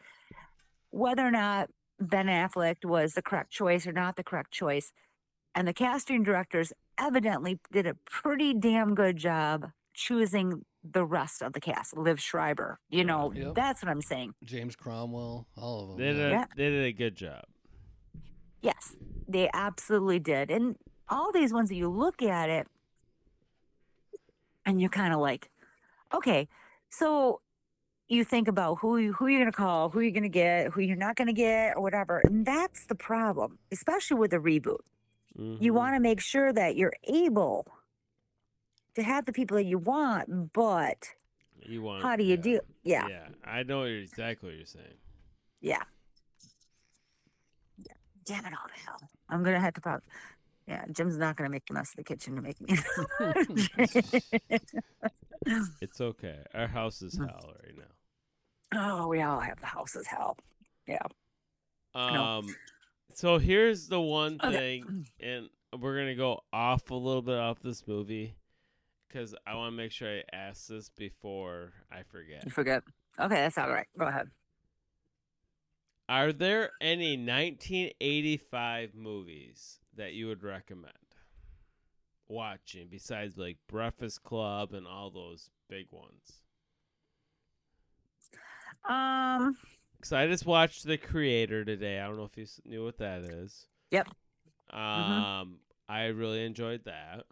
whether 0.91 1.25
or 1.25 1.31
not 1.31 1.69
ben 1.99 2.27
affleck 2.27 2.83
was 2.83 3.13
the 3.13 3.21
correct 3.21 3.51
choice 3.51 3.85
or 3.85 3.91
not 3.91 4.15
the 4.15 4.23
correct 4.23 4.51
choice 4.51 4.91
and 5.55 5.67
the 5.67 5.73
casting 5.73 6.23
directors 6.23 6.71
evidently 6.97 7.59
did 7.71 7.85
a 7.85 7.95
pretty 8.09 8.53
damn 8.53 8.95
good 8.95 9.17
job 9.17 9.67
choosing 9.93 10.65
the 10.83 11.05
rest 11.05 11.41
of 11.41 11.51
the 11.53 11.59
cast 11.59 11.93
Liev 11.95 12.19
Schreiber 12.19 12.79
you 12.89 13.03
know 13.03 13.31
Yep. 13.33 13.53
that's 13.55 13.83
what 13.83 13.91
i'm 13.91 14.01
saying 14.01 14.33
James 14.43 14.75
Cromwell, 14.75 15.45
all 15.57 15.81
of 15.83 15.89
them. 15.89 15.97
They 15.97 16.13
did, 16.13 16.17
yeah. 16.17 16.27
a, 16.27 16.31
Yeah. 16.31 16.45
they 16.55 16.69
did 16.69 16.85
a 16.85 16.93
good 16.93 17.15
job. 17.15 17.43
Yes, 18.61 18.95
they 19.27 19.49
absolutely 19.53 20.19
did. 20.19 20.51
And 20.51 20.75
all 21.07 21.31
these 21.31 21.53
ones 21.53 21.69
that 21.69 21.75
you 21.75 21.89
look 21.89 22.21
at 22.21 22.49
it, 22.49 22.67
and 24.65 24.79
you're 24.81 24.89
kind 24.89 25.13
of 25.13 25.19
like, 25.19 25.49
okay, 26.13 26.47
so 26.89 27.41
you 28.07 28.23
think 28.23 28.47
about 28.47 28.79
who 28.81 28.97
you, 28.97 29.13
who 29.13 29.27
you're 29.27 29.39
gonna 29.39 29.51
call, 29.51 29.89
who 29.89 29.99
you're 30.01 30.11
gonna 30.11 30.29
get, 30.29 30.71
who 30.71 30.81
you're 30.81 30.95
not 30.95 31.15
gonna 31.15 31.33
get, 31.33 31.75
or 31.77 31.81
whatever, 31.81 32.21
and 32.25 32.45
that's 32.45 32.85
the 32.85 32.95
problem, 32.95 33.59
especially 33.71 34.17
with 34.17 34.33
a 34.33 34.37
reboot. 34.39 34.79
You 35.35 35.71
Mhm. 35.71 35.75
want 35.75 35.95
to 35.95 35.99
make 35.99 36.19
sure 36.19 36.51
that 36.51 36.75
you're 36.75 36.95
able 37.03 37.65
to 38.95 39.03
have 39.03 39.25
the 39.25 39.31
people 39.31 39.55
that 39.57 39.65
you 39.65 39.77
want, 39.77 40.51
but 40.53 41.15
You 41.61 41.81
want? 41.81 42.03
how 42.03 42.15
do 42.15 42.23
you 42.23 42.35
yeah. 42.35 42.41
do? 42.41 42.59
Yeah, 42.83 43.07
Yeah, 43.07 43.29
I 43.43 43.63
know 43.63 43.83
exactly 43.83 44.49
what 44.49 44.57
you're 44.57 44.65
saying. 44.65 44.97
yeah. 45.61 45.83
Damn 48.29 48.45
it 48.45 48.53
all 48.53 48.67
to 48.67 48.79
hell. 48.85 49.09
I'm 49.27 49.43
gonna 49.43 49.59
have 49.59 49.73
to 49.73 49.81
pop. 49.81 50.03
Yeah, 50.67 50.85
Jim's 50.91 51.17
not 51.17 51.35
gonna 51.35 51.49
make 51.49 51.65
the 51.65 51.73
mess 51.73 51.89
of 51.89 51.95
the 51.97 52.03
kitchen 52.03 52.35
to 52.35 52.41
make 52.43 52.61
me. 52.61 52.77
It's 55.81 55.99
okay. 56.01 56.39
Our 56.53 56.67
house 56.67 57.01
is 57.01 57.17
hell 57.17 57.53
right 57.63 57.73
now. 57.75 59.01
oh, 59.03 59.07
we 59.07 59.21
all 59.21 59.39
have 59.39 59.59
the 59.59 59.65
house 59.65 59.95
as 59.95 60.05
hell. 60.05 60.37
Yeah. 60.87 60.99
No. 61.95 62.01
Um, 62.23 62.55
so 63.15 63.37
here's 63.39 63.87
the 63.87 63.99
one 63.99 64.39
Okay. 64.43 64.81
thing, 64.81 65.05
and 65.19 65.49
we're 65.79 65.97
gonna 65.97 66.15
go 66.15 66.41
off 66.53 66.91
a 66.91 66.95
little 66.95 67.21
bit 67.23 67.37
off 67.39 67.59
this 67.61 67.87
movie 67.87 68.35
because 69.07 69.33
I 69.47 69.55
want 69.55 69.71
to 69.73 69.77
make 69.77 69.91
sure 69.91 70.07
I 70.19 70.23
ask 70.35 70.67
this 70.67 70.89
before 70.89 71.73
I 71.91 72.03
forget. 72.03 72.45
You 72.45 72.51
forget. 72.51 72.83
Okay, 73.19 73.35
that's 73.35 73.57
all 73.57 73.69
right. 73.71 73.87
Go 73.97 74.05
ahead. 74.05 74.29
Are 76.09 76.33
there 76.33 76.71
any 76.81 77.11
1985 77.17 78.95
movies 78.95 79.77
that 79.95 80.13
you 80.13 80.25
would 80.25 80.43
recommend 80.43 80.93
watching 82.27 82.87
besides 82.89 83.37
like 83.37 83.57
Breakfast 83.67 84.23
Club 84.23 84.73
and 84.73 84.87
all 84.87 85.11
those 85.11 85.51
big 85.69 85.85
ones? 85.91 86.41
Um. 88.89 89.55
Because 89.97 90.13
I 90.13 90.25
just 90.25 90.47
watched 90.47 90.85
The 90.85 90.97
Creator 90.97 91.65
today. 91.65 91.99
I 91.99 92.07
don't 92.07 92.17
know 92.17 92.23
if 92.23 92.37
you 92.37 92.47
knew 92.65 92.83
what 92.83 92.97
that 92.97 93.21
is. 93.21 93.67
Yep. 93.91 94.07
Um, 94.71 95.59
I 95.87 96.05
really 96.05 96.43
enjoyed 96.43 96.85
that. 96.85 97.25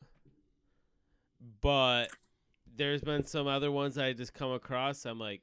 But 1.62 2.10
there's 2.76 3.02
been 3.02 3.24
some 3.24 3.48
other 3.48 3.72
ones 3.72 3.98
I 3.98 4.14
just 4.14 4.34
come 4.34 4.52
across. 4.52 5.06
I'm 5.06 5.18
like, 5.18 5.42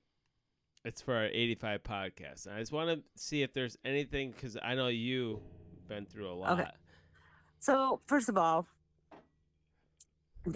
it's 0.85 1.01
for 1.01 1.14
our 1.14 1.27
85 1.27 1.83
podcast. 1.83 2.47
And 2.47 2.55
I 2.55 2.61
just 2.61 2.73
want 2.73 2.90
to 2.90 3.03
see 3.16 3.42
if 3.42 3.53
there's 3.53 3.77
anything 3.85 4.33
because 4.33 4.57
I 4.62 4.75
know 4.75 4.88
you've 4.88 5.40
been 5.88 6.07
through 6.07 6.31
a 6.31 6.35
lot. 6.35 6.61
Okay. 6.61 6.70
So 7.61 8.01
first 8.07 8.29
of 8.29 8.37
all, 8.37 8.66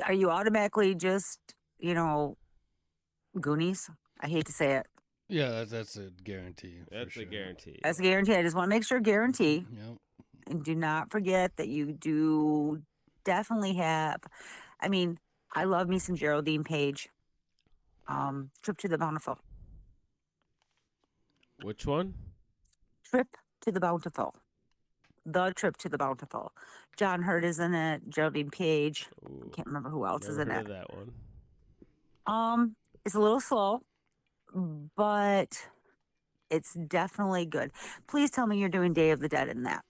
are 0.05 0.13
you 0.13 0.31
automatically 0.31 0.95
just 0.95 1.39
you 1.79 1.95
know 1.95 2.37
Goonies? 3.41 3.91
I 4.21 4.29
hate 4.29 4.47
to 4.47 4.53
say 4.53 4.73
it. 4.73 4.87
Yeah, 5.29 5.51
that's, 5.51 5.71
that's 5.71 5.97
a 5.97 6.11
guarantee. 6.25 6.81
That's 6.91 7.13
sure. 7.13 7.23
a 7.23 7.27
guarantee. 7.27 7.79
That's 7.83 7.99
a 7.99 8.03
guarantee. 8.03 8.35
I 8.35 8.43
just 8.43 8.57
want 8.57 8.71
to 8.71 8.77
make 8.77 8.85
sure 8.85 8.99
guarantee. 9.01 9.67
Yep. 9.71 9.97
And 10.49 10.65
do 10.65 10.75
not 10.75 11.11
forget 11.11 11.57
that 11.57 11.69
you 11.69 11.93
do 11.93 12.83
definitely 13.25 13.75
have. 13.75 14.21
I 14.81 14.89
mean, 14.89 15.19
I 15.55 15.65
love 15.65 15.89
me 15.89 15.99
some 15.99 16.17
Geraldine 16.17 16.65
Page. 16.65 17.11
Um, 18.07 18.51
Trip 18.63 18.79
to 18.79 18.89
the 18.89 18.97
Bountiful. 18.97 19.39
Which 21.63 21.87
one? 21.87 22.15
Trip 23.05 23.27
to 23.63 23.73
the 23.73 23.81
Bountiful. 23.81 24.35
The 25.27 25.53
Trip 25.55 25.77
to 25.79 25.89
the 25.89 25.99
Bountiful. 25.99 26.53
John 26.97 27.23
Heard 27.23 27.45
is 27.45 27.59
in 27.59 27.75
it. 27.75 28.09
Geraldine 28.09 28.51
Page. 28.51 29.07
Ooh, 29.25 29.51
Can't 29.53 29.67
remember 29.67 29.91
who 29.91 30.07
else 30.07 30.27
is 30.27 30.39
in 30.39 30.49
heard 30.49 30.67
it. 30.67 30.71
of 30.71 30.77
that 30.77 30.95
one. 30.95 31.13
Um, 32.27 32.77
it's 33.05 33.15
a 33.15 33.21
little 33.21 33.41
slow, 33.41 33.83
but 34.97 35.67
it's 36.51 36.75
definitely 36.75 37.47
good. 37.47 37.73
Please 38.07 38.31
tell 38.31 38.47
me 38.47 38.59
you're 38.59 38.69
doing 38.69 38.93
Day 38.93 39.11
of 39.11 39.21
the 39.21 39.29
Dead 39.29 39.49
in 39.49 39.63
that. 39.65 39.85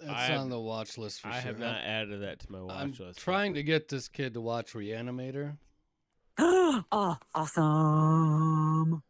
That's 0.00 0.10
I 0.12 0.22
have- 0.26 0.40
on 0.42 0.50
the 0.50 0.60
watch 0.60 0.98
list 0.98 1.20
for 1.20 1.28
sure. 1.28 1.36
I 1.36 1.40
sure. 1.40 1.46
have 1.52 1.58
not 1.58 1.80
added 1.82 2.22
that 2.22 2.40
to 2.40 2.52
my 2.52 2.60
watch 2.60 2.76
I'm 2.76 2.92
list. 3.06 3.18
trying 3.18 3.54
to 3.54 3.62
get 3.62 3.88
this 3.88 4.08
kid 4.08 4.34
to 4.34 4.40
watch 4.40 4.72
Reanimator, 4.74 5.56
oh, 6.38 7.16
awesome. 7.34 9.02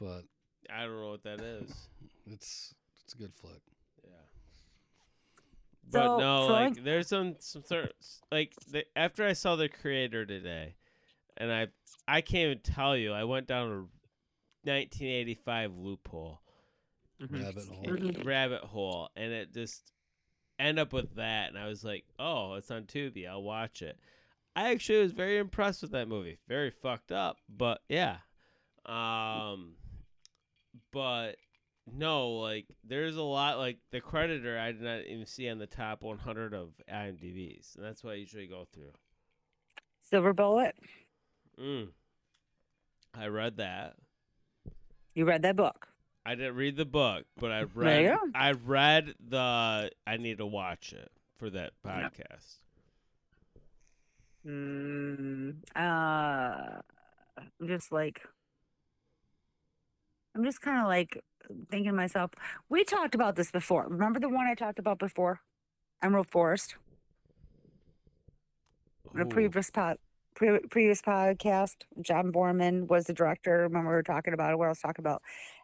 But 0.00 0.22
I 0.74 0.82
don't 0.84 1.00
know 1.00 1.10
what 1.10 1.22
that 1.24 1.40
is. 1.40 1.88
it's 2.26 2.74
it's 3.04 3.14
a 3.14 3.16
good 3.18 3.32
flick. 3.34 3.60
Yeah. 4.04 4.10
But 5.90 6.02
So, 6.02 6.18
no, 6.18 6.48
so 6.48 6.54
I- 6.54 6.64
like 6.68 6.84
there's 6.84 7.08
some 7.08 7.36
some 7.38 7.62
sort 7.64 7.92
like 8.32 8.52
the, 8.70 8.84
after 8.96 9.24
I 9.24 9.32
saw 9.32 9.56
the 9.56 9.68
creator 9.68 10.26
today, 10.26 10.76
and 11.36 11.52
I 11.52 11.68
I 12.08 12.20
can't 12.20 12.46
even 12.50 12.58
tell 12.60 12.96
you. 12.96 13.12
I 13.12 13.24
went 13.24 13.46
down 13.46 13.68
a 13.70 13.86
1985 14.68 15.76
loophole, 15.76 16.40
Mhm. 17.20 17.42
Rabbit 17.44 17.68
hole. 17.68 17.84
Mhm. 17.84 18.24
rabbit 18.26 18.62
hole, 18.64 19.10
and 19.16 19.32
it 19.32 19.52
just 19.54 19.92
end 20.58 20.78
up 20.78 20.92
with 20.92 21.14
that. 21.16 21.50
And 21.50 21.58
I 21.58 21.68
was 21.68 21.84
like, 21.84 22.04
oh, 22.18 22.54
it's 22.54 22.70
on 22.70 22.84
Tubi. 22.84 23.28
I'll 23.28 23.42
watch 23.42 23.82
it. 23.82 23.98
I 24.56 24.70
actually 24.72 25.00
was 25.02 25.12
very 25.12 25.36
impressed 25.38 25.82
with 25.82 25.90
that 25.92 26.08
movie. 26.08 26.38
Very 26.48 26.70
fucked 26.70 27.12
up, 27.12 27.38
but 27.48 27.82
yeah. 27.88 28.18
Um, 28.86 29.74
but 30.96 31.36
no, 31.94 32.30
like 32.38 32.64
there's 32.82 33.16
a 33.16 33.22
lot 33.22 33.58
like 33.58 33.76
the 33.90 34.00
creator 34.00 34.58
I 34.58 34.72
did 34.72 34.80
not 34.80 35.02
even 35.02 35.26
see 35.26 35.46
on 35.50 35.58
the 35.58 35.66
top 35.66 36.02
100 36.02 36.54
of 36.54 36.70
IMDb's, 36.90 37.76
and 37.76 37.84
that's 37.84 38.02
what 38.02 38.12
I 38.12 38.16
usually 38.16 38.46
go 38.46 38.66
through. 38.72 38.92
Silver 40.00 40.32
Bullet. 40.32 40.74
Mm. 41.60 41.88
I 43.14 43.26
read 43.26 43.58
that. 43.58 43.96
You 45.14 45.26
read 45.26 45.42
that 45.42 45.56
book. 45.56 45.88
I 46.24 46.34
didn't 46.34 46.54
read 46.54 46.76
the 46.76 46.86
book, 46.86 47.24
but 47.38 47.52
I 47.52 47.64
read. 47.74 48.16
I 48.34 48.52
read 48.52 49.14
the. 49.28 49.90
I 50.06 50.16
need 50.16 50.38
to 50.38 50.46
watch 50.46 50.94
it 50.94 51.10
for 51.36 51.50
that 51.50 51.72
podcast. 51.86 52.56
Mm, 54.46 55.56
uh, 55.76 56.80
I'm 57.38 57.68
just 57.68 57.92
like, 57.92 58.22
I'm 60.36 60.44
just 60.44 60.60
kind 60.60 60.78
of 60.80 60.86
like 60.86 61.18
thinking 61.70 61.92
to 61.92 61.96
myself, 61.96 62.30
we 62.68 62.84
talked 62.84 63.14
about 63.14 63.36
this 63.36 63.50
before. 63.50 63.86
Remember 63.88 64.20
the 64.20 64.28
one 64.28 64.46
I 64.46 64.54
talked 64.54 64.78
about 64.78 64.98
before? 64.98 65.40
Emerald 66.02 66.28
Forest? 66.28 66.76
In 69.14 69.22
a 69.22 69.24
previous 69.26 69.70
pod, 69.70 69.96
pre- 70.34 70.58
previous 70.70 71.00
podcast, 71.00 71.76
John 72.02 72.30
Boorman 72.32 72.86
was 72.86 73.04
the 73.06 73.14
director. 73.14 73.60
Remember 73.62 73.88
we 73.88 73.94
were 73.94 74.02
talking 74.02 74.34
about 74.34 74.50
it? 74.52 74.58
Where 74.58 74.68
I 74.68 74.72
was 74.72 74.80
talking 74.80 75.02
about 75.02 75.22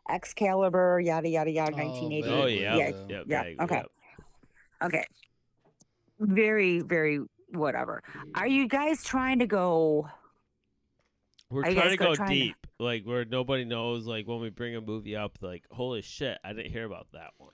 Excalibur, 0.08 1.00
yada 1.00 1.28
yada 1.28 1.50
yada, 1.50 1.72
Oh, 1.74 1.76
1980. 1.76 2.28
Oh 2.28 2.36
vaguely, 2.36 2.62
yeah. 2.62 2.76
Yeah, 2.76 2.90
Yeah. 3.08 3.22
yeah, 3.26 3.64
okay. 3.64 3.74
yep. 3.76 3.86
Okay. 4.84 5.04
Very, 6.18 6.80
very 6.80 7.20
whatever. 7.50 8.02
Are 8.34 8.46
you 8.46 8.66
guys 8.68 9.04
trying 9.04 9.38
to 9.40 9.46
go? 9.46 10.08
We're 11.52 11.62
Are 11.64 11.72
trying 11.72 11.90
to 11.90 11.96
go 11.96 12.06
go 12.06 12.14
trying 12.14 12.28
to- 12.30 12.34
deep, 12.34 12.66
like 12.78 13.04
where 13.04 13.24
nobody 13.24 13.64
knows. 13.64 14.06
Like 14.06 14.26
when 14.26 14.40
we 14.40 14.48
bring 14.50 14.74
a 14.74 14.80
movie 14.80 15.14
up, 15.16 15.38
like 15.42 15.64
holy 15.70 16.00
shit, 16.02 16.38
I 16.42 16.52
didn't 16.52 16.72
hear 16.72 16.84
about 16.86 17.08
that 17.12 17.30
one. 17.36 17.52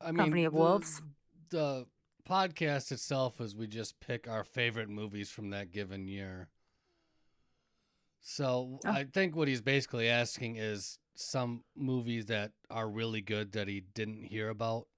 I 0.00 0.06
mean, 0.06 0.16
Company 0.16 0.44
of 0.44 0.52
the- 0.52 0.58
Wolves? 0.58 1.02
The 1.50 1.86
podcast 2.28 2.90
itself 2.92 3.40
is 3.40 3.54
we 3.54 3.66
just 3.66 4.00
pick 4.00 4.26
our 4.26 4.42
favorite 4.42 4.88
movies 4.88 5.30
from 5.30 5.50
that 5.50 5.70
given 5.70 6.08
year. 6.08 6.48
So 8.20 8.80
Oh. 8.84 8.90
I 8.90 9.04
think 9.04 9.36
what 9.36 9.48
he's 9.48 9.62
basically 9.62 10.08
asking 10.08 10.56
is 10.56 10.98
some 11.14 11.62
movies 11.76 12.26
that 12.26 12.52
are 12.70 12.88
really 12.88 13.20
good 13.20 13.52
that 13.52 13.68
he 13.68 13.80
didn't 13.80 14.24
hear 14.24 14.48
about, 14.48 14.88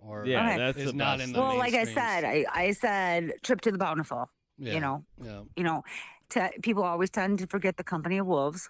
or 0.00 0.26
Yeah, 0.26 0.46
Okay. 0.48 0.56
that's 0.58 0.78
It's 0.78 0.92
not 0.92 1.18
best 1.18 1.28
in 1.28 1.32
the 1.34 1.40
Well, 1.40 1.56
like 1.56 1.74
I 1.74 1.84
said, 1.84 2.24
I, 2.24 2.44
I 2.52 2.70
said 2.72 3.32
Trip 3.42 3.60
to 3.62 3.70
the 3.72 3.78
Bountiful. 3.78 4.28
yeah, 4.58 4.74
You 4.74 4.80
know, 4.80 5.04
yeah, 5.22 5.42
you 5.56 5.62
know, 5.62 5.84
te- 6.28 6.58
people 6.62 6.82
always 6.82 7.10
tend 7.10 7.38
to 7.40 7.46
forget 7.46 7.76
the 7.76 7.84
Company 7.84 8.18
of 8.18 8.26
Wolves. 8.26 8.68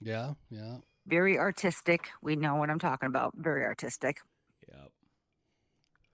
yeah, 0.00 0.34
yeah. 0.50 0.76
Very 1.06 1.38
artistic. 1.38 2.08
We 2.22 2.34
know 2.36 2.54
what 2.56 2.70
I'm 2.70 2.78
talking 2.78 3.08
about. 3.08 3.34
Very 3.36 3.62
artistic. 3.64 4.18
Yep. 4.68 4.90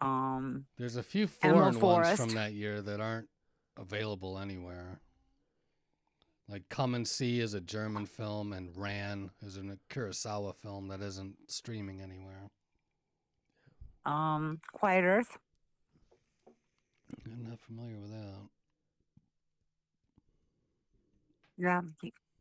Um, 0.00 0.66
There's 0.78 0.96
a 0.96 1.02
few 1.02 1.26
foreign 1.28 1.78
ones 1.78 2.16
from 2.16 2.30
that 2.30 2.54
year 2.54 2.82
that 2.82 3.00
aren't 3.00 3.28
available 3.78 4.38
anywhere. 4.38 5.00
Like 6.48 6.68
Come 6.68 6.96
and 6.96 7.06
See 7.06 7.38
is 7.38 7.54
a 7.54 7.60
German 7.60 8.06
film, 8.06 8.52
and 8.52 8.76
Ran 8.76 9.30
is 9.46 9.56
a 9.56 9.78
Kurosawa 9.88 10.56
film 10.56 10.88
that 10.88 11.00
isn't 11.00 11.36
streaming 11.46 12.00
anywhere. 12.00 12.50
um, 14.04 14.58
Quiet 14.72 15.04
Earth. 15.04 15.38
I'm 17.24 17.48
not 17.48 17.60
familiar 17.60 18.00
with 18.00 18.10
that. 18.10 18.48
Yeah. 21.60 21.82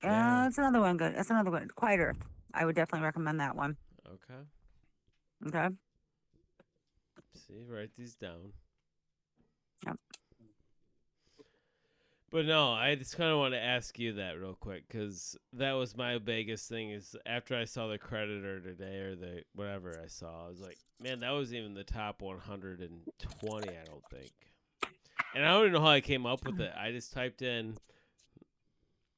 Yeah. 0.01 0.43
That's 0.43 0.57
another 0.57 0.80
one. 0.80 0.95
Good. 0.95 1.15
That's 1.15 1.30
another 1.30 1.51
one. 1.51 1.67
Quiet 1.76 1.99
Earth. 1.99 2.26
I 2.53 2.65
would 2.65 2.76
definitely 2.76 3.05
recommend 3.05 3.39
that 3.41 3.55
one. 3.55 3.76
Okay. 4.07 4.39
Okay. 5.47 5.76
See, 7.36 7.65
write 7.70 7.91
these 7.97 8.15
down. 8.15 8.53
But 12.32 12.45
no, 12.45 12.72
I 12.72 12.93
just 12.93 13.17
kind 13.17 13.32
of 13.32 13.39
want 13.39 13.55
to 13.55 13.59
ask 13.59 13.97
you 13.97 14.13
that 14.13 14.39
real 14.39 14.53
quick 14.53 14.88
because 14.88 15.36
that 15.53 15.72
was 15.74 15.97
my 15.97 16.20
biggest 16.20 16.70
thing. 16.70 16.91
Is 16.91 17.15
after 17.26 17.55
I 17.57 17.65
saw 17.65 17.88
the 17.88 17.97
creator 17.97 18.59
today 18.61 18.99
or 18.99 19.15
the 19.15 19.43
whatever 19.55 19.99
I 20.01 20.07
saw, 20.07 20.45
I 20.45 20.49
was 20.49 20.61
like, 20.61 20.78
man, 21.01 21.22
that 21.22 21.32
was 21.32 21.53
even 21.53 21.74
the 21.74 21.84
top 21.84 22.22
120. 22.22 23.67
I 23.67 23.84
don't 23.84 24.03
think. 24.11 24.32
And 25.34 25.43
I 25.43 25.53
don't 25.53 25.61
even 25.61 25.74
know 25.74 25.82
how 25.82 25.88
I 25.88 26.01
came 26.01 26.26
up 26.28 26.45
with 26.45 26.61
it. 26.61 26.72
I 26.78 26.91
just 26.91 27.11
typed 27.13 27.41
in. 27.41 27.78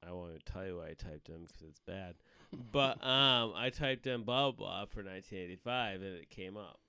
I 0.08 0.12
won't 0.12 0.44
tell 0.46 0.66
you 0.66 0.78
why 0.78 0.88
I 0.88 0.94
typed 0.94 1.30
in 1.30 1.42
because 1.46 1.62
it's 1.70 1.80
bad. 1.86 2.16
But 2.72 3.04
um, 3.06 3.54
I 3.56 3.70
typed 3.70 4.08
in 4.08 4.24
blah 4.24 4.52
blah 4.52 4.86
for 4.86 5.04
1985 5.04 6.02
and 6.02 6.16
it 6.16 6.30
came 6.30 6.58
up. 6.58 6.80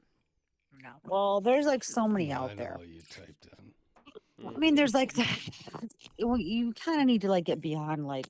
No. 0.83 0.91
Well, 1.07 1.41
there's 1.41 1.67
like 1.67 1.85
so 1.85 2.09
many 2.09 2.29
Yeah, 2.29 2.41
I 2.41 2.45
out 2.45 2.51
know 2.51 2.57
there. 2.57 2.75
what 2.79 2.89
you 2.89 3.01
typed 3.11 3.47
in. 3.59 3.73
I 4.47 4.59
mean, 4.59 4.75
there's 4.75 4.95
like, 4.95 5.13
well, 6.19 6.39
you 6.39 6.73
kind 6.73 7.01
of 7.01 7.07
need 7.07 7.21
to 7.21 7.29
like 7.29 7.45
get 7.45 7.61
beyond 7.61 8.07
like 8.07 8.27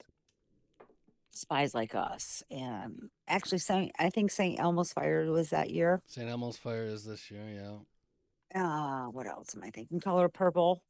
spies 1.31 1.75
like 1.75 1.95
us. 1.95 2.43
And 2.51 3.09
actually, 3.29 3.59
Saint, 3.59 3.93
I 3.99 4.11
think 4.11 4.31
St. 4.31 4.59
Elmo's 4.61 4.93
Fire 4.93 5.31
was 5.31 5.51
that 5.51 5.71
year. 5.71 6.03
St. 6.07 6.29
Elmo's 6.29 6.57
Fire 6.57 6.85
is 6.85 7.05
this 7.05 7.31
year, 7.31 7.49
yeah. 7.49 8.61
Uh, 8.61 9.07
what 9.07 9.27
else 9.27 9.55
am 9.57 9.63
I 9.63 9.71
thinking? 9.71 10.01
Color 10.01 10.29
Purple. 10.29 10.83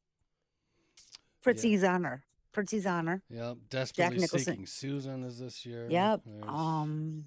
Prizzi's 1.45 1.85
Honor. 1.85 2.25
Prizzi's 2.53 2.87
Honor. 2.87 3.23
Yep. 3.31 3.57
Desperately 3.71 4.19
Nicholson. 4.19 4.53
Seeking 4.53 4.67
Susan 4.67 5.25
is 5.25 5.39
this 5.39 5.65
year. 5.67 5.89
Yep. 5.91 6.21
There's 6.27 6.45
Um, 6.49 7.25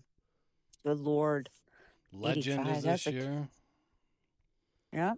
good 0.85 0.99
Lord. 0.99 1.49
Legend 2.13 2.61
85, 2.61 2.77
is 2.77 2.83
that's 2.83 3.03
this 3.05 3.13
a- 3.13 3.17
year. 3.17 3.49
Yep. 4.93 5.17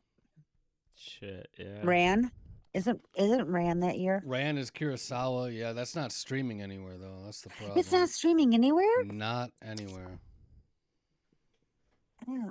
Shit, 0.96 1.48
yeah. 1.60 1.82
Ran. 1.84 2.32
Isn't 2.74 3.02
isn't 3.16 3.48
Ran 3.48 3.80
that 3.82 3.98
year? 4.00 4.22
Ran 4.26 4.58
is 4.58 4.70
Kurosawa. 4.72 5.56
Yeah, 5.56 5.74
that's 5.74 5.96
not 5.96 6.12
streaming 6.12 6.62
anywhere 6.62 6.98
though. 6.98 7.22
That's 7.26 7.42
the 7.42 7.50
problem. 7.50 7.78
It's 7.78 7.92
not 7.92 8.10
streaming 8.10 8.54
anywhere. 8.54 9.04
Not 9.06 9.52
anywhere. 9.64 10.20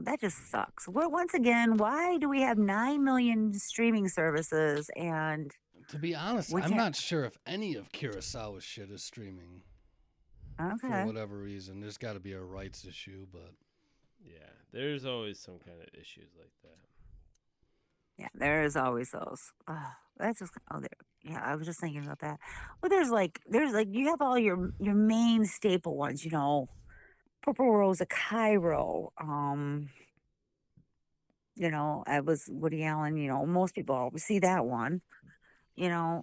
That 0.01 0.21
just 0.21 0.49
sucks. 0.51 0.89
Well, 0.89 1.11
once 1.11 1.35
again, 1.35 1.77
why 1.77 2.17
do 2.19 2.29
we 2.29 2.41
have 2.41 2.57
nine 2.57 3.05
million 3.05 3.53
streaming 3.55 4.09
services 4.09 4.91
and 4.97 5.53
To 5.91 5.99
be 5.99 6.15
honest, 6.15 6.53
We 6.53 6.63
I'm 6.63 6.71
can't- 6.73 6.97
sure 6.97 7.25
if 7.25 7.37
any 7.47 7.75
of 7.77 7.93
Kurosawa's 7.93 8.65
shit 8.65 8.91
is 8.91 9.03
streaming 9.05 9.63
okay, 10.61 10.89
for 10.89 11.07
whatever 11.07 11.37
reason. 11.39 11.81
There's 11.81 11.99
got 11.99 12.15
to 12.15 12.21
be 12.21 12.33
a 12.33 12.41
rights 12.41 12.85
issue, 12.85 13.27
but 13.33 13.53
Yeah, 14.21 14.51
there's 14.73 15.05
always 15.05 15.39
some 15.39 15.59
kind 15.59 15.81
of 15.81 15.89
issues 15.99 16.31
like 16.39 16.53
that. 16.63 16.79
yeah, 18.19 18.29
there 18.35 18.65
is 18.65 18.77
always 18.77 19.11
those. 19.13 19.53
Uh, 19.69 19.91
that's 20.17 20.41
just 20.41 20.53
oh, 20.73 20.81
there. 20.81 20.89
Yeah, 21.23 21.41
I 21.45 21.55
was 21.57 21.67
just 21.67 21.81
thinking 21.81 22.05
about 22.05 22.21
that. 22.21 22.39
Well, 22.81 22.89
there's 22.91 23.11
like 23.11 23.41
there's 23.47 23.73
like 23.73 23.89
you 23.91 24.09
have 24.09 24.21
all 24.21 24.39
your 24.39 24.73
your 24.81 24.95
main 24.95 25.45
staple 25.45 25.97
ones, 25.97 26.25
you 26.25 26.31
know, 26.31 26.69
Purple 27.43 27.71
Rose 27.71 28.01
of 28.01 28.09
Cairo. 28.09 29.13
Um, 29.21 29.91
you 31.55 31.71
know, 31.71 32.05
I 32.07 32.21
was 32.21 32.45
Woody 32.49 32.85
Allen. 32.85 33.17
You 33.17 33.29
know, 33.29 33.45
most 33.47 33.75
people 33.75 33.95
always 33.95 34.25
see 34.25 34.39
that 34.41 34.65
one. 34.67 35.01
You 35.77 35.89
know, 35.91 36.23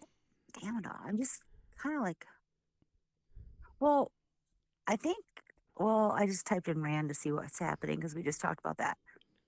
damn 0.59 0.77
it, 0.77 0.85
all, 0.85 0.97
I'm 1.05 1.17
just 1.17 1.41
kind 1.77 1.95
of 1.95 2.01
like, 2.01 2.25
well, 3.79 4.11
I 4.87 4.95
think. 4.95 5.23
Well, 5.75 6.15
I 6.15 6.27
just 6.27 6.45
typed 6.45 6.67
in 6.67 6.83
Rand 6.83 7.09
to 7.09 7.15
see 7.15 7.31
what's 7.31 7.57
happening 7.57 7.95
because 7.95 8.13
we 8.13 8.21
just 8.21 8.39
talked 8.39 8.59
about 8.59 8.77
that. 8.77 8.95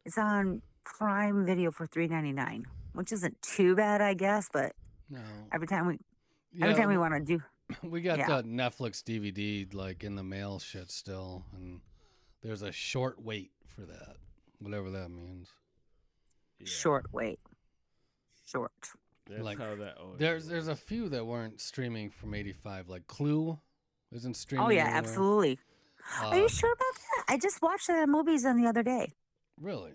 It's 0.05 0.17
on 0.17 0.63
Prime 0.83 1.45
Video 1.45 1.71
for 1.71 1.85
three 1.85 2.07
ninety 2.07 2.31
nine, 2.31 2.65
which 2.93 3.11
isn't 3.11 3.39
too 3.41 3.75
bad, 3.75 4.01
I 4.01 4.15
guess. 4.15 4.49
But 4.51 4.73
no. 5.09 5.19
every 5.53 5.67
time 5.67 5.87
we 5.87 5.99
Yeah, 6.53 6.65
every 6.65 6.81
time 6.81 6.89
we 6.89 6.97
want 6.97 7.13
to 7.13 7.19
do, 7.19 7.43
we 7.87 8.01
got 8.01 8.17
yeah. 8.17 8.27
the 8.27 8.43
Netflix 8.43 9.03
DVD 9.03 9.71
like 9.73 10.03
in 10.03 10.15
the 10.15 10.23
mail 10.23 10.57
shit 10.57 10.89
still, 10.89 11.45
and 11.55 11.81
there's 12.41 12.63
a 12.63 12.71
short 12.71 13.21
wait 13.21 13.51
for 13.67 13.81
that, 13.81 14.15
whatever 14.59 14.89
that 14.91 15.09
means. 15.09 15.49
Yeah, 16.59 16.67
short 16.67 17.05
wait, 17.11 17.39
short. 18.45 18.71
That's 19.29 19.41
like, 19.41 19.57
how 19.57 19.75
that 19.75 19.97
always 19.97 20.19
There's 20.19 20.47
there's 20.47 20.67
a 20.67 20.75
few 20.75 21.09
that 21.09 21.25
weren't 21.25 21.59
streaming 21.59 22.09
from 22.11 22.33
'85, 22.33 22.89
like 22.89 23.07
Clue, 23.07 23.59
isn't 24.11 24.35
streaming. 24.35 24.67
Oh 24.67 24.69
yeah, 24.69 24.81
anywhere. 24.83 24.97
absolutely. 24.97 25.59
Are 26.21 26.33
Uh, 26.33 26.37
you 26.37 26.49
sure 26.49 26.71
about 26.71 26.93
that? 26.95 27.33
I 27.33 27.37
just 27.37 27.61
watched 27.61 27.87
that 27.87 28.07
movies 28.07 28.45
on 28.45 28.61
the 28.61 28.67
other 28.67 28.83
day. 28.83 29.13
Really? 29.59 29.93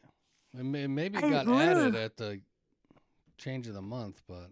It 0.52 0.64
may, 0.64 0.88
maybe 0.88 1.18
I- 1.18 1.30
got 1.30 1.46
ugh. 1.46 1.54
added 1.60 1.94
at 1.94 2.16
the 2.16 2.40
change 3.38 3.68
of 3.68 3.74
the 3.74 3.82
month, 3.82 4.20
but 4.26 4.50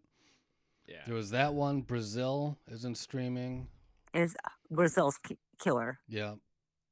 Yeah. 0.86 1.02
there 1.06 1.16
was 1.16 1.30
that 1.30 1.54
one. 1.54 1.82
Brazil 1.82 2.56
isn't 2.68 2.94
streaming. 2.96 3.68
Is 4.14 4.36
Brazil's 4.70 5.18
ki- 5.18 5.38
killer? 5.58 5.98
Yeah. 6.06 6.36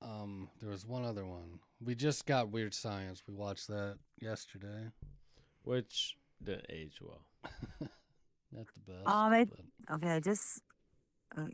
Um, 0.02 0.50
there 0.60 0.70
was 0.70 0.84
one 0.84 1.04
other 1.04 1.24
one. 1.24 1.60
We 1.80 1.94
just 1.94 2.26
got 2.26 2.50
Weird 2.50 2.74
Science. 2.74 3.22
We 3.28 3.34
watched 3.34 3.68
that 3.68 3.98
yesterday. 4.20 4.90
Which 5.62 6.16
didn't 6.42 6.66
age 6.68 7.00
well. 7.00 7.22
Not 8.52 8.66
the 8.74 8.92
best. 8.92 9.06
Um, 9.06 9.32
I- 9.32 9.44
but- 9.44 9.60
Okay, 9.94 10.10
I 10.10 10.20
just 10.20 10.62
uh, 11.36 11.46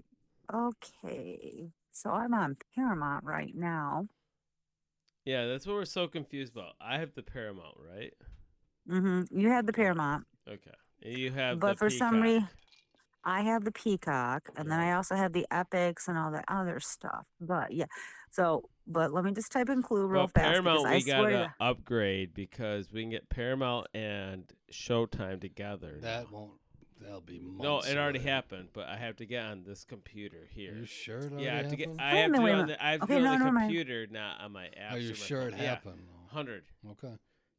okay. 0.54 1.70
So 1.92 2.10
I'm 2.10 2.32
on 2.32 2.56
Paramount 2.74 3.24
right 3.24 3.54
now. 3.54 4.08
Yeah, 5.24 5.46
that's 5.46 5.66
what 5.66 5.74
we're 5.74 5.84
so 5.84 6.08
confused 6.08 6.54
about. 6.54 6.72
I 6.80 6.98
have 6.98 7.14
the 7.14 7.22
Paramount, 7.22 7.76
right? 7.78 8.14
Mm-hmm. 8.90 9.38
You 9.38 9.48
have 9.50 9.66
the 9.66 9.72
Paramount. 9.72 10.24
Okay. 10.48 10.70
And 11.02 11.18
you 11.18 11.30
have 11.30 11.60
But 11.60 11.72
the 11.74 11.76
for 11.76 11.90
some 11.90 12.20
rea- 12.22 12.38
Peacock. 12.40 12.50
I 13.24 13.42
have 13.42 13.64
the 13.64 13.72
Peacock, 13.72 14.48
and 14.56 14.70
then 14.70 14.78
I 14.80 14.92
also 14.92 15.14
have 15.14 15.32
the 15.32 15.46
Epix 15.52 16.08
and 16.08 16.18
all 16.18 16.30
that 16.32 16.44
other 16.48 16.80
stuff. 16.80 17.26
But 17.40 17.72
yeah, 17.72 17.86
so 18.30 18.68
but 18.86 19.12
let 19.12 19.24
me 19.24 19.32
just 19.32 19.52
type 19.52 19.68
in 19.68 19.82
Clue 19.82 20.06
real 20.06 20.22
Well, 20.22 20.28
fast. 20.28 20.44
Paramount, 20.46 20.90
we 20.90 21.00
swear 21.00 21.30
to 21.30 21.32
gotta 21.32 21.54
upgrade 21.60 22.34
because 22.34 22.92
we 22.92 23.02
can 23.02 23.10
get 23.10 23.28
Paramount 23.28 23.86
and 23.94 24.44
Showtime 24.72 25.40
together. 25.40 25.98
that 26.00 26.24
now. 26.30 26.38
won't. 26.38 26.52
That'll 27.00 27.20
be 27.20 27.40
months. 27.40 27.62
No, 27.62 27.80
it 27.80 27.98
already 27.98 28.20
away. 28.20 28.28
happened, 28.30 28.68
but 28.72 28.88
I 28.88 28.96
have 28.96 29.16
to 29.16 29.26
get 29.26 29.44
on 29.44 29.64
this 29.64 29.84
computer 29.84 30.48
here. 30.52 30.74
You 30.76 30.86
sure? 30.86 31.18
It 31.18 31.32
yeah, 31.38 31.54
I 31.54 31.56
have 31.58 31.70
to 31.70 31.76
get. 31.76 31.88
I 31.98 32.10
have 32.16 32.32
to 32.32 32.32
minute, 32.32 32.38
do 32.38 32.44
wait 32.44 32.52
it 32.52 32.54
on 32.60 32.66
the. 32.68 32.84
I 32.84 32.90
have 32.92 33.02
Okay, 33.02 33.14
to 33.14 33.20
do 33.20 33.24
it 33.24 33.24
no, 33.24 33.32
on 33.32 33.38
the 33.40 33.44
never 33.44 33.52
mind. 33.52 33.68
computer, 33.70 34.06
not 34.10 34.40
on 34.40 34.52
my 34.52 34.68
oh, 34.68 34.80
apps. 34.80 34.92
Are 34.94 34.98
you 34.98 35.12
or 35.12 35.14
sure 35.16 35.40
phone. 35.42 35.54
it 35.54 35.64
happened? 35.66 36.02
though? 36.06 36.34
hundred. 36.36 36.64
Okay. 36.92 37.14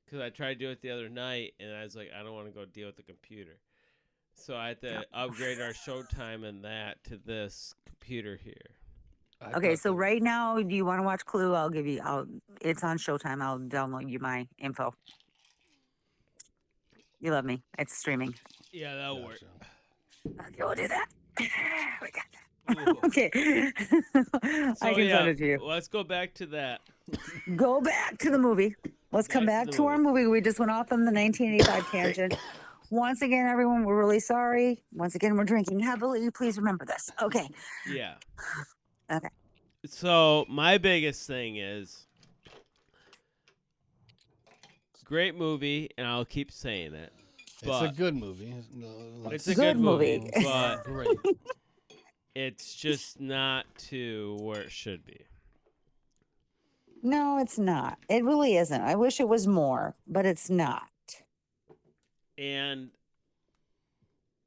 Because 0.06 0.22
I 0.22 0.30
tried 0.30 0.54
to 0.54 0.60
do 0.60 0.70
it 0.72 0.82
the 0.82 0.92
other 0.92 1.10
night, 1.10 1.54
and 1.60 1.74
I 1.76 1.84
was 1.84 1.96
like, 1.96 2.10
I 2.18 2.24
don't 2.24 2.34
want 2.34 2.48
to 2.48 2.54
go 2.54 2.66
deal 2.66 2.88
with 2.88 2.96
the 2.98 3.04
computer. 3.04 3.58
So 4.36 4.56
I 4.58 4.70
had 4.70 4.82
to 4.82 4.88
Yeah. 4.90 5.02
upgrade 5.14 5.62
our 5.62 5.72
Showtime 5.72 6.44
and 6.46 6.64
that 6.66 7.04
to 7.06 7.18
this 7.18 7.74
computer 7.86 8.36
here. 8.44 8.72
I 9.42 9.52
Okay, 9.54 9.76
so 9.76 9.90
that- 9.92 9.96
right 9.96 10.22
now, 10.22 10.62
do 10.62 10.76
you 10.76 10.86
want 10.86 11.00
to 11.00 11.04
watch 11.04 11.26
Clue? 11.26 11.54
I'll 11.54 11.70
give 11.70 11.86
you. 11.88 12.02
I'll. 12.04 12.26
It's 12.62 12.84
on 12.84 12.98
Showtime. 12.98 13.42
I'll 13.42 13.60
download 13.60 14.10
you 14.10 14.20
my 14.20 14.48
info. 14.58 14.94
You 17.20 17.32
love 17.32 17.46
me. 17.46 17.64
It's 17.78 17.96
streaming. 17.98 18.36
Yeah, 18.72 18.96
that'll 18.96 19.24
work. 19.24 19.40
Gotcha. 20.36 20.48
Okay, 20.50 20.64
we'll 20.64 20.76
do 20.76 20.88
that. 20.88 21.08
We 22.02 22.12
got 22.12 22.24
that. 22.32 22.98
Okay, 23.06 23.30
So, 24.76 24.88
I 24.88 24.94
can 24.94 25.06
yeah, 25.08 25.18
send 25.18 25.30
it 25.30 25.38
to 25.40 25.46
you. 25.46 25.60
Let's 25.62 25.88
go 25.90 26.04
back 26.04 26.34
to 26.36 26.46
that. 26.48 26.80
Go 27.58 27.82
back 27.82 28.18
to 28.20 28.30
the 28.30 28.38
movie. 28.38 28.76
Let's 29.12 29.28
come 29.28 29.46
Back 29.46 29.66
back 29.66 29.72
to 29.72 29.72
to, 29.74 29.78
the 29.84 29.88
our 29.90 29.98
movie. 29.98 30.28
We 30.28 30.40
just 30.42 30.60
went 30.60 30.72
off 30.72 30.92
on 30.94 31.04
the 31.06 31.12
1985 31.12 31.92
tangent. 31.92 32.38
Once 32.94 33.24
again, 33.24 33.48
everyone, 33.48 33.86
we're 33.86 33.98
really 33.98 34.20
sorry. 34.20 34.84
Once 34.94 35.16
again, 35.16 35.36
we're 35.36 35.44
drinking 35.44 35.80
heavily. 35.80 36.30
Please 36.30 36.58
remember 36.58 36.86
this. 36.86 37.10
Okay. 37.22 37.50
Yeah. 37.90 38.16
Okay. 39.12 39.28
So 39.86 40.46
my 40.48 40.78
biggest 40.78 41.28
thing 41.28 41.58
is 41.58 42.08
great 45.04 45.36
movie, 45.36 45.90
and 45.98 46.08
I'll 46.08 46.24
keep 46.24 46.52
saying 46.52 46.94
it. 46.94 47.12
It's 47.62 47.82
a 47.82 47.94
good 47.96 48.16
movie. 48.16 48.56
No, 48.74 48.88
like, 49.24 49.34
it's 49.34 49.48
a 49.48 49.56
Good 49.56 49.76
good 49.76 49.78
movie, 49.78 50.20
movie. 50.20 50.32
but 50.44 51.36
it's 52.36 52.74
just 52.74 53.20
not 53.20 53.66
to 53.90 54.38
where 54.40 54.62
it 54.62 54.72
should 54.72 55.06
be. 55.06 55.26
No, 57.04 57.38
it's 57.40 57.60
not. 57.60 58.00
It 58.10 58.24
really 58.24 58.56
isn't. 58.56 58.82
I 58.82 58.96
wish 58.96 59.20
it 59.20 59.28
was 59.28 59.46
more, 59.46 59.96
but 60.08 60.26
it's 60.26 60.50
not. 60.50 60.84
And 62.38 62.90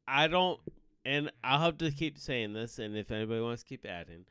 I 0.08 0.28
don't, 0.28 0.60
and 1.04 1.30
I'll 1.42 1.60
have 1.60 1.78
to 1.78 1.90
keep 1.90 2.18
saying 2.18 2.52
this, 2.52 2.78
and 2.78 2.96
if 2.96 3.10
anybody 3.10 3.40
wants 3.40 3.62
to 3.62 3.68
keep 3.68 3.86
adding, 3.86 4.24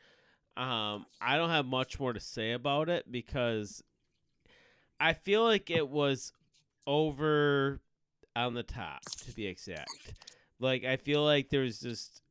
um, 0.58 1.06
I 1.20 1.38
don't 1.38 1.50
have 1.50 1.66
much 1.66 2.00
more 2.00 2.14
to 2.14 2.20
say 2.20 2.52
about 2.52 2.90
it 2.90 3.12
because 3.12 3.84
I 5.00 5.14
feel 5.14 5.44
like 5.44 5.70
it 5.70 5.90
was 5.90 6.32
over 6.88 7.82
on 8.36 8.54
the 8.54 8.64
top, 8.64 9.02
to 9.26 9.32
be 9.34 9.48
exact. 9.48 10.14
Like 10.60 10.86
I 10.86 10.98
feel 10.98 11.24
like 11.24 11.50
there 11.50 11.62
was 11.62 11.80
just. 11.80 12.22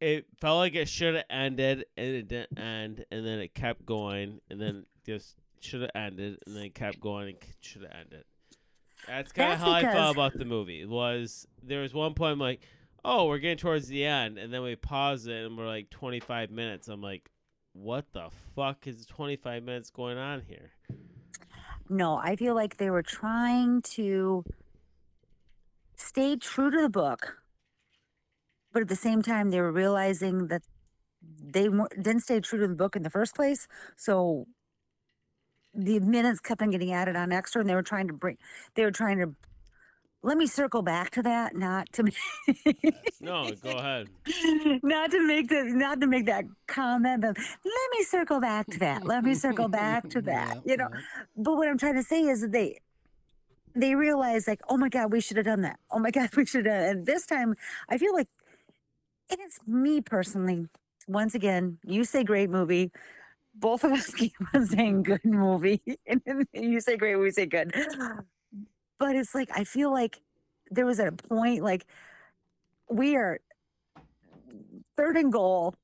It 0.00 0.24
felt 0.40 0.56
like 0.56 0.74
it 0.74 0.88
should 0.88 1.14
have 1.14 1.24
ended, 1.28 1.84
and 1.94 2.06
it 2.06 2.26
didn't 2.26 2.58
end, 2.58 3.04
and 3.10 3.26
then 3.26 3.38
it 3.38 3.54
kept 3.54 3.84
going, 3.84 4.40
and 4.48 4.58
then 4.58 4.86
just 5.04 5.36
should 5.60 5.82
have 5.82 5.90
ended, 5.94 6.38
and 6.46 6.56
then 6.56 6.70
kept 6.70 7.00
going, 7.00 7.28
and 7.28 7.36
should 7.60 7.82
have 7.82 7.92
ended. 8.00 8.24
That's 9.06 9.32
kind 9.32 9.52
of 9.52 9.58
how 9.58 9.72
I 9.72 9.82
felt 9.82 10.14
about 10.16 10.38
the 10.38 10.44
movie. 10.44 10.84
Was 10.84 11.46
there 11.62 11.82
was 11.82 11.94
one 11.94 12.14
point 12.14 12.32
I'm 12.32 12.38
like, 12.38 12.60
oh, 13.04 13.26
we're 13.26 13.38
getting 13.38 13.58
towards 13.58 13.88
the 13.88 14.04
end, 14.04 14.38
and 14.38 14.52
then 14.52 14.62
we 14.62 14.76
pause 14.76 15.26
it 15.26 15.44
and 15.44 15.56
we're 15.56 15.66
like 15.66 15.90
25 15.90 16.50
minutes. 16.50 16.88
I'm 16.88 17.02
like, 17.02 17.30
what 17.72 18.06
the 18.12 18.28
fuck 18.54 18.86
is 18.86 19.06
25 19.06 19.62
minutes 19.62 19.90
going 19.90 20.18
on 20.18 20.42
here? 20.46 20.72
No, 21.88 22.16
I 22.16 22.36
feel 22.36 22.54
like 22.54 22.76
they 22.76 22.90
were 22.90 23.02
trying 23.02 23.82
to 23.82 24.44
stay 25.96 26.36
true 26.36 26.70
to 26.70 26.80
the 26.80 26.88
book, 26.88 27.38
but 28.72 28.82
at 28.82 28.88
the 28.88 28.96
same 28.96 29.22
time, 29.22 29.50
they 29.50 29.60
were 29.60 29.72
realizing 29.72 30.46
that 30.48 30.62
they 31.42 31.68
didn't 32.00 32.20
stay 32.20 32.40
true 32.40 32.60
to 32.60 32.68
the 32.68 32.74
book 32.74 32.96
in 32.96 33.02
the 33.02 33.10
first 33.10 33.34
place. 33.34 33.66
So 33.96 34.46
the 35.74 36.00
minutes 36.00 36.40
kept 36.40 36.62
on 36.62 36.70
getting 36.70 36.92
added 36.92 37.16
on 37.16 37.32
extra, 37.32 37.60
and 37.60 37.70
they 37.70 37.74
were 37.74 37.82
trying 37.82 38.08
to 38.08 38.14
bring, 38.14 38.38
they 38.74 38.84
were 38.84 38.90
trying 38.90 39.18
to. 39.18 39.34
Let 40.22 40.36
me 40.36 40.46
circle 40.46 40.82
back 40.82 41.10
to 41.12 41.22
that, 41.22 41.56
not 41.56 41.90
to. 41.94 42.04
No, 43.22 43.50
go 43.62 43.70
ahead. 43.70 44.08
not 44.82 45.10
to 45.10 45.26
make 45.26 45.48
the 45.48 45.64
not 45.64 46.00
to 46.00 46.06
make 46.06 46.26
that 46.26 46.44
comment 46.66 47.20
but 47.22 47.36
let 47.36 47.90
me 47.98 48.02
circle 48.04 48.40
back 48.40 48.66
to 48.68 48.78
that 48.78 49.04
let 49.06 49.24
me 49.24 49.34
circle 49.34 49.68
back 49.68 50.08
to 50.10 50.22
that 50.22 50.56
Yep, 50.56 50.62
you 50.66 50.76
know 50.78 50.88
yep. 50.92 51.02
but 51.36 51.54
what 51.56 51.68
i'm 51.68 51.76
trying 51.78 51.94
to 51.96 52.02
say 52.02 52.22
is 52.22 52.40
that 52.42 52.52
they 52.52 52.78
they 53.74 53.94
realize 53.94 54.46
like 54.48 54.60
oh 54.68 54.76
my 54.76 54.88
god 54.88 55.12
we 55.12 55.20
should 55.20 55.36
have 55.36 55.46
done 55.46 55.62
that 55.62 55.78
oh 55.90 55.98
my 55.98 56.10
god 56.18 56.30
we 56.36 56.46
should 56.46 56.66
have 56.66 56.82
and 56.84 57.06
this 57.06 57.26
time 57.26 57.54
i 57.88 57.98
feel 57.98 58.14
like 58.14 58.28
and 59.30 59.38
it's 59.40 59.60
me 59.66 60.00
personally 60.00 60.66
once 61.08 61.34
again 61.34 61.78
you 61.84 62.04
say 62.04 62.24
great 62.24 62.50
movie 62.50 62.90
both 63.54 63.84
of 63.84 63.92
us 63.92 64.12
keep 64.14 64.32
on 64.54 64.66
saying 64.66 65.02
good 65.02 65.24
movie 65.24 65.82
and 66.06 66.22
you 66.52 66.80
say 66.80 66.96
great 66.96 67.16
we 67.16 67.30
say 67.30 67.46
good 67.46 67.72
but 68.98 69.16
it's 69.16 69.34
like 69.34 69.48
i 69.54 69.64
feel 69.64 69.92
like 69.92 70.20
there 70.70 70.86
was 70.86 70.98
a 70.98 71.10
point 71.12 71.62
like 71.62 71.84
we 72.88 73.16
are 73.16 73.40
third 74.96 75.16
and 75.16 75.32
goal, 75.32 75.74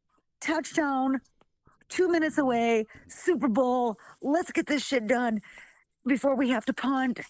touchdown, 0.40 1.20
two 1.88 2.08
minutes 2.10 2.36
away, 2.36 2.84
Super 3.08 3.48
Bowl. 3.48 3.96
Let's 4.20 4.52
get 4.52 4.66
this 4.66 4.84
shit 4.84 5.06
done 5.06 5.40
before 6.06 6.36
we 6.36 6.50
have 6.50 6.66
to 6.66 6.74
punt. 6.74 7.20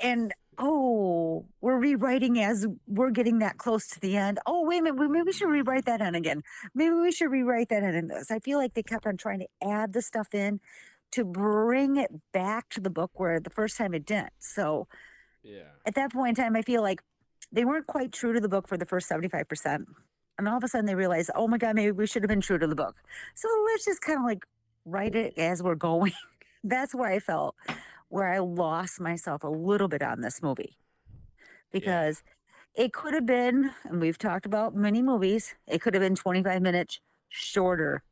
And 0.00 0.32
oh, 0.58 1.44
we're 1.60 1.78
rewriting 1.78 2.38
as 2.40 2.66
we're 2.86 3.10
getting 3.10 3.38
that 3.40 3.58
close 3.58 3.86
to 3.88 4.00
the 4.00 4.16
end. 4.16 4.38
Oh, 4.46 4.64
wait 4.66 4.78
a 4.78 4.82
minute, 4.82 5.10
maybe 5.10 5.24
we 5.26 5.32
should 5.32 5.48
rewrite 5.48 5.84
that 5.86 6.00
in 6.00 6.14
again. 6.14 6.42
Maybe 6.74 6.94
we 6.94 7.12
should 7.12 7.30
rewrite 7.30 7.68
that 7.70 7.82
in 7.82 7.94
in 7.94 8.06
this. 8.08 8.30
I 8.30 8.38
feel 8.38 8.58
like 8.58 8.74
they 8.74 8.82
kept 8.82 9.06
on 9.06 9.16
trying 9.16 9.40
to 9.40 9.48
add 9.62 9.92
the 9.92 10.02
stuff 10.02 10.34
in 10.34 10.60
to 11.12 11.24
bring 11.24 11.96
it 11.96 12.10
back 12.32 12.68
to 12.70 12.80
the 12.80 12.90
book 12.90 13.12
where 13.14 13.38
the 13.40 13.50
first 13.50 13.76
time 13.76 13.94
it 13.94 14.04
didn't. 14.04 14.32
So 14.38 14.88
Yeah. 15.42 15.62
at 15.84 15.94
that 15.94 16.12
point 16.12 16.38
in 16.38 16.44
time, 16.44 16.56
I 16.56 16.62
feel 16.62 16.82
like 16.82 17.00
they 17.52 17.64
weren't 17.64 17.86
quite 17.86 18.12
true 18.12 18.32
to 18.32 18.40
the 18.40 18.48
book 18.48 18.66
for 18.66 18.76
the 18.76 18.86
first 18.86 19.08
75%. 19.08 19.84
And 20.38 20.48
all 20.48 20.56
of 20.58 20.64
a 20.64 20.68
sudden 20.68 20.86
they 20.86 20.94
realized, 20.94 21.30
oh 21.34 21.48
my 21.48 21.58
God, 21.58 21.76
maybe 21.76 21.92
we 21.92 22.06
should 22.06 22.22
have 22.22 22.28
been 22.28 22.40
true 22.40 22.58
to 22.58 22.66
the 22.66 22.74
book. 22.74 22.96
So 23.34 23.48
let's 23.66 23.84
just 23.84 24.00
kind 24.02 24.18
of 24.18 24.24
like 24.24 24.44
write 24.84 25.14
it 25.14 25.38
as 25.38 25.62
we're 25.62 25.74
going. 25.76 26.12
That's 26.64 26.94
where 26.94 27.08
I 27.10 27.20
felt 27.20 27.54
where 28.08 28.28
I 28.28 28.38
lost 28.38 29.00
myself 29.00 29.42
a 29.44 29.48
little 29.48 29.88
bit 29.88 30.02
on 30.02 30.20
this 30.20 30.42
movie. 30.42 30.76
Because 31.72 32.22
it 32.74 32.92
could 32.92 33.14
have 33.14 33.26
been, 33.26 33.70
and 33.84 34.00
we've 34.00 34.18
talked 34.18 34.46
about 34.46 34.74
many 34.74 35.02
movies, 35.02 35.54
it 35.66 35.80
could 35.80 35.94
have 35.94 36.02
been 36.02 36.14
25 36.14 36.62
minutes 36.62 37.00
shorter 37.28 38.02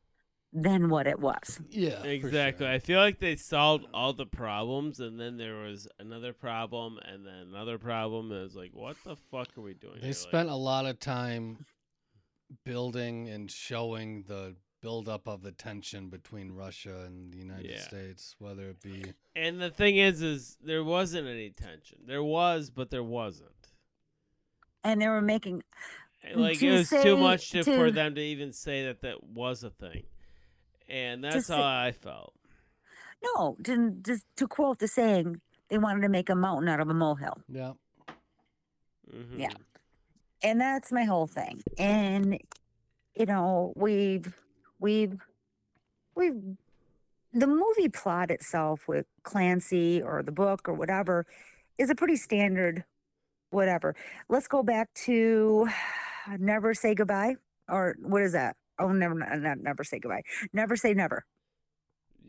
than 0.51 0.89
what 0.89 1.05
it 1.07 1.19
was. 1.19 1.59
Yeah, 1.69 2.03
Exactly. 2.03 2.65
sure. 2.65 2.73
I 2.73 2.79
feel 2.79 2.99
like 2.99 3.19
they 3.19 3.35
solved 3.35 3.85
all 3.93 4.13
the 4.13 4.25
problems, 4.25 4.99
and 4.99 5.19
then 5.19 5.37
there 5.37 5.55
was 5.55 5.87
another 5.99 6.33
problem, 6.33 6.97
and 7.03 7.25
then 7.25 7.47
another 7.49 7.77
problem. 7.77 8.31
And 8.31 8.39
it 8.39 8.43
was 8.43 8.55
like, 8.55 8.71
what 8.73 8.95
the 9.03 9.15
fuck 9.15 9.49
are 9.57 9.61
we 9.61 9.73
doing? 9.73 9.95
They 9.95 10.07
here? 10.07 10.09
Like, 10.09 10.15
spent 10.15 10.49
a 10.49 10.55
lot 10.55 10.85
of 10.85 10.99
time 10.99 11.65
building 12.63 13.27
and 13.27 13.51
showing 13.51 14.23
the 14.27 14.55
buildup 14.89 15.27
of 15.27 15.41
the 15.41 15.51
tension 15.51 16.09
between 16.09 16.51
Russia 16.51 17.05
and 17.07 17.33
the 17.33 17.39
United 17.39 17.71
Yeah. 17.71 17.81
States, 17.81 18.35
whether 18.37 18.69
it 18.69 18.81
be 18.83 19.03
and 19.35 19.59
the 19.59 19.71
thing 19.71 19.97
is, 19.97 20.21
is 20.21 20.57
there 20.63 20.83
wasn't 20.83 21.27
any 21.27 21.49
tension. 21.49 21.97
There 22.05 22.23
was, 22.23 22.69
but 22.69 22.91
there 22.91 23.03
wasn't. 23.03 23.49
And 24.83 25.01
they 25.01 25.07
were 25.07 25.21
making 25.23 25.63
Like 26.35 26.59
To 26.59 26.67
it 26.67 26.71
was 26.77 26.89
say- 26.89 27.01
too 27.03 27.17
much 27.17 27.49
to, 27.51 27.63
for 27.63 27.89
them 27.89 28.13
to 28.15 28.21
even 28.21 28.53
say 28.53 28.85
that 28.85 29.01
that 29.01 29.23
was 29.23 29.63
a 29.63 29.69
thing, 29.71 30.03
and 30.87 31.23
that's 31.23 31.47
say- 31.47 31.55
how 31.55 31.63
I 31.63 31.91
felt. 31.91 32.33
no, 33.23 33.57
to, 33.63 33.91
just 34.03 34.23
to 34.37 34.47
quote 34.47 34.77
the 34.79 34.87
saying, 34.87 35.41
they 35.69 35.79
wanted 35.79 36.01
to 36.01 36.09
make 36.09 36.29
a 36.29 36.35
mountain 36.35 36.67
out 36.69 36.79
of 36.79 36.89
a 36.89 36.93
molehill. 36.93 37.41
yeah. 37.49 37.73
Mhm. 39.11 39.39
Yeah. 39.39 39.53
and 40.43 40.59
that's 40.61 40.91
my 40.91 41.03
whole 41.05 41.27
thing 41.27 41.61
and 41.77 42.37
you 43.15 43.25
know 43.25 43.71
we've 43.75 44.33
we've 44.85 45.17
we've 46.15 46.39
the 47.33 47.47
movie 47.47 47.89
plot 47.89 48.29
itself 48.29 48.87
with 48.87 49.07
clancy 49.23 49.99
or 50.01 50.21
the 50.21 50.31
book 50.31 50.69
or 50.69 50.75
whatever 50.75 51.25
is 51.79 51.89
a 51.89 51.95
pretty 51.95 52.15
standard 52.15 52.83
whatever. 53.49 53.95
Let's 54.29 54.47
go 54.47 54.61
back 54.61 54.93
to 55.05 55.67
never 56.37 56.75
say 56.75 56.93
goodbye 56.93 57.35
or 57.67 57.95
what 57.99 58.21
is 58.21 58.33
that? 58.33 58.55
Oh 58.77 58.91
never 58.91 59.15
not, 59.15 59.39
not 59.39 59.57
never 59.57 59.83
say 59.83 59.97
goodbye. 59.99 60.21
Never 60.53 60.75
say 60.75 60.93
never. 60.93 61.25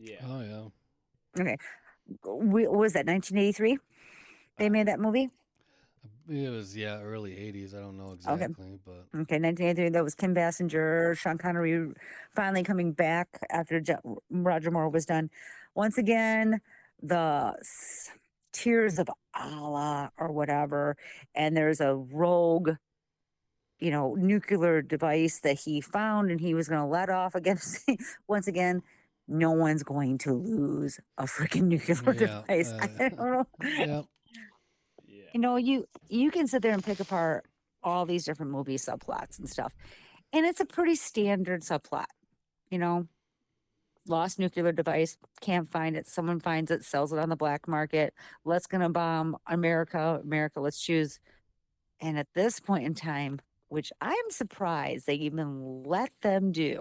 Yeah. 0.00 0.24
Oh 0.26 0.40
yeah. 0.40 1.56
we, 2.24 2.66
what 2.66 2.78
was 2.78 2.94
that 2.94 3.06
1983 3.06 3.78
they 4.56 4.66
uh, 4.66 4.70
made 4.70 4.88
that 4.88 4.98
movie 4.98 5.28
It 6.28 6.50
was 6.50 6.76
yeah, 6.76 7.00
early 7.00 7.36
'80s. 7.36 7.74
I 7.74 7.80
don't 7.80 7.96
know 7.96 8.12
exactly, 8.12 8.78
but 8.84 9.06
Okay, 9.16 9.38
1983. 9.38 9.90
That 9.90 10.04
was 10.04 10.14
Kim 10.14 10.34
Basinger, 10.34 11.16
Sean 11.16 11.38
Connery 11.38 11.92
finally 12.34 12.62
coming 12.62 12.92
back 12.92 13.28
after 13.50 13.80
Jo- 13.80 14.22
Roger 14.30 14.70
Moore 14.70 14.88
was 14.88 15.06
done. 15.06 15.30
Once 15.74 15.96
again, 15.98 16.60
the 17.02 17.54
s- 17.60 18.10
Tears 18.52 18.98
of 18.98 19.08
Allah 19.34 20.10
or 20.18 20.32
whatever, 20.32 20.96
and 21.34 21.56
there's 21.56 21.80
a 21.80 21.94
rogue, 21.94 22.72
you 23.78 23.90
know, 23.90 24.14
nuclear 24.14 24.82
device 24.82 25.40
that 25.40 25.60
he 25.60 25.80
found 25.80 26.30
and 26.30 26.40
he 26.40 26.54
was 26.54 26.68
going 26.68 26.80
to 26.80 26.86
let 26.86 27.10
off 27.10 27.34
against. 27.34 27.88
Once 28.28 28.46
again, 28.48 28.82
no 29.28 29.50
one's 29.52 29.82
going 29.82 30.18
to 30.18 30.32
lose 30.32 30.98
a 31.18 31.24
freaking 31.24 31.64
nuclear 31.64 32.14
Yeah, 32.14 32.44
device. 32.48 32.74
uh, 32.78 32.86
I 33.00 33.08
don't 33.10 33.18
know. 33.18 33.46
yeah, 33.76 34.02
Yeah. 35.26 35.30
you 35.34 35.40
know 35.40 35.56
you 35.56 35.86
you 36.08 36.30
can 36.30 36.46
sit 36.46 36.62
there 36.62 36.72
and 36.72 36.82
pick 36.84 37.00
apart 37.00 37.44
all 37.82 38.06
these 38.06 38.24
different 38.24 38.52
movie 38.52 38.76
subplots 38.78 39.38
and 39.38 39.48
stuff 39.48 39.72
and 40.32 40.44
it's 40.46 40.60
a 40.60 40.64
pretty 40.66 40.94
standard 40.96 41.62
subplot 41.62 42.06
you 42.70 42.78
know 42.78 43.06
lost 44.08 44.38
nuclear 44.38 44.70
device 44.72 45.16
can't 45.40 45.70
find 45.70 45.96
it 45.96 46.06
someone 46.06 46.38
finds 46.40 46.70
it 46.70 46.84
sells 46.84 47.12
it 47.12 47.18
on 47.18 47.28
the 47.28 47.36
black 47.36 47.66
market 47.68 48.14
let's 48.44 48.66
gonna 48.66 48.88
bomb 48.90 49.36
america 49.48 50.20
america 50.22 50.60
let's 50.60 50.80
choose 50.80 51.18
and 52.00 52.18
at 52.18 52.28
this 52.34 52.60
point 52.60 52.84
in 52.86 52.94
time 52.94 53.38
which 53.68 53.92
i'm 54.00 54.30
surprised 54.30 55.06
they 55.06 55.14
even 55.14 55.82
let 55.84 56.10
them 56.22 56.52
do 56.52 56.80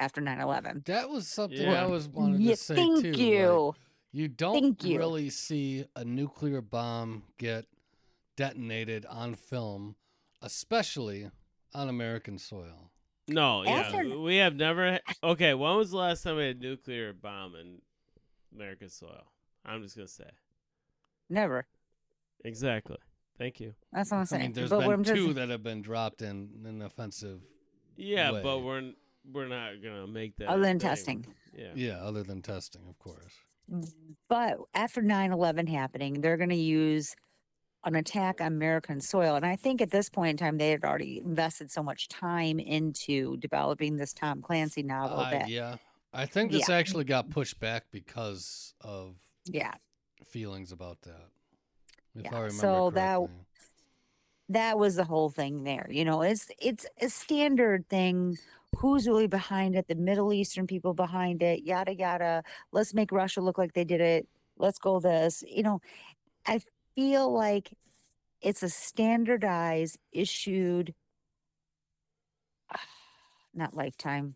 after 0.00 0.20
9-11 0.20 0.84
that 0.84 1.08
was 1.08 1.26
something 1.28 1.60
Yeah. 1.62 1.82
I 1.82 1.86
was 1.86 2.08
wanted 2.08 2.40
yeah, 2.40 2.52
to 2.52 2.56
say 2.58 2.74
thank 2.76 3.02
too. 3.02 3.10
like, 3.10 3.74
you 4.12 4.22
you 4.22 4.28
don't 4.28 4.60
Thank 4.60 4.84
you. 4.84 4.98
really 4.98 5.30
see 5.30 5.84
a 5.96 6.04
nuclear 6.04 6.60
bomb 6.60 7.24
get 7.38 7.66
detonated 8.36 9.04
on 9.06 9.34
film, 9.34 9.96
especially 10.42 11.30
on 11.74 11.88
American 11.88 12.38
soil. 12.38 12.90
No, 13.28 13.62
yeah, 13.62 13.70
After- 13.70 14.18
we 14.18 14.36
have 14.36 14.56
never. 14.56 15.00
Okay, 15.22 15.52
when 15.54 15.76
was 15.76 15.90
the 15.90 15.98
last 15.98 16.22
time 16.22 16.36
we 16.36 16.46
had 16.46 16.56
a 16.56 16.60
nuclear 16.60 17.12
bomb 17.12 17.54
in 17.54 17.82
American 18.54 18.88
soil? 18.88 19.24
I'm 19.64 19.82
just 19.82 19.96
gonna 19.96 20.08
say 20.08 20.30
never 21.28 21.66
exactly. 22.44 22.96
Thank 23.36 23.60
you. 23.60 23.74
that's 23.92 24.10
what 24.10 24.18
i'm 24.18 24.26
saying. 24.26 24.42
I 24.42 24.44
mean, 24.46 24.52
there's 24.54 24.70
but 24.70 24.80
been 24.80 24.90
i'm 24.92 25.04
just 25.04 25.14
two 25.16 25.32
that 25.34 25.48
have 25.50 25.62
been 25.62 25.82
dropped 25.82 26.22
in 26.22 26.64
an 26.64 26.80
offensive. 26.82 27.40
Yeah, 27.96 28.40
but 28.42 28.60
we're 28.60 28.92
we're 29.30 29.46
not 29.48 29.82
gonna 29.82 30.06
make 30.06 30.36
that. 30.36 30.48
other 30.48 30.62
than 30.62 30.78
thing. 30.78 30.88
testing 30.88 31.26
Yeah. 31.54 31.72
Yeah, 31.74 31.96
other 31.98 32.22
than 32.22 32.40
testing, 32.40 32.82
of 32.88 32.98
course. 32.98 33.34
But 34.28 34.58
after 34.74 35.02
9 35.02 35.32
11 35.32 35.66
happening, 35.66 36.20
they're 36.20 36.36
going 36.36 36.48
to 36.50 36.54
use 36.56 37.14
an 37.84 37.94
attack 37.94 38.40
on 38.40 38.48
American 38.48 39.00
soil. 39.00 39.36
And 39.36 39.46
I 39.46 39.56
think 39.56 39.80
at 39.80 39.90
this 39.90 40.08
point 40.10 40.30
in 40.30 40.36
time, 40.36 40.58
they 40.58 40.70
had 40.70 40.84
already 40.84 41.20
invested 41.24 41.70
so 41.70 41.82
much 41.82 42.08
time 42.08 42.58
into 42.58 43.36
developing 43.38 43.96
this 43.96 44.12
Tom 44.12 44.42
Clancy 44.42 44.82
novel 44.82 45.20
Uh, 45.20 45.30
that, 45.30 45.48
yeah, 45.48 45.76
I 46.12 46.26
think 46.26 46.50
this 46.52 46.68
Yeah. 46.68 46.74
actually 46.76 47.04
got 47.04 47.30
pushed 47.30 47.60
back 47.60 47.84
because 47.90 48.74
of 48.80 49.16
yeah, 49.44 49.74
feelings 50.26 50.72
about 50.72 51.00
that. 51.02 51.28
Yeah, 52.14 52.48
so 52.48 52.90
that- 52.90 53.30
that 54.50 54.78
was 54.78 54.96
the 54.96 55.04
whole 55.04 55.30
thing 55.30 55.62
there. 55.64 55.86
You 55.90 56.04
know, 56.04 56.22
it's 56.22 56.50
it's 56.58 56.86
a 57.00 57.08
standard 57.08 57.88
thing 57.88 58.38
who's 58.76 59.08
really 59.08 59.26
behind 59.26 59.74
it, 59.74 59.88
the 59.88 59.94
Middle 59.94 60.32
Eastern 60.32 60.66
people 60.66 60.94
behind 60.94 61.42
it, 61.42 61.62
yada, 61.64 61.94
yada. 61.94 62.42
Let's 62.72 62.94
make 62.94 63.12
Russia 63.12 63.40
look 63.40 63.58
like 63.58 63.72
they 63.72 63.84
did 63.84 64.00
it. 64.00 64.28
Let's 64.56 64.78
go 64.78 65.00
this. 65.00 65.42
You 65.46 65.62
know, 65.62 65.80
I 66.46 66.60
feel 66.94 67.32
like 67.32 67.72
it's 68.40 68.62
a 68.62 68.68
standardized, 68.68 69.98
issued, 70.12 70.94
not 73.54 73.74
lifetime. 73.74 74.34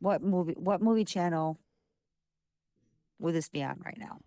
What 0.00 0.22
movie, 0.22 0.54
what 0.56 0.82
movie 0.82 1.04
channel 1.04 1.58
would 3.18 3.34
this 3.34 3.48
be 3.48 3.62
on 3.62 3.80
right 3.84 3.98
now? 3.98 4.18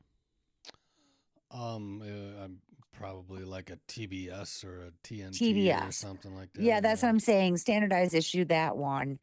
Um, 1.51 2.01
uh, 2.01 2.43
I'm 2.43 2.59
probably 2.91 3.43
like 3.43 3.69
a 3.69 3.77
TBS 3.87 4.65
or 4.65 4.87
a 4.87 4.91
TNT 5.03 5.37
TBS. 5.37 5.87
or 5.87 5.91
something 5.91 6.35
like 6.35 6.51
that. 6.53 6.61
Yeah, 6.61 6.79
that's 6.79 7.03
what 7.03 7.09
I'm 7.09 7.19
saying. 7.19 7.57
Standardized 7.57 8.13
issue 8.13 8.45
that 8.45 8.77
one. 8.77 9.19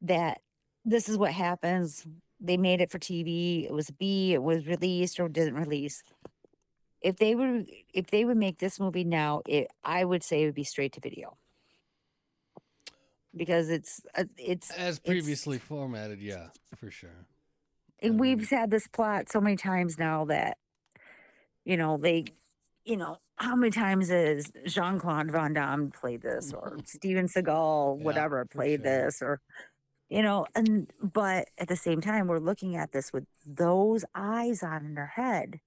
That 0.00 0.40
this 0.84 1.08
is 1.08 1.16
what 1.16 1.32
happens. 1.32 2.06
They 2.40 2.56
made 2.56 2.80
it 2.80 2.90
for 2.90 2.98
TV. 2.98 3.64
It 3.64 3.72
was 3.72 3.90
B. 3.90 4.32
It 4.32 4.42
was 4.42 4.66
released 4.66 5.20
or 5.20 5.28
didn't 5.28 5.54
release. 5.54 6.02
If 7.00 7.16
they 7.16 7.34
would, 7.34 7.68
if 7.92 8.08
they 8.08 8.24
would 8.24 8.36
make 8.36 8.58
this 8.58 8.80
movie 8.80 9.04
now, 9.04 9.42
it 9.46 9.68
I 9.84 10.04
would 10.04 10.22
say 10.22 10.42
it 10.42 10.46
would 10.46 10.54
be 10.54 10.64
straight 10.64 10.92
to 10.94 11.00
video 11.00 11.36
because 13.34 13.70
it's 13.70 14.00
uh, 14.14 14.24
it's 14.36 14.70
as 14.70 14.98
previously 14.98 15.56
it's, 15.56 15.64
formatted. 15.64 16.20
Yeah, 16.20 16.48
for 16.76 16.90
sure. 16.90 17.26
And 18.00 18.18
we've 18.18 18.48
had 18.50 18.70
this 18.70 18.88
plot 18.88 19.30
so 19.30 19.40
many 19.40 19.56
times 19.56 19.98
now 19.98 20.24
that 20.24 20.58
you 21.64 21.76
know, 21.76 21.96
they, 21.96 22.24
you 22.84 22.96
know, 22.96 23.18
how 23.36 23.56
many 23.56 23.70
times 23.70 24.08
has 24.08 24.50
Jean 24.66 24.98
Claude 24.98 25.30
Van 25.30 25.52
Damme 25.52 25.90
played 25.90 26.22
this 26.22 26.52
or 26.52 26.78
Steven 26.84 27.26
Seagal, 27.26 27.98
yeah, 27.98 28.04
whatever, 28.04 28.44
played 28.44 28.82
sure. 28.82 28.84
this 28.84 29.22
or, 29.22 29.40
you 30.08 30.22
know, 30.22 30.46
and, 30.54 30.90
but 31.00 31.48
at 31.58 31.68
the 31.68 31.76
same 31.76 32.00
time, 32.00 32.26
we're 32.26 32.38
looking 32.38 32.76
at 32.76 32.92
this 32.92 33.12
with 33.12 33.24
those 33.46 34.04
eyes 34.14 34.62
on 34.62 34.84
in 34.84 34.98
our 34.98 35.12
head 35.14 35.60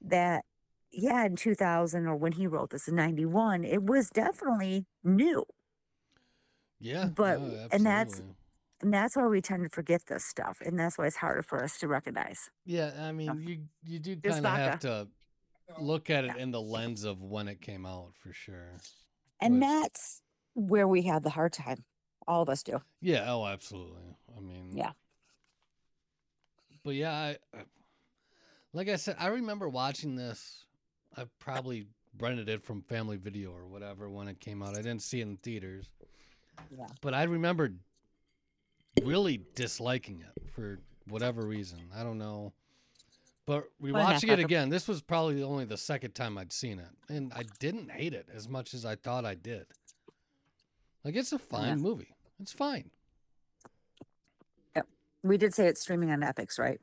that, 0.00 0.44
yeah, 0.90 1.24
in 1.26 1.36
2000 1.36 2.06
or 2.06 2.16
when 2.16 2.32
he 2.32 2.46
wrote 2.46 2.70
this 2.70 2.88
in 2.88 2.94
91, 2.94 3.64
it 3.64 3.84
was 3.84 4.08
definitely 4.10 4.86
new. 5.02 5.44
Yeah. 6.80 7.06
But, 7.06 7.40
and 7.72 7.84
that's, 7.84 8.22
and 8.84 8.92
that's 8.92 9.16
why 9.16 9.26
we 9.26 9.40
tend 9.40 9.62
to 9.62 9.70
forget 9.70 10.04
this 10.08 10.26
stuff. 10.26 10.58
And 10.60 10.78
that's 10.78 10.98
why 10.98 11.06
it's 11.06 11.16
harder 11.16 11.40
for 11.40 11.64
us 11.64 11.78
to 11.78 11.88
recognize. 11.88 12.50
Yeah. 12.66 12.90
I 13.00 13.12
mean, 13.12 13.28
so, 13.28 13.34
you, 13.38 13.60
you 13.82 13.98
do 13.98 14.14
kind 14.16 14.44
of 14.44 14.52
have 14.52 14.78
to 14.80 15.08
look 15.80 16.10
at 16.10 16.24
it 16.24 16.32
yeah. 16.36 16.42
in 16.42 16.50
the 16.50 16.60
lens 16.60 17.04
of 17.04 17.22
when 17.22 17.48
it 17.48 17.62
came 17.62 17.86
out 17.86 18.12
for 18.12 18.34
sure. 18.34 18.76
And 19.40 19.54
Which, 19.54 19.62
that's 19.62 20.20
where 20.52 20.86
we 20.86 21.00
have 21.04 21.22
the 21.22 21.30
hard 21.30 21.54
time. 21.54 21.82
All 22.28 22.42
of 22.42 22.50
us 22.50 22.62
do. 22.62 22.82
Yeah. 23.00 23.24
Oh, 23.26 23.46
absolutely. 23.46 24.18
I 24.36 24.40
mean, 24.40 24.72
yeah. 24.76 24.92
But 26.84 26.96
yeah, 26.96 27.12
I, 27.12 27.38
I 27.54 27.62
like 28.74 28.90
I 28.90 28.96
said, 28.96 29.16
I 29.18 29.28
remember 29.28 29.66
watching 29.66 30.14
this. 30.14 30.66
I 31.16 31.24
probably 31.38 31.86
rented 32.18 32.50
it 32.50 32.62
from 32.62 32.82
Family 32.82 33.16
Video 33.16 33.50
or 33.50 33.66
whatever 33.66 34.10
when 34.10 34.28
it 34.28 34.40
came 34.40 34.62
out. 34.62 34.76
I 34.76 34.82
didn't 34.82 35.00
see 35.00 35.20
it 35.20 35.22
in 35.22 35.38
theaters. 35.38 35.88
Yeah. 36.70 36.86
But 37.00 37.14
I 37.14 37.22
remember 37.22 37.70
really 39.02 39.40
disliking 39.54 40.20
it 40.20 40.50
for 40.52 40.78
whatever 41.08 41.46
reason. 41.46 41.80
I 41.96 42.02
don't 42.02 42.18
know. 42.18 42.52
But 43.46 43.64
rewatching 43.82 44.30
it 44.30 44.38
again, 44.38 44.70
this 44.70 44.88
was 44.88 45.02
probably 45.02 45.42
only 45.42 45.66
the 45.66 45.76
second 45.76 46.14
time 46.14 46.38
I'd 46.38 46.52
seen 46.52 46.78
it, 46.78 46.88
and 47.08 47.30
I 47.34 47.42
didn't 47.58 47.90
hate 47.90 48.14
it 48.14 48.28
as 48.34 48.48
much 48.48 48.72
as 48.72 48.86
I 48.86 48.96
thought 48.96 49.26
I 49.26 49.34
did. 49.34 49.66
Like 51.04 51.14
it's 51.14 51.32
a 51.32 51.38
fine 51.38 51.68
yeah. 51.68 51.74
movie. 51.74 52.14
It's 52.40 52.52
fine. 52.52 52.90
Yeah. 54.74 54.82
We 55.22 55.36
did 55.36 55.52
say 55.52 55.66
it's 55.66 55.82
streaming 55.82 56.10
on 56.10 56.20
Epix, 56.20 56.58
right? 56.58 56.80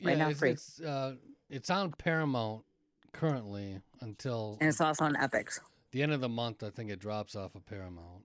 Yeah, 0.00 0.08
right 0.08 0.18
now, 0.18 0.28
it's, 0.30 0.38
free. 0.40 0.50
It's, 0.50 0.80
uh, 0.80 1.14
it's 1.48 1.70
on 1.70 1.92
Paramount 1.92 2.64
currently 3.12 3.78
until, 4.00 4.58
and 4.60 4.68
it's 4.68 4.80
also 4.80 5.04
on 5.04 5.14
Epix. 5.14 5.60
The 5.92 6.02
end 6.02 6.12
of 6.12 6.20
the 6.20 6.28
month, 6.28 6.64
I 6.64 6.70
think 6.70 6.90
it 6.90 6.98
drops 6.98 7.36
off 7.36 7.54
of 7.54 7.64
Paramount. 7.66 8.24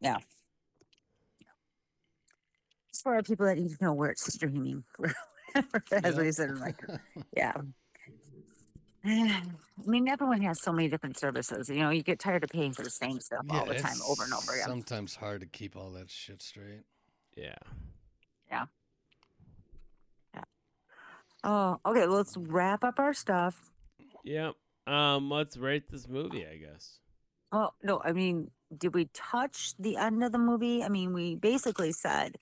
Yeah 0.00 0.18
for 3.02 3.22
people 3.22 3.46
that 3.46 3.58
need 3.58 3.76
to 3.76 3.84
know 3.84 3.92
where 3.92 4.10
it's 4.10 4.32
streaming. 4.32 4.84
As 5.92 6.16
we 6.16 6.30
said, 6.32 6.58
like, 6.58 6.76
yeah. 7.36 7.52
I 9.04 9.42
mean, 9.86 10.08
everyone 10.08 10.42
has 10.42 10.60
so 10.60 10.72
many 10.72 10.88
different 10.88 11.18
services. 11.18 11.68
You 11.68 11.80
know, 11.80 11.90
you 11.90 12.02
get 12.02 12.18
tired 12.18 12.44
of 12.44 12.50
paying 12.50 12.72
for 12.72 12.82
the 12.82 12.90
same 12.90 13.18
stuff 13.20 13.44
all 13.50 13.64
the 13.64 13.74
time, 13.74 13.96
over 14.06 14.24
and 14.24 14.32
over 14.32 14.52
again. 14.52 14.66
Sometimes 14.66 15.16
hard 15.16 15.40
to 15.40 15.46
keep 15.46 15.74
all 15.76 15.90
that 15.92 16.10
shit 16.10 16.42
straight. 16.42 16.82
Yeah. 17.36 17.56
Yeah. 18.50 18.64
Yeah. 20.34 20.44
Oh, 21.44 21.80
okay. 21.86 22.06
Let's 22.06 22.36
wrap 22.36 22.84
up 22.84 22.98
our 22.98 23.14
stuff. 23.14 23.70
Yep. 24.24 24.54
Um, 24.86 25.30
let's 25.30 25.56
rate 25.56 25.90
this 25.90 26.08
movie, 26.08 26.46
I 26.46 26.56
guess. 26.56 26.98
Oh 27.52 27.70
no, 27.82 28.00
I 28.04 28.12
mean, 28.12 28.50
did 28.76 28.94
we 28.94 29.08
touch 29.12 29.74
the 29.78 29.96
end 29.96 30.22
of 30.22 30.32
the 30.32 30.38
movie? 30.38 30.82
I 30.82 30.88
mean, 30.88 31.12
we 31.12 31.34
basically 31.34 31.92
said 31.92 32.36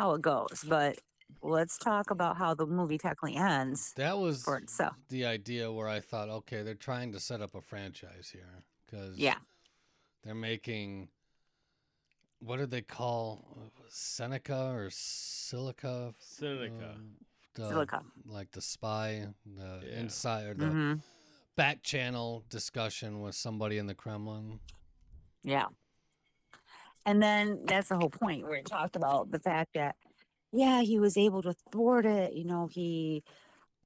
how 0.00 0.14
it 0.14 0.22
goes, 0.22 0.64
but 0.66 0.98
let's 1.42 1.76
talk 1.76 2.10
about 2.10 2.36
how 2.38 2.54
the 2.54 2.66
movie 2.66 2.96
technically 2.96 3.36
ends. 3.36 3.92
That 3.96 4.18
was 4.18 4.42
for 4.42 4.56
itself. 4.56 4.96
the 5.10 5.26
idea 5.26 5.70
where 5.70 5.88
I 5.88 6.00
thought, 6.00 6.28
okay, 6.28 6.62
they're 6.62 6.74
trying 6.74 7.12
to 7.12 7.20
set 7.20 7.42
up 7.42 7.54
a 7.54 7.60
franchise 7.60 8.30
here 8.32 8.64
because 8.86 9.18
yeah, 9.18 9.36
they're 10.24 10.34
making 10.34 11.08
what 12.38 12.58
do 12.58 12.64
they 12.66 12.80
call 12.80 13.70
Seneca 13.90 14.72
or 14.72 14.88
Silica? 14.90 16.14
Seneca. 16.18 16.94
Uh, 16.94 16.98
the, 17.54 17.68
Silica. 17.68 18.02
Like 18.24 18.50
the 18.52 18.62
spy, 18.62 19.26
the 19.44 19.80
yeah. 19.86 20.00
inside, 20.00 20.58
the 20.58 20.64
mm-hmm. 20.64 20.94
back 21.56 21.82
channel 21.82 22.44
discussion 22.48 23.20
with 23.20 23.34
somebody 23.34 23.76
in 23.76 23.86
the 23.86 23.94
Kremlin. 23.94 24.60
Yeah. 25.42 25.66
And 27.06 27.22
then 27.22 27.60
that's 27.64 27.88
the 27.88 27.96
whole 27.96 28.10
point 28.10 28.44
where 28.44 28.54
it 28.54 28.66
talked 28.66 28.96
about 28.96 29.30
the 29.30 29.38
fact 29.38 29.70
that, 29.74 29.96
yeah, 30.52 30.82
he 30.82 30.98
was 30.98 31.16
able 31.16 31.42
to 31.42 31.54
thwart 31.72 32.06
it. 32.06 32.34
You 32.34 32.44
know, 32.44 32.68
he, 32.70 33.22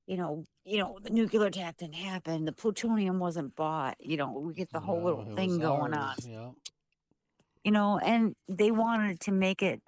you 0.06 0.16
know, 0.16 0.44
you 0.64 0.78
know, 0.78 0.98
the 1.02 1.10
nuclear 1.10 1.46
attack 1.46 1.78
didn't 1.78 1.94
happen. 1.94 2.44
The 2.44 2.52
plutonium 2.52 3.18
wasn't 3.18 3.54
bought. 3.54 3.96
You 4.00 4.16
know, 4.16 4.32
we 4.32 4.54
get 4.54 4.72
the 4.72 4.80
whole 4.80 5.00
no, 5.00 5.06
little 5.06 5.36
thing 5.36 5.58
going 5.58 5.94
ours. 5.94 6.24
on. 6.24 6.30
Yeah. 6.30 6.50
You 7.64 7.70
know, 7.70 7.98
and 7.98 8.34
they 8.48 8.70
wanted 8.70 9.20
to 9.20 9.32
make 9.32 9.62
it 9.62 9.80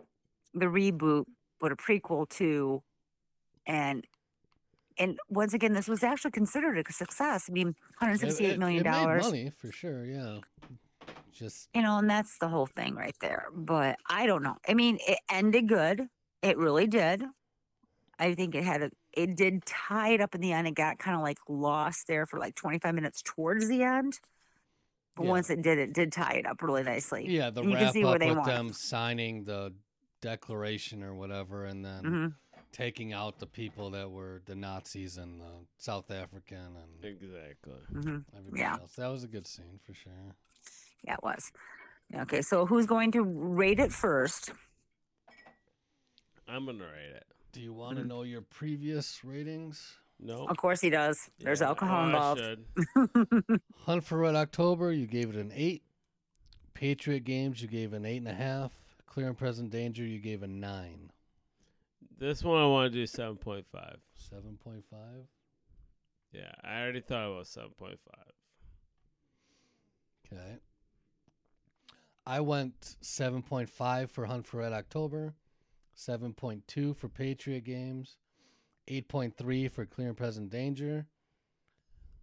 the 0.55 0.66
reboot, 0.66 1.24
but 1.61 1.72
a 1.72 1.77
prequel 1.77 2.29
to, 2.31 2.83
and 3.66 4.07
and 4.99 5.18
once 5.29 5.53
again, 5.53 5.74
this 5.74 5.89
was 5.89 6.03
actually 6.03 6.31
considered 6.31 6.79
a 6.79 6.93
success. 6.93 7.51
I 7.51 7.53
mean, 7.53 7.66
168 7.99 8.59
million 8.59 8.83
dollars. 8.83 9.27
Money 9.27 9.53
for 9.59 9.70
sure, 9.70 10.07
yeah. 10.07 10.39
Just 11.37 11.68
you 11.74 11.82
know, 11.82 11.99
and 11.99 12.09
that's 12.09 12.39
the 12.39 12.49
whole 12.49 12.66
thing 12.66 12.95
right 12.95 13.16
there. 13.20 13.49
But 13.55 13.99
I 14.09 14.26
don't 14.26 14.43
know. 14.43 14.57
I 14.66 14.74
mean, 14.74 14.99
it 15.07 15.18
ended 15.30 15.68
good. 15.68 16.09
It 16.43 16.57
really 16.57 16.87
did. 16.87 17.24
I 18.18 18.34
think 18.34 18.55
it 18.55 18.64
had 18.64 18.82
a, 18.82 18.91
it 19.12 19.37
did 19.37 19.64
tie 19.66 20.11
it 20.11 20.20
up 20.20 20.34
in 20.34 20.41
the 20.41 20.53
end. 20.53 20.66
It 20.66 20.74
got 20.74 20.99
kind 20.99 21.16
of 21.16 21.22
like 21.22 21.39
lost 21.49 22.07
there 22.07 22.24
for 22.24 22.39
like 22.39 22.55
25 22.55 22.95
minutes 22.95 23.22
towards 23.22 23.68
the 23.68 23.82
end. 23.82 24.18
But 25.14 25.24
yeah. 25.24 25.30
once 25.30 25.51
it 25.51 25.62
did, 25.62 25.78
it 25.78 25.93
did 25.93 26.12
tie 26.12 26.34
it 26.34 26.47
up 26.47 26.62
really 26.62 26.82
nicely. 26.82 27.26
Yeah, 27.28 27.51
the 27.51 27.62
wrap 27.62 27.70
you 27.70 27.76
can 27.76 27.93
see 27.93 28.05
up 28.05 28.11
where 28.11 28.18
they 28.18 28.28
with 28.28 28.39
want. 28.39 28.49
them 28.49 28.72
signing 28.72 29.45
the 29.45 29.72
declaration 30.20 31.03
or 31.03 31.14
whatever, 31.14 31.64
and 31.64 31.84
then 31.84 32.03
mm-hmm. 32.03 32.26
taking 32.72 33.12
out 33.12 33.39
the 33.39 33.47
people 33.47 33.91
that 33.91 34.11
were 34.11 34.43
the 34.45 34.55
Nazis 34.55 35.16
and 35.16 35.41
the 35.41 35.53
South 35.78 36.11
African 36.11 36.59
and 36.59 37.05
exactly 37.05 37.72
mm-hmm. 37.93 38.18
everybody 38.37 38.61
yeah. 38.61 38.76
else. 38.80 38.93
That 38.97 39.09
was 39.09 39.24
a 39.24 39.28
good 39.28 39.47
scene 39.47 39.80
for 39.87 39.95
sure. 39.95 40.34
Yeah, 41.07 41.15
it 41.15 41.23
was. 41.23 41.53
Okay, 42.15 42.43
so 42.43 42.67
who's 42.67 42.87
going 42.87 43.13
to 43.13 43.23
rate 43.23 43.81
it 43.81 43.93
first? 43.93 44.53
I'm 46.49 46.67
gonna 46.67 46.85
rate 46.85 47.17
it. 47.17 47.25
Do 47.53 47.61
you 47.61 47.73
want 47.73 47.99
to 47.99 48.05
know 48.05 48.23
your 48.23 48.43
previous 48.43 49.25
ratings? 49.25 49.97
No. 50.21 50.47
Of 50.47 50.57
course 50.57 50.81
he 50.81 50.91
does. 50.91 51.31
There's 51.39 51.63
alcohol 51.63 52.03
oh, 52.03 52.07
involved. 52.07 53.61
Hunt 53.85 54.05
for 54.05 54.19
Red 54.19 54.35
October, 54.35 54.93
you 54.93 55.07
gave 55.07 55.31
it 55.31 55.37
an 55.37 55.53
eight. 55.55 55.83
Patriot 56.75 57.25
Games, 57.25 57.61
you 57.61 57.69
gave 57.69 57.93
an 57.93 58.05
eight 58.05 58.19
and 58.19 58.29
a 58.29 58.35
half. 58.35 58.73
Clear 59.07 59.29
and 59.29 59.39
Present 59.39 59.71
Danger, 59.71 60.05
you 60.05 60.19
gave 60.19 60.43
a 60.43 60.47
nine. 60.47 61.11
This 62.19 62.43
one 62.43 62.63
I 62.63 62.67
want 62.67 62.93
to 62.93 62.99
do 62.99 63.07
seven 63.07 63.37
point 63.37 63.67
five. 63.73 63.97
Seven 64.15 64.59
point 64.63 64.85
five. 64.91 65.27
Yeah, 66.33 66.53
I 66.63 66.83
already 66.83 67.01
thought 67.01 67.31
it 67.31 67.37
was 67.37 67.49
seven 67.49 67.71
point 67.79 67.99
five. 68.05 68.33
Okay. 70.33 70.59
I 72.27 72.41
went 72.41 72.97
7.5 73.03 74.11
for 74.11 74.27
Hunt 74.27 74.47
for 74.47 74.59
Red 74.59 74.72
October, 74.72 75.35
7.2 75.97 76.97
for 76.97 77.09
Patriot 77.09 77.64
Games, 77.64 78.16
8.3 78.89 79.70
for 79.70 79.87
Clear 79.87 80.09
and 80.09 80.16
Present 80.16 80.51
Danger. 80.51 81.07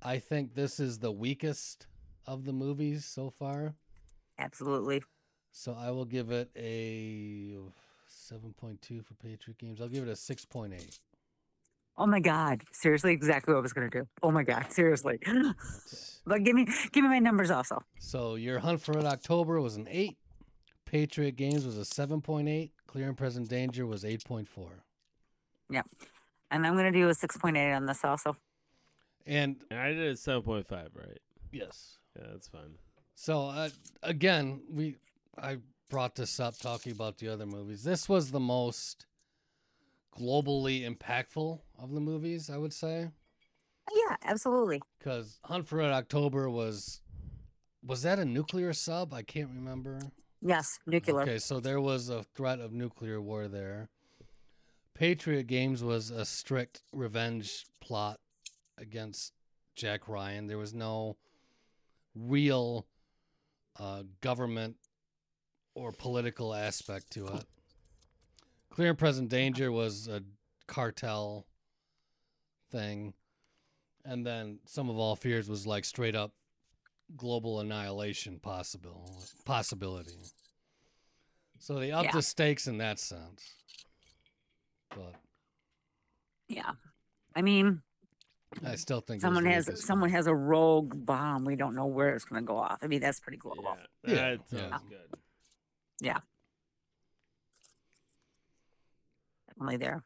I 0.02 0.20
think 0.20 0.56
this 0.56 0.80
is 0.80 1.00
the 1.00 1.12
weakest 1.12 1.88
of 2.28 2.44
the 2.44 2.52
movies 2.52 3.06
so 3.06 3.30
far. 3.30 3.76
Absolutely. 4.38 5.04
So 5.54 5.74
I 5.80 5.92
will 5.92 6.06
give 6.06 6.32
it 6.32 6.50
a 6.58 7.56
7.2 8.10 9.06
for 9.06 9.14
Patriot 9.14 9.58
Games. 9.58 9.80
I'll 9.80 9.88
give 9.88 10.04
it 10.04 10.10
a 10.10 10.14
6.8. 10.14 11.00
Oh 11.98 12.08
my 12.08 12.20
God. 12.20 12.64
Seriously, 12.72 13.14
exactly 13.14 13.54
what 13.54 13.60
I 13.60 13.62
was 13.62 13.74
gonna 13.74 13.90
do. 13.90 14.08
Oh 14.22 14.32
my 14.32 14.44
God, 14.44 14.72
seriously. 14.72 15.20
but 16.26 16.44
give 16.44 16.56
me 16.56 16.66
give 16.92 17.04
me 17.04 17.10
my 17.10 17.20
numbers 17.20 17.52
also. 17.52 17.84
So 18.00 18.36
your 18.36 18.60
Hunt 18.60 18.82
for 18.82 18.94
Red 18.94 19.06
October 19.06 19.62
was 19.62 19.76
an 19.76 19.88
eight. 19.90 20.18
Patriot 20.86 21.36
Games 21.36 21.66
was 21.66 21.78
a 21.78 21.86
seven 21.86 22.22
point 22.22 22.48
eight. 22.50 22.72
Clear 22.88 23.08
and 23.08 23.18
Present 23.18 23.50
Danger 23.50 23.86
was 23.86 24.06
eight 24.06 24.24
point 24.26 24.48
four. 24.48 24.84
Yep. 25.70 25.86
And 26.52 26.66
I'm 26.66 26.76
gonna 26.76 26.92
do 26.92 27.10
a 27.10 27.14
six 27.14 27.38
point 27.38 27.58
eight 27.58 27.74
on 27.74 27.86
this 27.86 28.04
also. 28.04 28.36
And 29.26 29.58
And 29.72 29.80
I 29.80 29.90
did 29.94 30.12
a 30.14 30.18
seven 30.18 30.42
point 30.42 30.68
five, 30.68 30.90
right? 30.96 31.20
yes, 31.52 31.98
Yeah, 32.18 32.28
that's 32.32 32.48
fine. 32.48 32.76
So 33.16 33.46
uh, 33.48 33.70
again, 34.02 34.62
we 34.70 34.98
I 35.42 35.58
brought 35.90 36.16
this 36.16 36.40
up 36.40 36.58
talking 36.58 36.92
about 36.92 37.18
the 37.20 37.28
other 37.30 37.46
movies. 37.46 37.84
This 37.84 38.10
was 38.10 38.32
the 38.32 38.40
most 38.40 39.06
globally 40.20 40.88
impactful 40.88 41.60
of 41.80 41.92
the 41.92 42.00
movies, 42.00 42.50
I 42.50 42.58
would 42.58 42.74
say, 42.74 43.10
Yeah, 43.94 44.16
absolutely. 44.24 44.82
because 45.00 45.40
Hunt 45.46 45.68
for 45.68 45.78
Red 45.78 45.92
October 45.92 46.50
was 46.50 47.02
was 47.86 48.02
that 48.04 48.18
a 48.20 48.26
nuclear 48.26 48.72
sub? 48.74 49.14
I 49.14 49.24
can't 49.24 49.50
remember. 49.50 50.00
Yes, 50.42 50.80
nuclear. 50.86 51.22
Okay, 51.22 51.38
so 51.38 51.60
there 51.60 51.82
was 51.82 52.10
a 52.10 52.24
threat 52.36 52.60
of 52.60 52.72
nuclear 52.72 53.22
war 53.22 53.48
there. 53.48 53.90
Patriot 54.94 55.48
Games 55.48 55.84
was 55.84 56.10
a 56.10 56.24
strict 56.26 56.84
revenge 56.94 57.66
plot 57.82 58.20
against 58.78 59.34
Jack 59.76 60.08
Ryan. 60.08 60.48
There 60.48 60.58
was 60.58 60.74
no 60.74 61.18
real 62.16 62.86
uh, 63.80 64.04
government 64.22 64.78
or 65.76 65.92
political 65.92 66.54
aspect 66.54 67.12
to 67.14 67.26
it. 67.28 67.46
Clear 68.74 68.90
and 68.90 68.98
Present 68.98 69.30
Danger 69.30 69.72
was 69.72 70.08
a 70.08 70.24
cartel 70.66 71.46
thing. 72.72 73.14
And 74.04 74.26
then 74.26 74.62
Sum 74.66 74.90
of 74.90 74.98
All 74.98 75.16
Fears 75.16 75.48
was 75.48 75.68
like 75.68 75.86
straight 75.86 76.16
up 76.16 76.32
global 77.16 77.60
annihilation 77.60 78.40
possible 78.40 79.24
possibility. 79.46 80.18
So 81.60 81.76
they 81.76 81.92
upped 81.92 82.06
Yeah. 82.06 82.12
the 82.14 82.24
stakes 82.24 82.66
in 82.66 82.80
that 82.80 82.98
sense. 82.98 83.54
But 84.90 85.16
Yeah. 86.48 86.72
I 87.36 87.44
mean, 87.44 87.84
I 88.66 88.76
still 88.76 89.02
think 89.02 89.22
someone 89.22 89.46
has 89.46 89.86
someone 89.86 90.10
has 90.10 90.26
a 90.26 90.34
rogue 90.36 91.06
bomb. 91.06 91.46
We 91.46 91.56
don't 91.56 91.76
know 91.76 91.86
where 91.86 92.16
it's 92.16 92.26
gonna 92.26 92.42
go 92.42 92.58
off. 92.58 92.80
I 92.82 92.88
mean, 92.88 93.02
that's 93.02 93.20
pretty 93.20 93.38
global. 93.38 93.64
Yeah, 94.04 94.14
Yeah, 94.14 94.16
that 94.16 94.40
yeah. 94.52 94.70
sounds 94.70 94.90
good. 94.90 96.22
Definitely 99.54 99.78
there. 99.78 100.04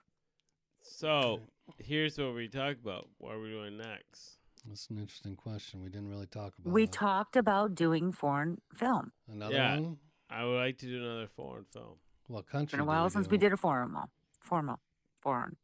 So 0.82 1.40
here's 1.80 2.18
what 2.18 2.34
we 2.36 2.48
talk 2.48 2.78
about. 2.82 3.08
What 3.18 3.36
are 3.36 3.40
we 3.40 3.50
doing 3.50 3.78
next? 3.78 4.38
That's 4.68 4.90
an 4.90 4.98
interesting 4.98 5.36
question. 5.36 5.82
We 5.82 5.90
didn't 5.90 6.10
really 6.10 6.26
talk 6.28 6.54
about. 6.60 6.74
We 6.74 6.84
it. 6.84 6.92
talked 6.92 7.36
about 7.38 7.76
doing 7.76 8.12
foreign 8.12 8.60
film. 8.74 9.12
another 9.30 9.56
Yeah. 9.56 9.80
one. 9.80 10.00
I 10.30 10.44
would 10.44 10.58
like 10.58 10.78
to 10.80 10.86
do 10.88 10.98
another 11.04 11.28
foreign 11.28 11.66
film. 11.66 12.00
What 12.28 12.40
It's 12.42 12.50
country? 12.52 12.78
been 12.78 12.82
a 12.82 12.84
did 12.84 12.88
while 12.88 13.10
since 13.10 13.30
we 13.30 13.38
did 13.38 13.54
a 13.54 13.58
foreign 13.58 13.94
one. 13.94 14.10
Foreign. 14.42 14.76
Foreign. 15.22 15.56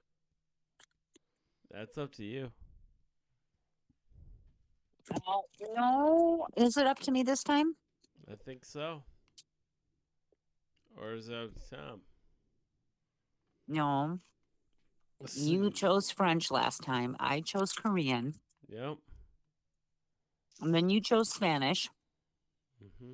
That's 1.70 1.98
up 1.98 2.14
to 2.14 2.24
you. 2.24 2.52
Oh, 5.28 5.44
no. 5.76 6.48
Is 6.56 6.78
it 6.78 6.88
up 6.88 7.00
to 7.00 7.12
me 7.12 7.24
this 7.24 7.44
time? 7.44 7.76
I 8.32 8.36
think 8.36 8.64
so. 8.64 9.04
Or 10.96 11.14
is 11.14 11.28
it 11.28 11.36
up 11.36 11.54
to 11.54 11.76
Tom? 11.76 12.02
No. 13.68 14.20
Let's 15.20 15.38
You 15.38 15.66
see. 15.66 15.72
chose 15.72 16.12
French 16.12 16.52
last 16.52 16.84
time. 16.84 17.16
I 17.20 17.42
chose 17.42 17.72
Korean. 17.74 18.34
Yep. 18.68 18.98
And 20.62 20.74
then 20.76 20.90
you 20.90 21.00
chose 21.02 21.30
Spanish. 21.30 21.90
Mm-hmm. 22.84 23.14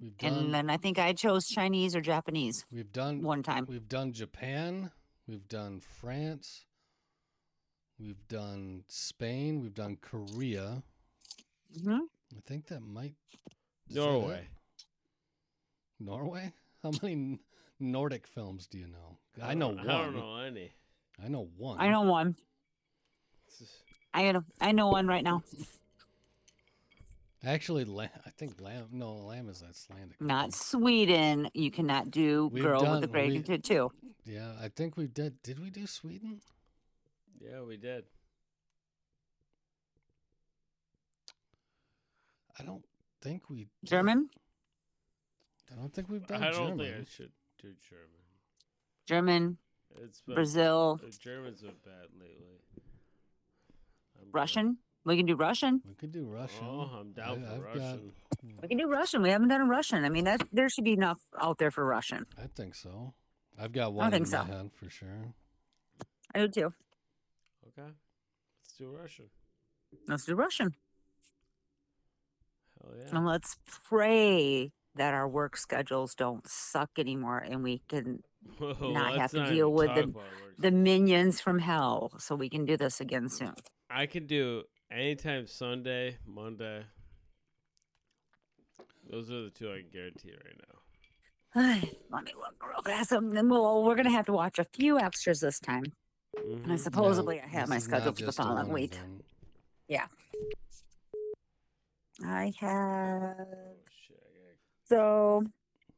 We've 0.00 0.16
done. 0.18 0.32
And 0.34 0.54
then 0.54 0.70
I 0.70 0.76
think 0.76 0.98
I 0.98 1.12
chose 1.12 1.46
Chinese 1.46 1.94
or 1.94 2.00
Japanese 2.00 2.66
we've 2.72 2.92
done. 2.92 3.22
one 3.22 3.42
time. 3.42 3.66
We've 3.68 3.88
done 3.88 4.12
Japan. 4.12 4.90
We've 5.28 5.46
done 5.48 5.80
France. 5.80 6.64
We've 8.00 8.26
done 8.26 8.82
Spain. 8.88 9.60
We've 9.62 9.74
done 9.74 9.96
Korea. 10.00 10.82
hmm 11.82 11.98
I 12.36 12.40
think 12.46 12.66
that 12.68 12.80
might. 12.82 13.14
is 13.88 13.94
that? 13.94 14.00
Norway. 14.00 14.48
Norway? 16.00 16.52
How 16.82 16.90
many 17.00 17.12
N- 17.14 17.38
Nordic 17.80 18.26
films 18.26 18.66
do 18.66 18.78
you 18.78 18.86
know? 18.88 19.18
I 19.42 19.54
know 19.54 19.68
don't- 19.74 19.78
one. 19.86 19.90
I 19.90 20.04
don't 20.04 20.16
know 20.16 20.36
any. 20.36 20.72
I 21.22 21.28
know 21.28 21.48
one. 21.56 21.80
I 21.80 21.90
know 21.90 22.02
one. 22.02 22.36
I 24.14 24.32
know, 24.32 24.44
I 24.60 24.72
know 24.72 24.88
one 24.88 25.06
right 25.06 25.24
now. 25.24 25.42
Actually, 27.44 27.84
La- 27.84 28.04
I 28.24 28.30
think 28.30 28.60
Lamb. 28.60 28.88
No, 28.92 29.14
Lamb 29.14 29.48
is 29.48 29.62
Icelandic. 29.68 30.16
I 30.20 30.24
Not. 30.24 30.52
Sweden. 30.54 31.48
You 31.54 31.70
cannot 31.70 32.10
do 32.10 32.48
We've 32.52 32.62
Girl 32.62 32.80
with 32.80 32.88
done- 32.88 33.00
the 33.00 33.06
Great 33.08 33.32
we- 33.32 33.42
Tattoo. 33.42 33.90
Yeah, 34.24 34.54
I 34.60 34.68
think 34.68 34.96
we 34.96 35.06
did. 35.08 35.42
Did 35.42 35.58
we 35.58 35.70
do 35.70 35.86
Sweden? 35.86 36.40
Yeah, 37.40 37.62
we 37.62 37.76
did. 37.76 38.04
I 42.58 42.64
don't 42.64 42.84
think 43.20 43.48
we. 43.50 43.64
did. 43.64 43.70
German? 43.84 44.30
I 45.70 45.74
don't 45.74 45.92
think 45.92 46.08
we've 46.08 46.26
done 46.26 46.42
I 46.42 46.50
don't 46.50 46.78
German. 46.78 46.78
think 46.78 47.08
I 47.08 47.10
should 47.10 47.32
do 47.62 47.68
German. 47.88 48.20
German, 49.06 49.58
It's 50.02 50.20
been 50.22 50.34
Brazil, 50.34 51.00
uh, 51.02 51.10
German's 51.18 51.62
been 51.62 51.74
bad 51.84 52.08
lately. 52.18 52.60
I'm 54.18 54.24
good. 54.26 54.34
Russian. 54.34 54.78
We 55.04 55.16
can 55.16 55.26
do 55.26 55.34
Russian. 55.34 55.82
We 55.86 55.94
could 55.94 56.12
do 56.12 56.24
Russian. 56.26 56.64
Oh, 56.64 56.82
I'm 57.00 57.12
down 57.12 57.44
I- 57.44 57.56
for 57.58 57.68
I've 57.68 57.74
got- 57.74 57.82
Russian. 57.82 58.12
We 58.62 58.68
can 58.68 58.78
do 58.78 58.88
Russian. 58.88 59.22
We 59.22 59.30
haven't 59.30 59.48
done 59.48 59.60
a 59.62 59.66
Russian. 59.66 60.04
I 60.04 60.08
mean, 60.08 60.24
that 60.24 60.42
there 60.52 60.68
should 60.68 60.84
be 60.84 60.92
enough 60.92 61.20
out 61.40 61.58
there 61.58 61.70
for 61.70 61.84
Russian. 61.84 62.26
I 62.38 62.46
think 62.48 62.74
so. 62.74 63.14
I've 63.58 63.72
got 63.72 63.92
one 63.92 64.06
I 64.06 64.10
think 64.10 64.26
in 64.26 64.32
my 64.32 64.38
so. 64.38 64.44
head 64.44 64.70
for 64.74 64.88
sure. 64.90 65.34
I 66.34 66.38
do 66.40 66.48
too. 66.48 66.74
Okay, 67.68 67.88
let's 68.60 68.72
do 68.78 68.88
Russian. 68.90 69.26
Let's 70.08 70.24
do 70.24 70.34
Russian. 70.34 70.74
Hell 72.80 72.92
yeah. 72.96 73.16
And 73.16 73.26
let's 73.26 73.58
pray 73.66 74.72
that 74.94 75.14
our 75.14 75.28
work 75.28 75.56
schedules 75.56 76.14
don't 76.14 76.46
suck 76.46 76.90
anymore 76.98 77.38
and 77.38 77.62
we 77.62 77.82
can 77.88 78.22
Whoa, 78.58 78.92
not 78.92 79.16
have 79.16 79.30
to 79.30 79.38
not 79.38 79.48
deal 79.48 79.72
with 79.72 79.94
the- 79.94 80.12
the 80.58 80.70
minions 80.70 81.40
from 81.40 81.58
hell 81.58 82.12
so 82.18 82.34
we 82.34 82.48
can 82.50 82.64
do 82.64 82.76
this 82.76 83.00
again 83.00 83.28
soon. 83.28 83.54
I 83.90 84.06
can 84.06 84.26
do 84.26 84.64
anytime 84.90 85.46
Sunday, 85.46 86.18
Monday. 86.26 86.84
Those 89.10 89.30
are 89.30 89.42
the 89.44 89.50
two 89.50 89.70
I 89.72 89.80
can 89.80 89.90
guarantee 89.92 90.32
right 90.32 90.56
now. 90.68 90.78
Let 92.10 92.24
me 92.24 92.32
look 92.38 92.54
real 92.66 92.82
fast. 92.82 93.12
Um, 93.12 93.30
then 93.30 93.48
we'll, 93.48 93.84
we're 93.84 93.94
going 93.94 94.06
to 94.06 94.12
have 94.12 94.26
to 94.26 94.32
watch 94.32 94.58
a 94.58 94.64
few 94.64 94.98
extras 94.98 95.40
this 95.40 95.58
time. 95.58 95.84
And 96.36 96.72
I 96.72 96.76
Mhm. 96.76 96.78
supposedly 96.78 97.40
I 97.40 97.46
have 97.46 97.68
my 97.68 97.78
schedule 97.78 98.12
for 98.14 98.24
the 98.24 98.32
following 98.32 98.68
week. 98.72 98.96
and 98.96 99.22
done. 99.90 100.02
I 102.24 102.52
have. 102.60 103.36
Oh, 103.40 103.76
shit, 104.06 104.22
I 104.22 104.31
So, 104.92 105.44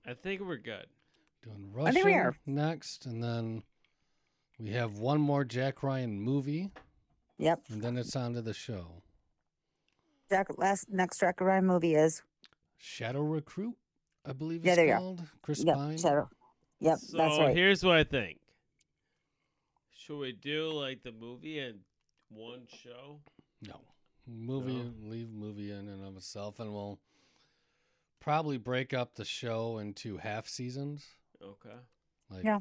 I 0.07 0.15
think 0.15 0.41
we're 0.41 0.57
good. 0.57 0.87
Doing 1.43 1.73
I 1.75 1.77
Russian 1.77 1.95
think 1.95 2.07
we 2.07 2.15
are. 2.15 2.37
next, 2.47 3.07
and 3.07 3.23
then 3.23 3.65
we 4.61 4.71
have 4.71 4.99
one 4.99 5.21
more 5.21 5.45
Jack 5.45 5.83
Ryan 5.83 6.21
movie, 6.21 6.71
yep. 7.37 7.61
and 7.69 7.83
then 7.83 7.97
it's 7.97 8.15
on 8.15 8.35
to 8.35 8.43
the 8.43 8.55
show. 8.55 9.03
Jack, 10.31 10.47
last 10.59 10.89
next 10.93 11.19
Jack 11.19 11.41
Ryan 11.41 11.67
movie 11.67 11.97
is 11.97 12.23
Shadow 12.79 13.23
Recruit, 13.23 13.75
I 14.25 14.33
believe 14.33 14.65
Yeah, 14.65 14.73
it's 14.73 14.77
there 14.77 14.87
you 14.87 15.17
go. 15.17 15.17
Chris 15.43 15.65
yep, 15.65 15.75
Pine. 15.75 15.99
Shadow. 15.99 16.29
Yep, 16.79 16.99
so 16.99 17.17
that's 17.19 17.39
right. 17.39 17.57
here's 17.57 17.83
what 17.85 17.97
I 17.97 18.05
think. 18.05 18.39
Should 19.97 20.19
we 20.19 20.33
do 20.33 20.71
like 20.71 21.03
the 21.03 21.13
movie 21.13 21.59
and 21.59 21.81
one 22.29 22.67
show? 22.69 23.19
No. 23.67 23.81
Movie, 24.27 24.75
No? 24.75 24.93
leave 25.03 25.31
movie 25.31 25.73
in 25.73 25.89
and 25.89 26.05
of 26.07 26.17
itself, 26.17 26.61
and 26.61 26.73
we'll 26.73 27.01
probably 28.25 28.57
break 28.57 28.95
up 28.95 29.15
the 29.17 29.25
show 29.25 29.77
into 29.79 30.17
half 30.17 30.49
seasons. 30.49 31.05
Okay. 31.43 31.77
Like, 32.31 32.43
Yeah. 32.45 32.61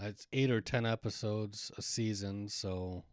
Uh, 0.00 0.06
it's 0.06 0.26
eight 0.32 0.50
or 0.50 0.60
ten 0.60 0.84
episodes 0.86 1.70
a 1.78 1.82
season, 1.82 2.48
so 2.48 3.04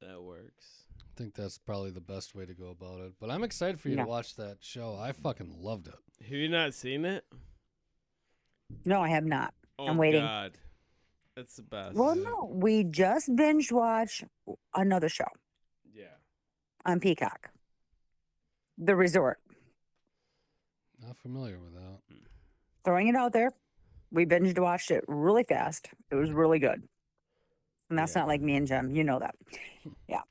That 0.00 0.22
works. 0.22 0.82
I 1.00 1.16
think 1.16 1.34
that's 1.34 1.58
probably 1.58 1.90
the 1.92 2.00
best 2.00 2.34
way 2.34 2.44
to 2.44 2.52
go 2.54 2.70
about 2.70 3.00
it. 3.00 3.12
But 3.20 3.30
I'm 3.30 3.44
excited 3.44 3.80
for 3.80 3.88
you 3.88 3.96
Yeah. 3.96 4.02
to 4.02 4.08
watch 4.08 4.34
that 4.36 4.58
show. 4.62 4.96
I 4.96 5.12
fucking 5.12 5.62
loved 5.62 5.86
it. 5.86 5.94
Have 6.22 6.32
you 6.32 6.48
not 6.48 6.74
seen 6.74 7.04
it? 7.04 7.24
No, 8.84 9.00
I 9.00 9.08
have 9.10 9.24
not. 9.24 9.54
Oh 9.78 9.86
I'm 9.86 9.96
waiting. 9.96 10.22
Oh 10.22 10.26
god, 10.26 10.58
it's 11.36 11.56
the 11.56 11.62
best. 11.62 11.94
Well, 11.96 12.16
no, 12.16 12.50
we 12.52 12.82
just 12.84 13.34
binge 13.34 13.70
watched 13.72 14.24
another 14.74 15.08
show 15.08 15.28
Yeah. 15.92 16.16
on 16.84 16.98
Peacock, 17.00 17.50
The 18.76 18.94
Resort. 18.96 19.40
Not 21.04 21.16
familiar 21.18 21.58
with 21.58 21.74
that. 21.74 21.98
Hmm. 22.10 22.24
Throwing 22.84 23.08
it 23.08 23.14
out 23.16 23.32
there. 23.32 23.50
We 24.10 24.24
binged 24.26 24.58
watched 24.58 24.90
it 24.90 25.04
really 25.08 25.42
fast. 25.44 25.88
It 26.10 26.14
was 26.14 26.30
really 26.30 26.58
good. 26.58 26.82
And 27.90 27.98
that's 27.98 28.14
Yeah. 28.14 28.22
not 28.22 28.28
like 28.28 28.40
me 28.40 28.56
and 28.56 28.66
Jim. 28.66 28.90
You 28.90 29.04
know 29.04 29.18
that. 29.18 29.34
Yeah. 30.08 30.22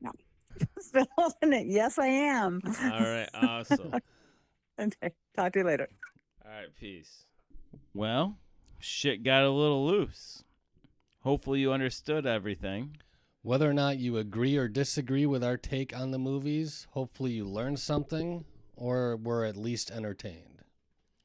No. 0.00 0.10
Still 0.78 1.06
holding 1.16 1.52
it. 1.52 1.66
Yes, 1.68 1.98
I 1.98 2.06
am. 2.06 2.60
All 2.64 2.72
right, 3.00 3.28
awesome. 3.34 3.90
All 3.92 4.00
Okay. 4.80 5.12
Talk 5.36 5.52
to 5.52 5.60
you 5.60 5.64
later. 5.64 5.88
All 6.44 6.50
right. 6.50 6.68
peace. 6.80 7.26
Well, 7.92 8.38
shit 8.80 9.22
got 9.22 9.44
a 9.44 9.50
little 9.50 9.86
loose. 9.86 10.42
Hopefully, 11.20 11.60
you 11.60 11.72
understood 11.72 12.26
everything. 12.26 12.96
Whether 13.42 13.70
or 13.70 13.74
not 13.74 13.98
you 13.98 14.16
agree 14.16 14.56
or 14.56 14.66
disagree 14.66 15.26
with 15.26 15.44
our 15.44 15.56
take 15.56 15.96
on 15.96 16.10
the 16.10 16.18
movies, 16.18 16.88
hopefully 16.90 17.32
you 17.32 17.44
learned 17.44 17.78
something 17.78 18.44
or 18.76 19.16
were 19.16 19.44
at 19.44 19.56
least 19.56 19.90
entertained. 19.90 20.62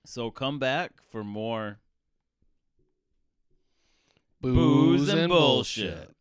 So 0.05 0.31
come 0.31 0.59
back 0.59 0.91
for 1.09 1.23
more 1.23 1.79
Booze, 4.41 5.01
Booze 5.01 5.09
and 5.09 5.29
bullshit. 5.29 6.15